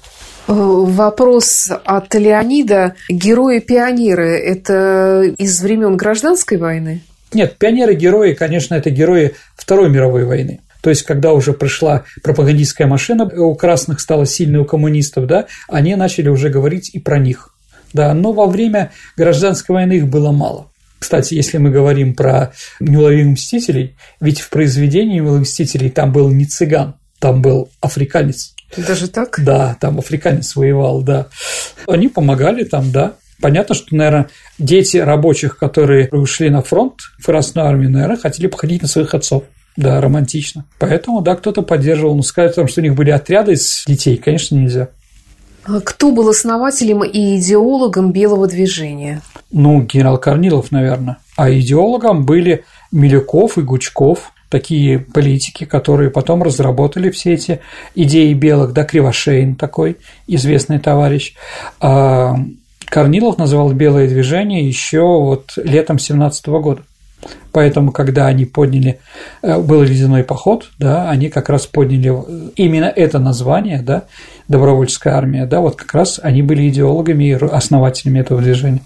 Э, 0.47 0.53
вопрос 0.53 1.69
от 1.85 2.13
Леонида. 2.13 2.95
Герои-пионеры– 3.09 4.37
это 4.45 5.23
из 5.37 5.61
времен 5.61 5.97
гражданской 5.97 6.57
войны? 6.57 7.01
Нет, 7.33 7.57
пионеры-герои, 7.57 8.33
конечно, 8.33 8.75
это 8.75 8.89
герои 8.89 9.33
Второй 9.55 9.89
мировой 9.89 10.25
войны. 10.25 10.61
То 10.81 10.89
есть, 10.89 11.03
когда 11.03 11.33
уже 11.33 11.53
пришла 11.53 12.05
пропагандистская 12.23 12.87
машина, 12.87 13.25
у 13.25 13.55
красных 13.55 13.99
стало 13.99 14.25
сильной 14.25 14.59
у 14.59 14.65
коммунистов, 14.65 15.27
да, 15.27 15.47
они 15.67 15.95
начали 15.95 16.29
уже 16.29 16.49
говорить 16.49 16.91
и 16.93 16.99
про 16.99 17.19
них. 17.19 17.53
Да, 17.93 18.13
но 18.13 18.31
во 18.31 18.45
время 18.47 18.91
гражданской 19.15 19.73
войны 19.73 19.93
их 19.93 20.07
было 20.07 20.31
мало. 20.31 20.69
Кстати, 20.99 21.33
если 21.35 21.57
мы 21.57 21.69
говорим 21.69 22.15
про 22.15 22.53
неуловимых 22.79 23.33
мстителей, 23.33 23.95
ведь 24.19 24.39
в 24.39 24.49
произведении 24.49 25.15
неуловимых 25.15 25.41
мстителей 25.41 25.89
там 25.89 26.11
был 26.11 26.29
не 26.29 26.45
цыган, 26.45 26.95
там 27.19 27.41
был 27.41 27.69
африканец. 27.81 28.53
Даже 28.75 29.07
так? 29.07 29.39
Да, 29.43 29.77
там 29.79 29.99
африканец 29.99 30.55
воевал, 30.55 31.01
да. 31.01 31.27
Они 31.87 32.07
помогали 32.07 32.63
там, 32.63 32.91
да. 32.91 33.13
Понятно, 33.41 33.75
что, 33.75 33.95
наверное, 33.95 34.29
дети 34.57 34.97
рабочих, 34.97 35.57
которые 35.57 36.09
ушли 36.09 36.49
на 36.49 36.61
фронт 36.61 36.95
в 37.19 37.25
Красную 37.25 37.67
армию, 37.67 37.91
наверное, 37.91 38.17
хотели 38.17 38.47
походить 38.47 38.81
на 38.81 38.87
своих 38.87 39.13
отцов. 39.13 39.43
Да, 39.75 40.01
романтично. 40.01 40.65
Поэтому, 40.79 41.21
да, 41.21 41.35
кто-то 41.35 41.61
поддерживал. 41.61 42.15
Но 42.15 42.23
сказать 42.23 42.53
о 42.53 42.55
том, 42.55 42.67
что 42.67 42.81
у 42.81 42.83
них 42.83 42.95
были 42.95 43.11
отряды 43.11 43.53
из 43.53 43.83
детей, 43.85 44.17
конечно, 44.17 44.55
нельзя. 44.55 44.89
А 45.65 45.81
кто 45.81 46.11
был 46.11 46.29
основателем 46.29 47.03
и 47.03 47.37
идеологом 47.37 48.11
белого 48.11 48.47
движения? 48.47 49.21
Ну, 49.51 49.81
генерал 49.81 50.17
Корнилов, 50.17 50.71
наверное. 50.71 51.17
А 51.35 51.51
идеологом 51.51 52.25
были 52.25 52.63
Милюков 52.91 53.57
и 53.57 53.61
Гучков, 53.61 54.31
такие 54.49 54.99
политики, 54.99 55.65
которые 55.65 56.09
потом 56.09 56.41
разработали 56.41 57.09
все 57.09 57.33
эти 57.33 57.59
идеи 57.95 58.33
белых, 58.33 58.73
да, 58.73 58.83
Кривошеин 58.85 59.55
такой 59.55 59.97
известный 60.25 60.79
товарищ. 60.79 61.35
А 62.87 62.93
Корнилов 62.93 63.37
называл 63.37 63.71
белое 63.73 64.07
движение 64.07 64.67
еще 64.67 65.01
вот 65.01 65.53
летом 65.57 65.99
17 65.99 66.47
года. 66.47 66.81
Поэтому, 67.51 67.91
когда 67.91 68.27
они 68.27 68.45
подняли, 68.45 68.99
э, 69.41 69.57
был 69.59 69.81
ледяной 69.81 70.23
поход, 70.23 70.69
да, 70.77 71.09
они 71.09 71.29
как 71.29 71.49
раз 71.49 71.65
подняли 71.65 72.13
именно 72.55 72.85
это 72.85 73.19
название, 73.19 73.81
да, 73.81 74.03
добровольческая 74.47 75.15
армия, 75.15 75.45
да, 75.45 75.59
вот 75.59 75.75
как 75.75 75.93
раз 75.93 76.19
они 76.21 76.43
были 76.43 76.69
идеологами 76.69 77.25
и 77.25 77.33
основателями 77.33 78.19
этого 78.19 78.41
движения. 78.41 78.81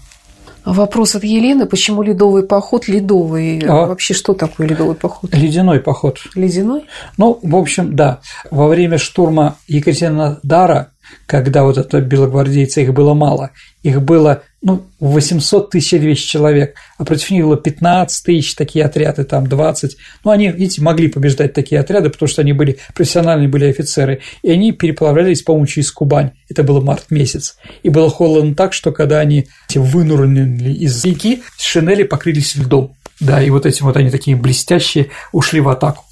Вопрос 0.64 1.16
от 1.16 1.24
Елены. 1.24 1.66
Почему 1.66 2.02
ледовый 2.02 2.44
поход 2.44 2.86
ледовый? 2.86 3.58
А 3.66 3.86
Вообще, 3.86 4.14
что 4.14 4.32
такое 4.32 4.68
ледовый 4.68 4.94
поход? 4.94 5.34
Ледяной 5.34 5.80
поход. 5.80 6.18
Ледяной? 6.36 6.84
Ну, 7.16 7.38
в 7.42 7.56
общем, 7.56 7.96
да. 7.96 8.20
Во 8.50 8.68
время 8.68 8.98
штурма 8.98 9.56
Екатеринодара 9.66 10.92
когда 11.26 11.64
вот 11.64 11.78
это 11.78 12.00
белогвардейцы, 12.00 12.82
их 12.82 12.92
было 12.92 13.14
мало, 13.14 13.50
их 13.82 14.00
было 14.02 14.42
ну, 14.62 14.84
800 15.00 15.70
тысяч 15.70 15.98
200 15.98 16.26
человек, 16.26 16.76
а 16.96 17.04
против 17.04 17.30
них 17.30 17.44
было 17.44 17.56
15 17.56 18.24
тысяч, 18.24 18.54
такие 18.54 18.84
отряды, 18.84 19.24
там 19.24 19.46
20. 19.46 19.96
Ну, 20.24 20.30
они, 20.30 20.48
видите, 20.48 20.82
могли 20.82 21.08
побеждать 21.08 21.52
такие 21.52 21.80
отряды, 21.80 22.10
потому 22.10 22.28
что 22.28 22.42
они 22.42 22.52
были 22.52 22.78
профессиональные, 22.94 23.48
были 23.48 23.66
офицеры, 23.66 24.20
и 24.42 24.50
они 24.50 24.72
переплавлялись, 24.72 25.42
по-моему, 25.42 25.66
через 25.66 25.90
Кубань. 25.90 26.30
Это 26.48 26.62
было 26.62 26.80
март 26.80 27.10
месяц. 27.10 27.56
И 27.82 27.88
было 27.88 28.08
холодно 28.08 28.54
так, 28.54 28.72
что 28.72 28.92
когда 28.92 29.18
они 29.18 29.48
вынурнули 29.74 30.72
из 30.72 31.04
реки, 31.04 31.42
шинели 31.58 32.04
покрылись 32.04 32.54
льдом. 32.54 32.94
Да, 33.18 33.42
и 33.42 33.50
вот 33.50 33.66
эти 33.66 33.82
вот 33.82 33.96
они 33.96 34.10
такие 34.10 34.36
блестящие 34.36 35.08
ушли 35.32 35.60
в 35.60 35.68
атаку. 35.68 36.04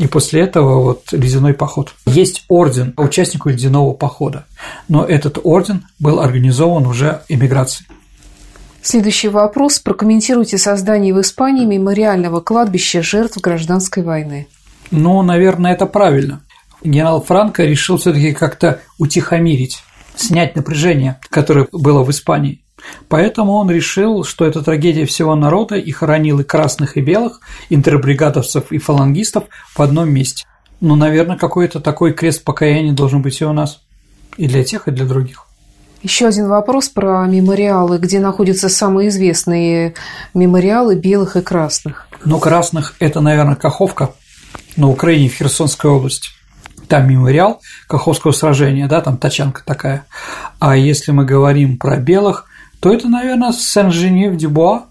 И 0.00 0.06
после 0.06 0.40
этого 0.40 0.82
вот 0.82 1.12
ледяной 1.12 1.52
поход. 1.52 1.92
Есть 2.06 2.44
орден 2.48 2.94
участнику 2.96 3.50
ледяного 3.50 3.92
похода, 3.92 4.46
но 4.88 5.04
этот 5.04 5.38
орден 5.42 5.84
был 5.98 6.20
организован 6.20 6.86
уже 6.86 7.20
эмиграцией. 7.28 7.86
Следующий 8.80 9.28
вопрос. 9.28 9.78
Прокомментируйте 9.78 10.56
создание 10.56 11.12
в 11.12 11.20
Испании 11.20 11.66
мемориального 11.66 12.40
кладбища 12.40 13.02
жертв 13.02 13.36
гражданской 13.42 14.02
войны. 14.02 14.48
Ну, 14.90 15.20
наверное, 15.20 15.74
это 15.74 15.84
правильно. 15.84 16.40
Генерал 16.82 17.20
Франко 17.20 17.64
решил 17.64 17.98
все 17.98 18.14
таки 18.14 18.32
как-то 18.32 18.80
утихомирить, 18.98 19.82
снять 20.16 20.56
напряжение, 20.56 21.20
которое 21.28 21.68
было 21.72 22.02
в 22.04 22.10
Испании. 22.10 22.62
Поэтому 23.08 23.52
он 23.54 23.70
решил, 23.70 24.24
что 24.24 24.44
это 24.44 24.62
трагедия 24.62 25.04
всего 25.06 25.34
народа 25.34 25.76
и 25.76 25.90
хоронил 25.90 26.40
и 26.40 26.44
красных, 26.44 26.96
и 26.96 27.00
белых, 27.00 27.40
интербригадовцев 27.68 28.72
и 28.72 28.78
фалангистов 28.78 29.44
в 29.74 29.80
одном 29.82 30.10
месте. 30.10 30.46
Ну, 30.80 30.96
наверное, 30.96 31.36
какой-то 31.36 31.80
такой 31.80 32.12
крест 32.12 32.44
покаяния 32.44 32.92
должен 32.92 33.22
быть 33.22 33.40
и 33.40 33.44
у 33.44 33.52
нас. 33.52 33.80
И 34.36 34.46
для 34.46 34.64
тех, 34.64 34.88
и 34.88 34.90
для 34.90 35.04
других. 35.04 35.46
Еще 36.02 36.26
один 36.26 36.48
вопрос 36.48 36.88
про 36.88 37.26
мемориалы. 37.26 37.98
Где 37.98 38.20
находятся 38.20 38.70
самые 38.70 39.10
известные 39.10 39.94
мемориалы 40.32 40.94
белых 40.94 41.36
и 41.36 41.42
красных? 41.42 42.06
Ну, 42.24 42.38
красных– 42.38 42.94
это, 43.00 43.20
наверное, 43.20 43.56
Каховка 43.56 44.14
на 44.76 44.88
Украине, 44.88 45.28
в 45.28 45.34
Херсонской 45.34 45.90
области. 45.90 46.30
Там 46.88 47.08
мемориал 47.08 47.60
Каховского 47.86 48.32
сражения, 48.32 48.88
да, 48.88 49.02
там 49.02 49.18
тачанка 49.18 49.62
такая. 49.64 50.06
А 50.58 50.74
если 50.74 51.12
мы 51.12 51.26
говорим 51.26 51.76
про 51.76 51.96
белых, 51.98 52.46
то 52.80 52.92
это, 52.92 53.08
наверное, 53.08 53.52
Сен-Женев-Дюбуа. 53.52 54.84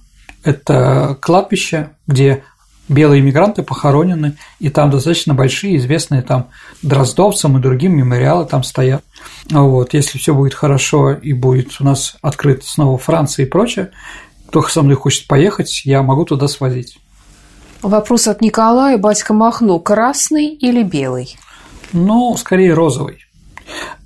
Это 0.43 1.17
кладбище, 1.19 1.89
где 2.07 2.43
белые 2.87 3.21
мигранты 3.21 3.61
похоронены, 3.61 4.37
и 4.59 4.69
там 4.69 4.89
достаточно 4.89 5.33
большие, 5.33 5.77
известные 5.77 6.21
там 6.21 6.49
Дроздовцам 6.81 7.57
и 7.57 7.61
другим 7.61 7.95
мемориалы 7.95 8.45
там 8.45 8.63
стоят. 8.63 9.03
Вот, 9.49 9.93
если 9.93 10.17
все 10.17 10.33
будет 10.33 10.53
хорошо 10.53 11.11
и 11.11 11.33
будет 11.33 11.79
у 11.79 11.83
нас 11.83 12.15
открыт 12.21 12.63
снова 12.63 12.97
Франция 12.97 13.45
и 13.45 13.49
прочее, 13.49 13.91
кто 14.47 14.63
со 14.63 14.81
мной 14.81 14.95
хочет 14.95 15.27
поехать, 15.27 15.83
я 15.85 16.01
могу 16.01 16.25
туда 16.25 16.47
свозить. 16.47 16.99
Вопрос 17.81 18.27
от 18.27 18.41
Николая. 18.41 18.97
Батька 18.97 19.33
Махно, 19.33 19.79
красный 19.79 20.47
или 20.47 20.83
белый? 20.83 21.37
Ну, 21.93 22.35
скорее 22.37 22.73
розовый. 22.73 23.25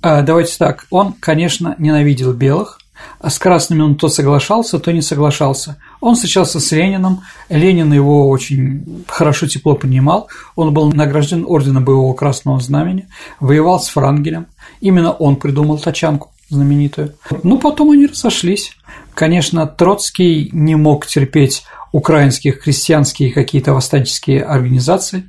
А, 0.02 0.22
давайте 0.22 0.56
так, 0.58 0.86
он, 0.90 1.14
конечно, 1.14 1.74
ненавидел 1.78 2.32
белых, 2.34 2.78
а 3.20 3.30
с 3.30 3.38
красными 3.38 3.82
он 3.82 3.96
то 3.96 4.08
соглашался, 4.08 4.78
то 4.78 4.92
не 4.92 5.02
соглашался. 5.02 5.78
Он 6.00 6.14
встречался 6.14 6.60
с 6.60 6.72
Лениным, 6.72 7.22
Ленин 7.48 7.92
его 7.92 8.28
очень 8.28 9.04
хорошо, 9.08 9.46
тепло 9.46 9.74
принимал, 9.74 10.28
он 10.56 10.72
был 10.74 10.92
награжден 10.92 11.44
орденом 11.46 11.84
боевого 11.84 12.14
красного 12.14 12.60
знамени, 12.60 13.08
воевал 13.40 13.80
с 13.80 13.88
Франгелем, 13.88 14.46
именно 14.80 15.12
он 15.12 15.36
придумал 15.36 15.78
тачанку 15.78 16.30
знаменитую. 16.48 17.14
Ну, 17.42 17.58
потом 17.58 17.90
они 17.90 18.06
разошлись. 18.06 18.72
Конечно, 19.14 19.66
Троцкий 19.66 20.50
не 20.52 20.74
мог 20.74 21.06
терпеть 21.06 21.64
украинских 21.92 22.60
крестьянские 22.62 23.32
какие-то 23.32 23.72
восстанческие 23.72 24.42
организации, 24.42 25.24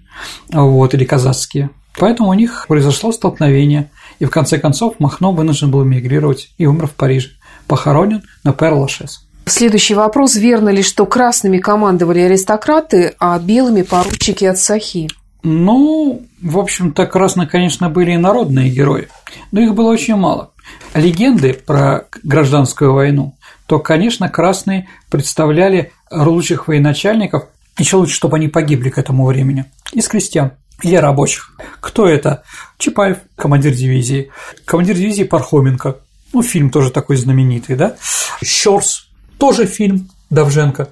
вот, 0.52 0.94
или 0.94 1.06
казацкие. 1.06 1.70
Поэтому 1.98 2.30
у 2.30 2.34
них 2.34 2.66
произошло 2.68 3.12
столкновение, 3.12 3.92
и 4.20 4.26
в 4.26 4.30
конце 4.30 4.58
концов 4.58 5.00
Махно 5.00 5.32
вынужден 5.32 5.72
был 5.72 5.84
эмигрировать 5.84 6.50
и 6.58 6.66
умер 6.66 6.88
в 6.88 6.96
Париже 6.96 7.30
похоронен 7.68 8.24
на 8.44 8.54
Пер-Лашес. 8.54 9.22
Следующий 9.46 9.94
вопрос. 9.94 10.36
Верно 10.36 10.70
ли, 10.70 10.82
что 10.82 11.06
красными 11.06 11.60
командовали 11.60 12.22
аристократы, 12.22 13.16
а 13.20 13.38
белыми– 13.38 13.82
поручики 13.84 14.46
от 14.46 14.58
Сахи? 14.58 15.08
Ну, 15.44 16.26
в 16.42 16.58
общем-то, 16.58 17.06
красные, 17.06 17.48
конечно, 17.48 17.88
были 17.90 18.14
и 18.14 18.18
народные 18.18 18.72
герои, 18.72 19.10
но 19.52 19.62
их 19.62 19.76
было 19.76 19.92
очень 19.92 20.16
мало. 20.16 20.52
Легенды 20.96 21.54
про 21.54 22.08
гражданскую 22.24 22.94
войну, 22.94 23.36
то, 23.68 23.78
конечно, 23.78 24.28
красные 24.30 24.88
представляли 25.12 25.92
лучших 26.10 26.68
военачальников, 26.68 27.44
еще 27.78 27.98
лучше, 27.98 28.16
чтобы 28.16 28.38
они 28.38 28.48
погибли 28.48 28.90
к 28.90 28.98
этому 28.98 29.28
времени, 29.28 29.66
из 29.94 30.08
крестьян 30.08 30.54
или 30.82 30.96
рабочих. 30.96 31.52
Кто 31.80 32.08
это? 32.08 32.44
Чапаев, 32.80 33.18
командир 33.36 33.74
дивизии, 33.74 34.32
командир 34.66 34.96
дивизии 34.96 35.24
Пархоменко, 35.24 35.98
ну, 36.36 36.44
фильм 36.44 36.70
тоже 36.70 36.92
такой 36.92 37.16
знаменитый, 37.16 37.78
да? 37.78 37.96
Щорс, 38.44 39.08
тоже 39.38 39.66
фильм 39.66 40.10
Давженко. 40.30 40.90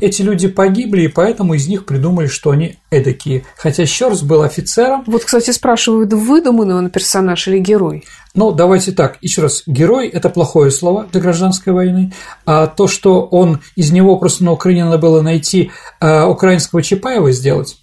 Эти 0.00 0.22
люди 0.22 0.48
погибли, 0.48 1.02
и 1.02 1.08
поэтому 1.08 1.54
из 1.54 1.68
них 1.68 1.84
придумали, 1.84 2.26
что 2.26 2.50
они 2.50 2.76
эдакие. 2.90 3.44
Хотя 3.56 3.86
Щорс 3.86 4.22
был 4.22 4.42
офицером. 4.42 5.04
Вот, 5.06 5.24
кстати, 5.24 5.52
спрашивают, 5.52 6.12
выдуманный 6.12 6.74
он 6.74 6.90
персонаж 6.90 7.46
или 7.46 7.58
герой? 7.58 8.04
Ну, 8.34 8.52
давайте 8.52 8.92
так, 8.92 9.18
еще 9.20 9.42
раз, 9.42 9.62
герой– 9.66 10.08
это 10.08 10.28
плохое 10.28 10.70
слово 10.70 11.06
для 11.10 11.20
гражданской 11.20 11.72
войны, 11.72 12.12
а 12.46 12.68
то, 12.68 12.86
что 12.86 13.22
он, 13.24 13.60
из 13.76 13.90
него 13.90 14.16
просто 14.16 14.44
на 14.44 14.52
Украине 14.52 14.84
надо 14.84 14.98
было 14.98 15.20
найти 15.20 15.70
а, 15.98 16.28
украинского 16.28 16.80
Чапаева 16.80 17.32
сделать, 17.32 17.76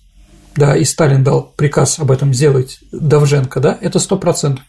да, 0.58 0.76
и 0.76 0.84
Сталин 0.84 1.24
дал 1.24 1.54
приказ 1.56 2.00
об 2.00 2.12
этом 2.12 2.34
сделать 2.34 2.80
Давженко, 2.92 3.60
да, 3.60 3.78
это 3.80 4.00
сто 4.00 4.18
процентов. 4.18 4.66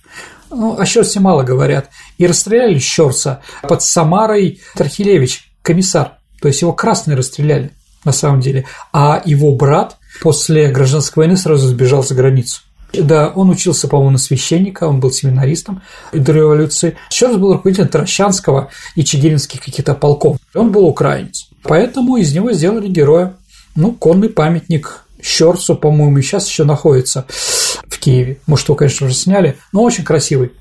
Ну, 0.51 0.79
о 0.79 0.87
Щерсе 0.87 1.19
мало 1.19 1.43
говорят. 1.43 1.89
И 2.19 2.27
расстреляли 2.27 2.79
Щерса 2.79 3.41
под 3.63 3.83
Самарой 3.83 4.61
Тархилевич, 4.75 5.51
комиссар. 5.63 6.13
То 6.41 6.49
есть 6.49 6.63
его 6.63 6.73
красные 6.73 7.17
расстреляли 7.17 7.73
на 8.05 8.13
самом 8.13 8.41
деле. 8.41 8.67
А 8.93 9.21
его 9.25 9.55
брат 9.55 9.97
после 10.23 10.71
гражданской 10.71 11.23
войны 11.23 11.37
сразу 11.37 11.69
сбежал 11.69 12.03
за 12.03 12.15
границу. 12.15 12.61
Да, 12.93 13.29
он 13.29 13.51
учился, 13.51 13.89
по-моему, 13.89 14.13
на 14.13 14.19
священника, 14.19 14.85
он 14.85 15.01
был 15.01 15.11
семинаристом 15.11 15.83
до 16.13 16.33
революции. 16.33 16.97
Щерс 17.11 17.37
был 17.37 17.55
руководителем 17.55 17.89
Таращанского 17.89 18.71
и 18.95 19.05
Чигиринских 19.05 19.63
каких-то 19.63 19.95
полков. 19.95 20.39
Он 20.55 20.73
был 20.73 20.87
украинец. 20.87 21.49
Поэтому 21.63 22.17
из 22.17 22.33
него 22.35 22.53
сделали 22.53 22.89
героя. 22.89 23.35
Ну, 23.75 23.93
конный 23.93 24.31
памятник 24.31 25.05
Щерсу, 25.23 25.75
по-моему, 25.75 26.21
сейчас 26.21 26.49
еще 26.49 26.65
находится 26.65 27.27
в 27.29 27.99
Киеве. 27.99 28.41
Может, 28.47 28.69
его, 28.69 28.77
конечно, 28.77 29.07
уже 29.07 29.15
сняли, 29.15 29.59
но 29.73 29.83
очень 29.83 30.05
красивый, 30.05 30.53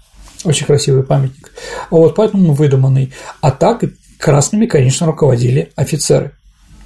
очень 0.44 0.66
красивый 0.66 1.04
памятник. 1.04 1.52
Вот, 1.90 2.16
поэтому 2.16 2.54
выдуманный. 2.54 3.14
А 3.42 3.52
так 3.52 3.84
красными, 4.20 4.66
конечно, 4.66 5.06
руководили 5.06 5.72
офицеры. 5.76 6.32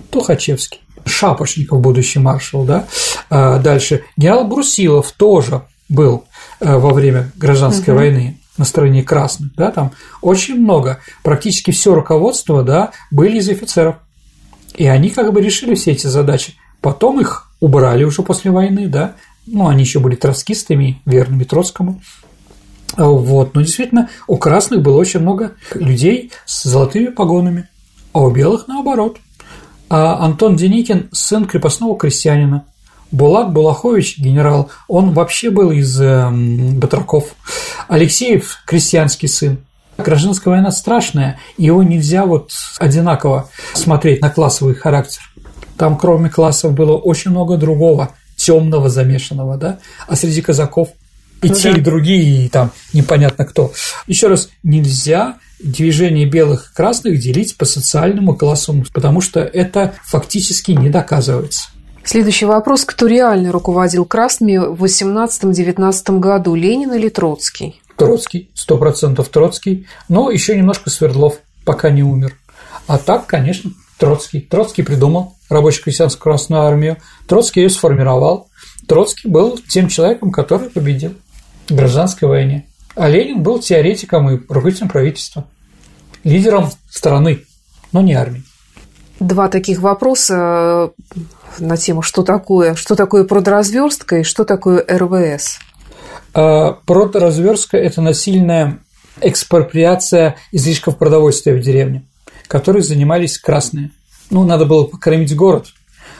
Тухачевский, 0.09 0.81
Шапошников, 1.05 1.79
будущий 1.79 2.19
маршал, 2.19 2.63
да. 2.63 2.87
А 3.29 3.59
дальше 3.59 4.03
генерал 4.17 4.45
Брусилов 4.45 5.11
тоже 5.13 5.63
был 5.87 6.25
э, 6.59 6.77
во 6.77 6.93
время 6.93 7.31
гражданской 7.35 7.93
угу. 7.93 8.01
войны 8.01 8.37
на 8.57 8.65
стороне 8.65 9.01
красных, 9.01 9.55
да, 9.55 9.71
там 9.71 9.91
очень 10.21 10.55
много, 10.55 10.99
практически 11.23 11.71
все 11.71 11.95
руководство, 11.95 12.63
да, 12.63 12.91
были 13.09 13.37
из 13.37 13.49
офицеров. 13.49 13.95
И 14.75 14.85
они 14.85 15.09
как 15.09 15.33
бы 15.33 15.41
решили 15.41 15.75
все 15.75 15.91
эти 15.91 16.07
задачи. 16.07 16.53
Потом 16.81 17.19
их 17.19 17.50
убрали 17.61 18.03
уже 18.03 18.23
после 18.23 18.51
войны, 18.51 18.87
да, 18.87 19.15
ну, 19.47 19.67
они 19.67 19.83
еще 19.83 19.99
были 19.99 20.15
троцкистами, 20.15 21.01
верными 21.05 21.45
Троцкому. 21.45 22.01
Вот. 22.97 23.55
Но 23.55 23.61
действительно, 23.61 24.09
у 24.27 24.37
красных 24.37 24.81
было 24.81 24.97
очень 24.97 25.21
много 25.21 25.53
людей 25.73 26.31
с 26.45 26.63
золотыми 26.63 27.07
погонами, 27.07 27.69
а 28.13 28.21
у 28.21 28.31
белых 28.31 28.67
наоборот. 28.67 29.17
А 29.89 30.23
Антон 30.25 30.55
Деникин– 30.55 31.09
сын 31.11 31.45
крепостного 31.45 31.97
крестьянина. 31.97 32.65
Булат 33.11 33.51
Булахович, 33.51 34.19
генерал, 34.19 34.71
он 34.87 35.11
вообще 35.11 35.49
был 35.49 35.71
из 35.71 35.99
э, 35.99 36.29
батраков. 36.31 37.35
Алексеев– 37.89 38.59
крестьянский 38.65 39.27
сын. 39.27 39.57
Гражданская 39.97 40.53
война 40.53 40.71
страшная, 40.71 41.39
его 41.57 41.83
нельзя 41.83 42.25
вот 42.25 42.51
одинаково 42.79 43.49
смотреть 43.73 44.21
на 44.21 44.29
классовый 44.29 44.75
характер. 44.75 45.21
Там, 45.81 45.97
кроме 45.97 46.29
классов, 46.29 46.73
было 46.73 46.95
очень 46.95 47.31
много 47.31 47.57
другого– 47.57 48.11
темного 48.35 48.87
замешанного, 48.87 49.57
да, 49.57 49.79
а 50.07 50.15
среди 50.15 50.43
казаков 50.43 50.89
и 51.41 51.47
ну, 51.47 51.55
те, 51.55 51.71
да. 51.71 51.79
и 51.79 51.81
другие, 51.81 52.45
и 52.45 52.49
там 52.49 52.69
непонятно 52.93 53.45
кто. 53.45 53.73
Еще 54.05 54.27
раз, 54.27 54.49
нельзя 54.61 55.39
движение 55.59 56.27
белых 56.27 56.69
и 56.69 56.75
красных 56.75 57.19
делить 57.19 57.57
по 57.57 57.65
социальному 57.65 58.35
классу, 58.35 58.85
потому 58.93 59.21
что 59.21 59.39
это 59.39 59.95
фактически 60.05 60.69
не 60.69 60.91
доказывается. 60.91 61.69
Следующий 62.03 62.45
вопрос. 62.45 62.85
Кто 62.85 63.07
реально 63.07 63.51
руководил 63.51 64.05
красными 64.05 64.57
в 64.57 64.83
18-19 64.83 66.19
году, 66.19 66.53
Ленин 66.53 66.93
или 66.93 67.09
Троцкий? 67.09 67.81
Троцкий, 67.97 68.51
сто 68.53 68.77
процентов 68.77 69.29
Троцкий, 69.29 69.87
но 70.09 70.29
еще 70.29 70.55
немножко 70.55 70.91
Свердлов, 70.91 71.39
пока 71.65 71.89
не 71.89 72.03
умер. 72.03 72.35
А 72.85 72.99
так, 72.99 73.25
конечно, 73.25 73.71
Троцкий. 73.97 74.41
Троцкий 74.41 74.83
придумал 74.83 75.37
рабоче-крестьянскую 75.51 76.21
Красную 76.21 76.63
Армию. 76.63 76.97
Троцкий 77.27 77.61
ее 77.61 77.69
сформировал. 77.69 78.49
Троцкий 78.87 79.27
был 79.27 79.59
тем 79.69 79.87
человеком, 79.87 80.31
который 80.31 80.69
победил 80.69 81.13
в 81.67 81.75
гражданской 81.75 82.27
войне. 82.27 82.65
А 82.95 83.07
Ленин 83.07 83.41
был 83.41 83.59
теоретиком 83.59 84.29
и 84.29 84.39
руководителем 84.49 84.89
правительства, 84.89 85.45
лидером 86.23 86.69
страны, 86.89 87.45
но 87.91 88.01
не 88.01 88.13
армии. 88.13 88.43
Два 89.19 89.47
таких 89.49 89.79
вопроса 89.79 90.91
э, 91.15 91.19
на 91.59 91.77
тему, 91.77 92.01
что 92.01 92.23
такое, 92.23 92.75
что 92.75 92.95
такое 92.95 93.23
продразверстка 93.23 94.19
и 94.19 94.23
что 94.23 94.43
такое 94.43 94.83
РВС. 94.87 95.59
А, 96.33 96.73
продразверстка– 96.85 97.77
это 97.79 98.01
насильная 98.01 98.79
экспроприация 99.21 100.37
излишков 100.51 100.97
продовольствия 100.97 101.53
в 101.53 101.61
деревне 101.61 102.03
которой 102.51 102.81
занимались 102.81 103.37
красные. 103.37 103.91
Ну, 104.31 104.43
надо 104.43 104.65
было 104.65 104.85
покормить 104.85 105.35
город, 105.35 105.67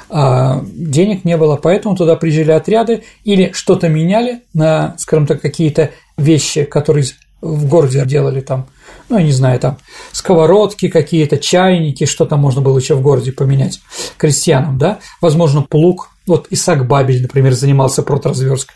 а 0.10 0.62
денег 0.66 1.26
не 1.26 1.38
было, 1.38 1.56
поэтому 1.56 1.96
туда 1.96 2.16
приезжали 2.18 2.52
отряды 2.52 3.04
или 3.24 3.52
что-то 3.54 3.88
меняли 3.88 4.42
на, 4.54 4.96
скажем 4.98 5.26
так, 5.26 5.42
какие-то 5.42 5.92
вещи, 6.18 6.66
которые 6.66 7.06
в 7.42 7.68
городе 7.68 8.06
делали 8.06 8.42
там, 8.42 8.68
ну, 9.10 9.18
я 9.18 9.24
не 9.24 9.32
знаю, 9.32 9.60
там 9.60 9.78
сковородки 10.12 10.90
какие-то, 10.90 11.38
чайники, 11.38 12.06
что 12.06 12.26
там 12.26 12.42
можно 12.42 12.62
было 12.62 12.78
еще 12.78 12.96
в 12.96 13.02
городе 13.02 13.32
поменять 13.32 13.80
крестьянам, 14.18 14.78
да, 14.78 15.00
возможно, 15.22 15.62
плуг 15.62 16.10
Вот 16.28 16.48
Исаак 16.52 16.88
Бабель, 16.88 17.24
например, 17.24 17.54
занимался 17.54 18.04
протразверсткой, 18.04 18.76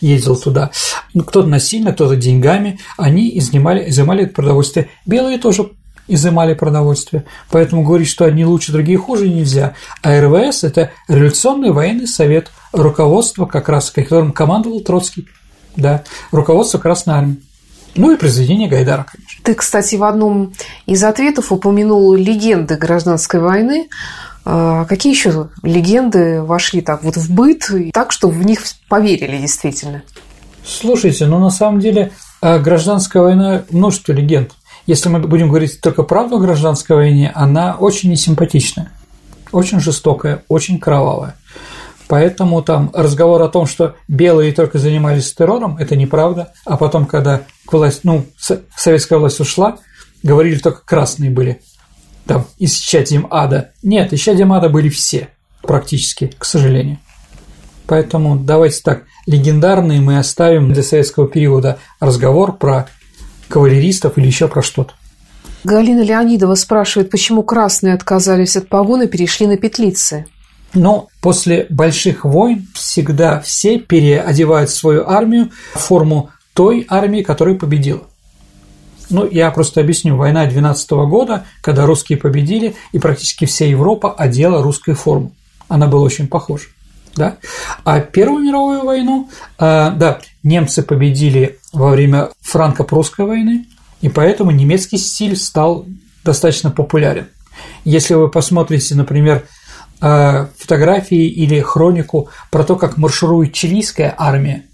ездил 0.00 0.36
туда. 0.36 0.70
Ну, 1.12 1.24
кто-то 1.24 1.48
насильно, 1.48 1.92
кто-то 1.92 2.14
деньгами. 2.14 2.78
Они 2.96 3.36
изымали, 3.36 3.90
изымали 3.90 4.24
это 4.24 4.34
продовольствие. 4.34 4.88
Белые 5.04 5.38
тоже 5.38 5.70
изымали 6.06 6.54
продовольствие. 6.54 7.24
Поэтому 7.50 7.82
говорить, 7.82 8.08
что 8.08 8.24
одни 8.24 8.44
лучше, 8.44 8.72
другие 8.72 8.98
хуже, 8.98 9.28
нельзя. 9.28 9.74
А 10.02 10.20
РВС– 10.20 10.62
это 10.64 10.90
Революционный 11.08 11.72
военный 11.72 12.06
совет, 12.06 12.50
руководство 12.72 13.46
как 13.46 13.68
раз, 13.68 13.90
которым 13.90 14.32
командовал 14.32 14.80
Троцкий, 14.80 15.28
да, 15.76 16.04
руководство 16.30 16.78
Красной 16.78 17.14
Армии. 17.14 17.42
Ну 17.96 18.12
и 18.12 18.16
произведение 18.16 18.68
Гайдара, 18.68 19.06
конечно. 19.10 19.40
Ты, 19.44 19.54
кстати, 19.54 19.94
в 19.94 20.02
одном 20.02 20.52
из 20.86 21.04
ответов 21.04 21.52
упомянул 21.52 22.14
легенды 22.14 22.76
гражданской 22.76 23.40
войны. 23.40 23.88
А 24.44 24.84
какие 24.84 25.14
еще 25.14 25.48
легенды 25.62 26.42
вошли 26.42 26.82
так 26.82 27.02
вот 27.02 27.16
в 27.16 27.32
быт, 27.32 27.70
так, 27.92 28.12
что 28.12 28.28
в 28.28 28.44
них 28.44 28.60
поверили 28.88 29.38
действительно? 29.38 30.02
Слушайте, 30.66 31.26
ну 31.26 31.38
на 31.38 31.50
самом 31.50 31.80
деле 31.80 32.12
а 32.44 32.58
гражданская 32.58 33.22
война– 33.22 33.64
множество 33.70 34.12
легенд. 34.12 34.52
Если 34.86 35.08
мы 35.08 35.18
будем 35.20 35.48
говорить 35.48 35.80
только 35.80 36.02
правду 36.02 36.36
о 36.36 36.40
гражданской 36.40 36.96
войне, 36.96 37.32
она 37.34 37.76
очень 37.78 38.10
несимпатичная, 38.10 38.92
очень 39.52 39.80
жестокая, 39.80 40.44
очень 40.48 40.78
кровавая. 40.78 41.36
Поэтому 42.06 42.62
там 42.62 42.90
разговор 42.92 43.40
о 43.42 43.48
том, 43.48 43.66
что 43.66 43.94
белые 44.08 44.52
только 44.52 44.78
занимались 44.78 45.32
террором, 45.32 45.78
это 45.78 45.96
неправда. 45.96 46.52
А 46.66 46.76
потом, 46.76 47.06
когда 47.06 47.42
власть, 47.70 48.00
ну, 48.04 48.26
советская 48.76 49.18
власть 49.18 49.40
ушла, 49.40 49.78
говорили 50.22 50.58
только 50.58 50.82
красные 50.84 51.30
были 51.30 51.62
там 52.26 52.46
исчадием 52.58 53.26
ада. 53.30 53.72
Нет, 53.82 54.12
исчадием 54.12 54.52
ада 54.52 54.68
были 54.68 54.88
все 54.88 55.28
практически, 55.62 56.32
к 56.38 56.44
сожалению. 56.44 56.98
Поэтому 57.86 58.36
давайте 58.36 58.80
так, 58.82 59.04
легендарные 59.26 60.00
мы 60.00 60.18
оставим 60.18 60.72
для 60.72 60.82
советского 60.82 61.28
периода 61.28 61.78
разговор 62.00 62.56
про 62.56 62.88
кавалеристов 63.48 64.18
или 64.18 64.26
еще 64.26 64.48
про 64.48 64.62
что-то. 64.62 64.94
Галина 65.64 66.02
Леонидова 66.02 66.54
спрашивает, 66.56 67.10
почему 67.10 67.42
красные 67.42 67.94
отказались 67.94 68.56
от 68.56 68.68
погон 68.68 69.02
и 69.02 69.06
перешли 69.06 69.46
на 69.46 69.56
петлицы. 69.56 70.26
Но 70.74 71.08
после 71.20 71.66
больших 71.70 72.24
войн 72.24 72.66
всегда 72.74 73.40
все 73.40 73.78
переодевают 73.78 74.70
свою 74.70 75.08
армию 75.08 75.50
в 75.74 75.78
форму 75.78 76.30
той 76.52 76.84
армии, 76.88 77.22
которая 77.22 77.54
победила. 77.54 78.02
Ну, 79.10 79.28
я 79.30 79.50
просто 79.50 79.80
объясню. 79.80 80.16
Война 80.16 80.46
12 80.46 80.90
года, 81.08 81.44
когда 81.62 81.86
русские 81.86 82.18
победили, 82.18 82.74
и 82.92 82.98
практически 82.98 83.44
вся 83.44 83.66
Европа 83.66 84.12
одела 84.12 84.62
русскую 84.62 84.96
форму. 84.96 85.32
Она 85.68 85.86
была 85.86 86.02
очень 86.02 86.26
похожа. 86.26 86.66
Да? 87.14 87.36
А 87.84 88.00
Первую 88.00 88.44
мировую 88.44 88.84
войну, 88.84 89.28
э, 89.58 89.92
да, 89.96 90.18
немцы 90.44 90.82
победили 90.82 91.58
во 91.72 91.90
время 91.90 92.30
франко-прусской 92.40 93.26
войны, 93.26 93.66
и 94.00 94.08
поэтому 94.08 94.52
немецкий 94.52 94.98
стиль 94.98 95.36
стал 95.36 95.86
достаточно 96.24 96.70
популярен. 96.70 97.26
Если 97.84 98.14
вы 98.14 98.30
посмотрите, 98.30 98.94
например, 98.94 99.46
э, 100.00 100.46
фотографии 100.58 101.26
или 101.26 101.60
хронику 101.60 102.28
про 102.50 102.64
то, 102.64 102.76
как 102.76 102.96
марширует 102.96 103.52
чилийская 103.52 104.14
армия, 104.16 104.64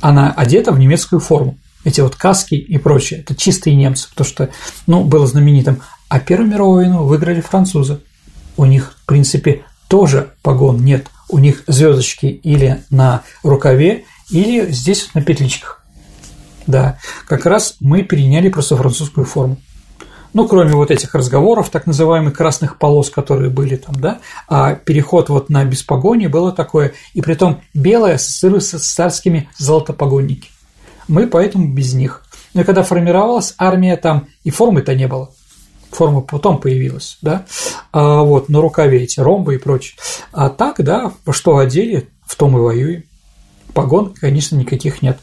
она 0.00 0.30
одета 0.30 0.72
в 0.72 0.78
немецкую 0.78 1.20
форму 1.20 1.58
эти 1.84 2.00
вот 2.00 2.16
каски 2.16 2.54
и 2.54 2.78
прочее, 2.78 3.20
это 3.20 3.34
чистые 3.34 3.74
немцы, 3.76 4.08
потому 4.10 4.28
что, 4.28 4.50
ну, 4.86 5.04
было 5.04 5.26
знаменитым. 5.26 5.82
А 6.08 6.20
Первую 6.20 6.50
мировую 6.50 6.76
войну 6.76 7.04
выиграли 7.04 7.40
французы. 7.40 8.00
У 8.56 8.64
них, 8.64 8.94
в 9.02 9.06
принципе, 9.06 9.62
тоже 9.88 10.34
погон 10.42 10.84
нет. 10.84 11.06
У 11.28 11.38
них 11.38 11.64
звездочки 11.66 12.26
или 12.26 12.82
на 12.90 13.22
рукаве, 13.42 14.04
или 14.30 14.70
здесь 14.70 15.10
на 15.14 15.22
петличках. 15.22 15.82
Да, 16.66 16.98
как 17.26 17.46
раз 17.46 17.76
мы 17.80 18.02
переняли 18.02 18.50
просто 18.50 18.76
французскую 18.76 19.24
форму. 19.24 19.56
Ну, 20.34 20.46
кроме 20.46 20.74
вот 20.74 20.90
этих 20.90 21.14
разговоров, 21.14 21.70
так 21.70 21.86
называемых 21.86 22.34
красных 22.36 22.78
полос, 22.78 23.08
которые 23.08 23.50
были 23.50 23.76
там, 23.76 23.94
да, 23.94 24.18
а 24.46 24.74
переход 24.74 25.30
вот 25.30 25.48
на 25.48 25.64
беспогоне 25.64 26.28
было 26.28 26.52
такое, 26.52 26.92
и 27.14 27.22
при 27.22 27.34
том 27.34 27.62
белое 27.72 28.16
ассоциируется 28.16 28.78
с 28.78 28.86
царскими 28.86 29.48
золотопогонники. 29.56 30.50
Мы 31.08 31.26
поэтому 31.26 31.72
без 31.72 31.94
них. 31.94 32.22
Но 32.52 32.64
когда 32.64 32.82
формировалась 32.82 33.54
армия, 33.56 33.96
там 33.96 34.28
и 34.44 34.50
формы-то 34.50 34.94
не 34.94 35.06
было. 35.06 35.30
Форма 35.90 36.20
потом 36.20 36.58
появилась, 36.58 37.16
да, 37.22 37.46
а 37.92 38.22
вот 38.22 38.50
на 38.50 38.60
рукаве 38.60 39.04
эти 39.04 39.20
ромбы 39.20 39.54
и 39.54 39.58
прочее. 39.58 39.96
А 40.32 40.50
так, 40.50 40.84
да, 40.84 41.12
что 41.30 41.56
одели, 41.56 42.10
в 42.26 42.36
том 42.36 42.58
и 42.58 42.60
воюем. 42.60 43.04
Погон, 43.74 44.14
конечно, 44.14 44.56
никаких 44.56 45.02
нет. 45.02 45.18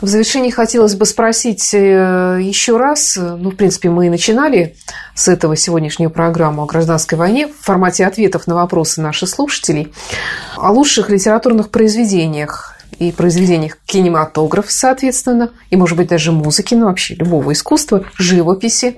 В 0.00 0.08
завершении 0.08 0.50
хотелось 0.50 0.96
бы 0.96 1.06
спросить 1.06 1.72
э, 1.72 2.38
еще 2.42 2.76
раз, 2.76 3.16
ну, 3.16 3.50
в 3.50 3.54
принципе, 3.54 3.88
мы 3.88 4.06
и 4.06 4.10
начинали 4.10 4.74
с 5.14 5.28
этого 5.28 5.54
сегодняшнюю 5.54 6.10
программу 6.10 6.64
о 6.64 6.66
гражданской 6.66 7.16
войне 7.16 7.46
в 7.46 7.54
формате 7.54 8.04
ответов 8.04 8.48
на 8.48 8.56
вопросы 8.56 9.00
наших 9.00 9.28
слушателей, 9.28 9.92
о 10.56 10.72
лучших 10.72 11.08
литературных 11.08 11.70
произведениях 11.70 12.76
и 12.98 13.12
произведениях 13.12 13.78
кинематографа, 13.86 14.72
соответственно, 14.72 15.50
и, 15.70 15.76
может 15.76 15.96
быть, 15.96 16.08
даже 16.08 16.32
музыки, 16.32 16.74
ну, 16.74 16.86
вообще 16.86 17.14
любого 17.14 17.52
искусства, 17.52 18.04
живописи 18.18 18.96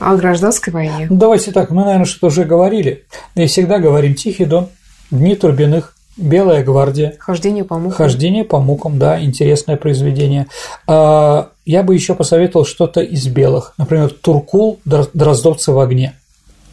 о 0.00 0.16
гражданской 0.16 0.72
войне. 0.72 1.06
Давайте 1.08 1.52
так, 1.52 1.70
мы, 1.70 1.84
наверное, 1.84 2.06
что-то 2.06 2.26
уже 2.26 2.44
говорили. 2.44 3.04
И 3.36 3.46
всегда 3.46 3.78
говорим 3.78 4.16
«Тихий 4.16 4.44
дон», 4.44 4.70
«Дни 5.12 5.36
Турбиных», 5.36 5.94
«Белая 6.16 6.64
гвардия». 6.64 7.14
«Хождение 7.18 7.64
по 7.64 7.78
мукам». 7.78 7.96
«Хождение 7.96 8.44
по 8.44 8.60
мукам», 8.60 8.98
да, 8.98 9.22
интересное 9.22 9.76
произведение. 9.76 10.46
А, 10.86 11.50
я 11.64 11.82
бы 11.82 11.94
еще 11.94 12.14
посоветовал 12.14 12.66
что-то 12.66 13.00
из 13.00 13.26
белых, 13.26 13.74
например, 13.78 14.10
«Туркул. 14.10 14.80
Дроздовцы 14.84 15.72
в 15.72 15.78
огне». 15.78 16.14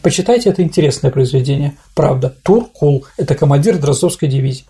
Почитайте, 0.02 0.50
это 0.50 0.62
интересное 0.62 1.10
произведение, 1.10 1.76
правда. 1.94 2.34
Туркул– 2.42 3.04
это 3.16 3.34
командир 3.34 3.78
Дроздовской 3.78 4.28
дивизии. 4.28 4.64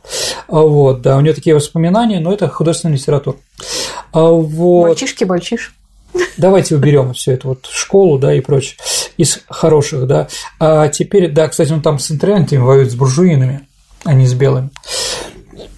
А, 0.49 0.61
вот, 0.61 1.03
да, 1.03 1.17
у 1.17 1.21
него 1.21 1.35
такие 1.35 1.55
воспоминания, 1.55 2.19
но 2.19 2.33
это 2.33 2.49
художественная 2.49 2.97
литература. 2.97 3.37
А, 4.13 4.31
вот. 4.31 4.89
Мальчишки-бальчиш. 4.89 5.75
Давайте 6.39 6.75
уберем 6.75 7.13
все 7.13 7.33
это 7.33 7.49
вот 7.49 7.67
школу, 7.71 8.19
да, 8.19 8.33
и 8.35 8.41
прочее, 8.41 8.77
из 9.19 9.41
хороших, 9.49 10.07
да. 10.07 10.29
А 10.59 10.89
теперь, 10.89 11.31
да, 11.31 11.49
кстати, 11.49 11.73
он 11.73 11.83
там 11.83 11.99
с 11.99 12.11
интернетами 12.11 12.61
воюет 12.61 12.91
с 12.91 12.95
буржуинами, 12.95 13.68
а 14.09 14.15
не 14.15 14.27
с 14.27 14.33
белыми. 14.33 14.71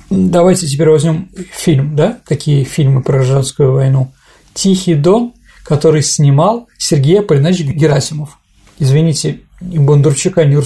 Давайте 0.08 0.66
теперь 0.66 0.88
возьмем 0.88 1.30
фильм, 1.52 1.96
да, 1.96 2.18
какие 2.24 2.64
фильмы 2.64 3.02
про 3.02 3.18
гражданскую 3.18 3.72
войну. 3.72 4.12
«Тихий 4.54 4.94
дон», 4.94 5.32
который 5.64 6.02
снимал 6.02 6.68
Сергей 6.78 7.20
Аполлинович 7.20 7.62
Герасимов 7.62 8.38
извините, 8.80 9.40
ни 9.60 9.78
Бондарчука, 9.78 10.44
ни 10.44 10.56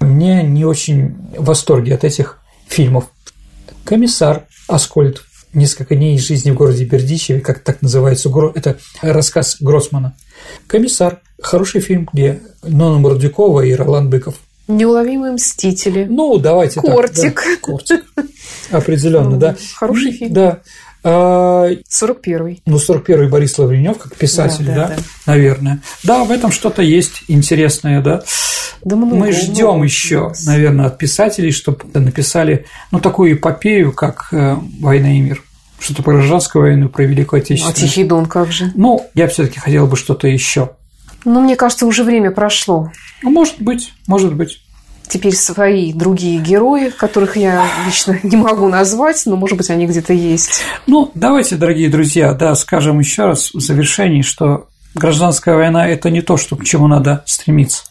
мне 0.00 0.42
не 0.42 0.64
очень 0.64 1.14
в 1.38 1.44
восторге 1.44 1.94
от 1.94 2.04
этих 2.04 2.38
фильмов. 2.66 3.04
«Комиссар» 3.84 4.46
Аскольд 4.68 5.22
«Несколько 5.54 5.94
дней 5.96 6.16
из 6.16 6.26
жизни 6.26 6.50
в 6.50 6.54
городе 6.54 6.84
Бердичеве», 6.84 7.40
как 7.40 7.60
так 7.60 7.82
называется, 7.82 8.30
это 8.54 8.78
рассказ 9.02 9.58
Гроссмана. 9.60 10.16
«Комиссар»– 10.66 11.20
хороший 11.42 11.80
фильм, 11.80 12.08
где 12.12 12.40
Нона 12.62 12.98
Мордюкова 12.98 13.60
и 13.60 13.74
Ролан 13.74 14.10
Быков. 14.10 14.36
Неуловимые 14.76 15.32
мстители. 15.32 16.06
Ну, 16.08 16.38
давайте 16.38 16.80
Кортик. 16.80 17.34
так. 17.34 17.44
Да. 17.44 17.56
Кортик. 17.60 18.04
Определенно, 18.70 19.36
да. 19.36 19.56
Хороший 19.74 20.12
фильм. 20.12 20.32
Да. 20.32 20.60
41-й. 21.04 22.62
А, 22.64 22.70
ну, 22.70 22.76
41-й 22.76 23.28
Борис 23.28 23.58
Лавренев, 23.58 23.98
как 23.98 24.14
писатель, 24.14 24.64
да, 24.66 24.74
да, 24.74 24.88
да, 24.88 24.96
да, 24.96 25.02
наверное. 25.26 25.82
Да, 26.04 26.24
в 26.24 26.30
этом 26.30 26.52
что-то 26.52 26.82
есть 26.82 27.24
интересное, 27.28 28.00
да. 28.00 28.22
Да 28.84 28.96
много, 28.96 29.16
Мы 29.16 29.32
ждем 29.32 29.82
еще, 29.82 30.32
наверное, 30.44 30.86
от 30.86 30.98
писателей, 30.98 31.50
чтобы 31.50 31.84
написали, 31.98 32.66
ну, 32.90 33.00
такую 33.00 33.34
эпопею, 33.34 33.92
как 33.92 34.28
э, 34.32 34.56
«Война 34.80 35.16
и 35.16 35.20
мир». 35.20 35.42
Что-то 35.78 36.04
про 36.04 36.14
гражданскую 36.14 36.62
войну, 36.62 36.88
про 36.88 37.02
Великую 37.02 37.40
Отечественную. 37.40 37.72
А 37.72 37.74
Тихий 37.76 38.04
Дон 38.04 38.26
как 38.26 38.52
же? 38.52 38.70
Ну, 38.76 39.04
я 39.14 39.26
все 39.26 39.46
таки 39.46 39.58
хотел 39.58 39.88
бы 39.88 39.96
что-то 39.96 40.28
еще. 40.28 40.70
Ну, 41.24 41.40
мне 41.40 41.56
кажется, 41.56 41.86
уже 41.86 42.04
время 42.04 42.30
прошло. 42.30 42.92
Ну, 43.22 43.30
может 43.30 43.60
быть, 43.60 43.92
может 44.06 44.34
быть 44.34 44.61
теперь 45.12 45.34
свои 45.34 45.92
другие 45.92 46.40
герои, 46.40 46.88
которых 46.88 47.36
я 47.36 47.66
лично 47.84 48.18
не 48.22 48.36
могу 48.36 48.68
назвать, 48.68 49.22
но, 49.26 49.36
может 49.36 49.58
быть, 49.58 49.68
они 49.68 49.86
где-то 49.86 50.14
есть. 50.14 50.62
Ну, 50.86 51.10
давайте, 51.14 51.56
дорогие 51.56 51.90
друзья, 51.90 52.32
да, 52.32 52.54
скажем 52.54 52.98
еще 52.98 53.26
раз 53.26 53.52
в 53.52 53.60
завершении, 53.60 54.22
что 54.22 54.68
гражданская 54.94 55.54
война– 55.54 55.86
это 55.88 56.10
не 56.10 56.22
то, 56.22 56.38
что 56.38 56.56
к 56.56 56.64
чему 56.64 56.86
надо 56.88 57.22
стремиться. 57.26 57.84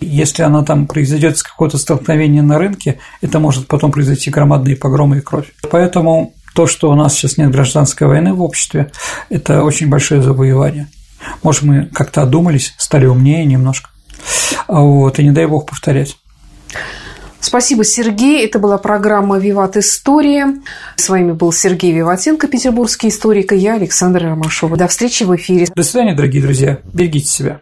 Если 0.00 0.42
она 0.42 0.62
там 0.62 0.86
произойдет 0.86 1.38
с 1.38 1.42
какого-то 1.42 1.78
столкновения 1.78 2.42
на 2.42 2.58
рынке, 2.58 2.98
это 3.22 3.38
может 3.38 3.66
потом 3.66 3.90
произойти 3.90 4.30
громадные 4.30 4.76
погромы 4.76 5.18
и 5.18 5.20
кровь. 5.22 5.54
Поэтому 5.70 6.34
то, 6.54 6.66
что 6.66 6.90
у 6.90 6.94
нас 6.94 7.14
сейчас 7.14 7.38
нет 7.38 7.50
гражданской 7.50 8.06
войны 8.06 8.34
в 8.34 8.42
обществе, 8.42 8.92
это 9.30 9.64
очень 9.64 9.88
большое 9.88 10.20
завоевание. 10.20 10.88
Может, 11.42 11.62
мы 11.62 11.86
как-то 11.86 12.20
одумались, 12.20 12.74
стали 12.76 13.06
умнее 13.06 13.46
немножко. 13.46 13.88
Вот, 14.68 15.18
и 15.18 15.24
не 15.24 15.30
дай 15.30 15.46
бог 15.46 15.70
повторять. 15.70 16.18
Спасибо, 17.40 17.84
Сергей. 17.84 18.44
Это 18.44 18.58
была 18.58 18.76
программа 18.76 19.38
«Виват 19.38 19.76
История». 19.76 20.56
С 20.96 21.08
вами 21.08 21.32
был 21.32 21.52
Сергей 21.52 21.92
Виватенко, 21.92 22.48
петербургский 22.48 23.08
историк, 23.08 23.52
и 23.52 23.56
я, 23.56 23.74
Александра 23.74 24.30
Ромашова. 24.30 24.76
До 24.76 24.88
встречи 24.88 25.22
в 25.22 25.34
эфире. 25.36 25.66
До 25.74 25.82
свидания, 25.84 26.14
дорогие 26.14 26.42
друзья. 26.42 26.78
Берегите 26.92 27.26
себя. 27.26 27.60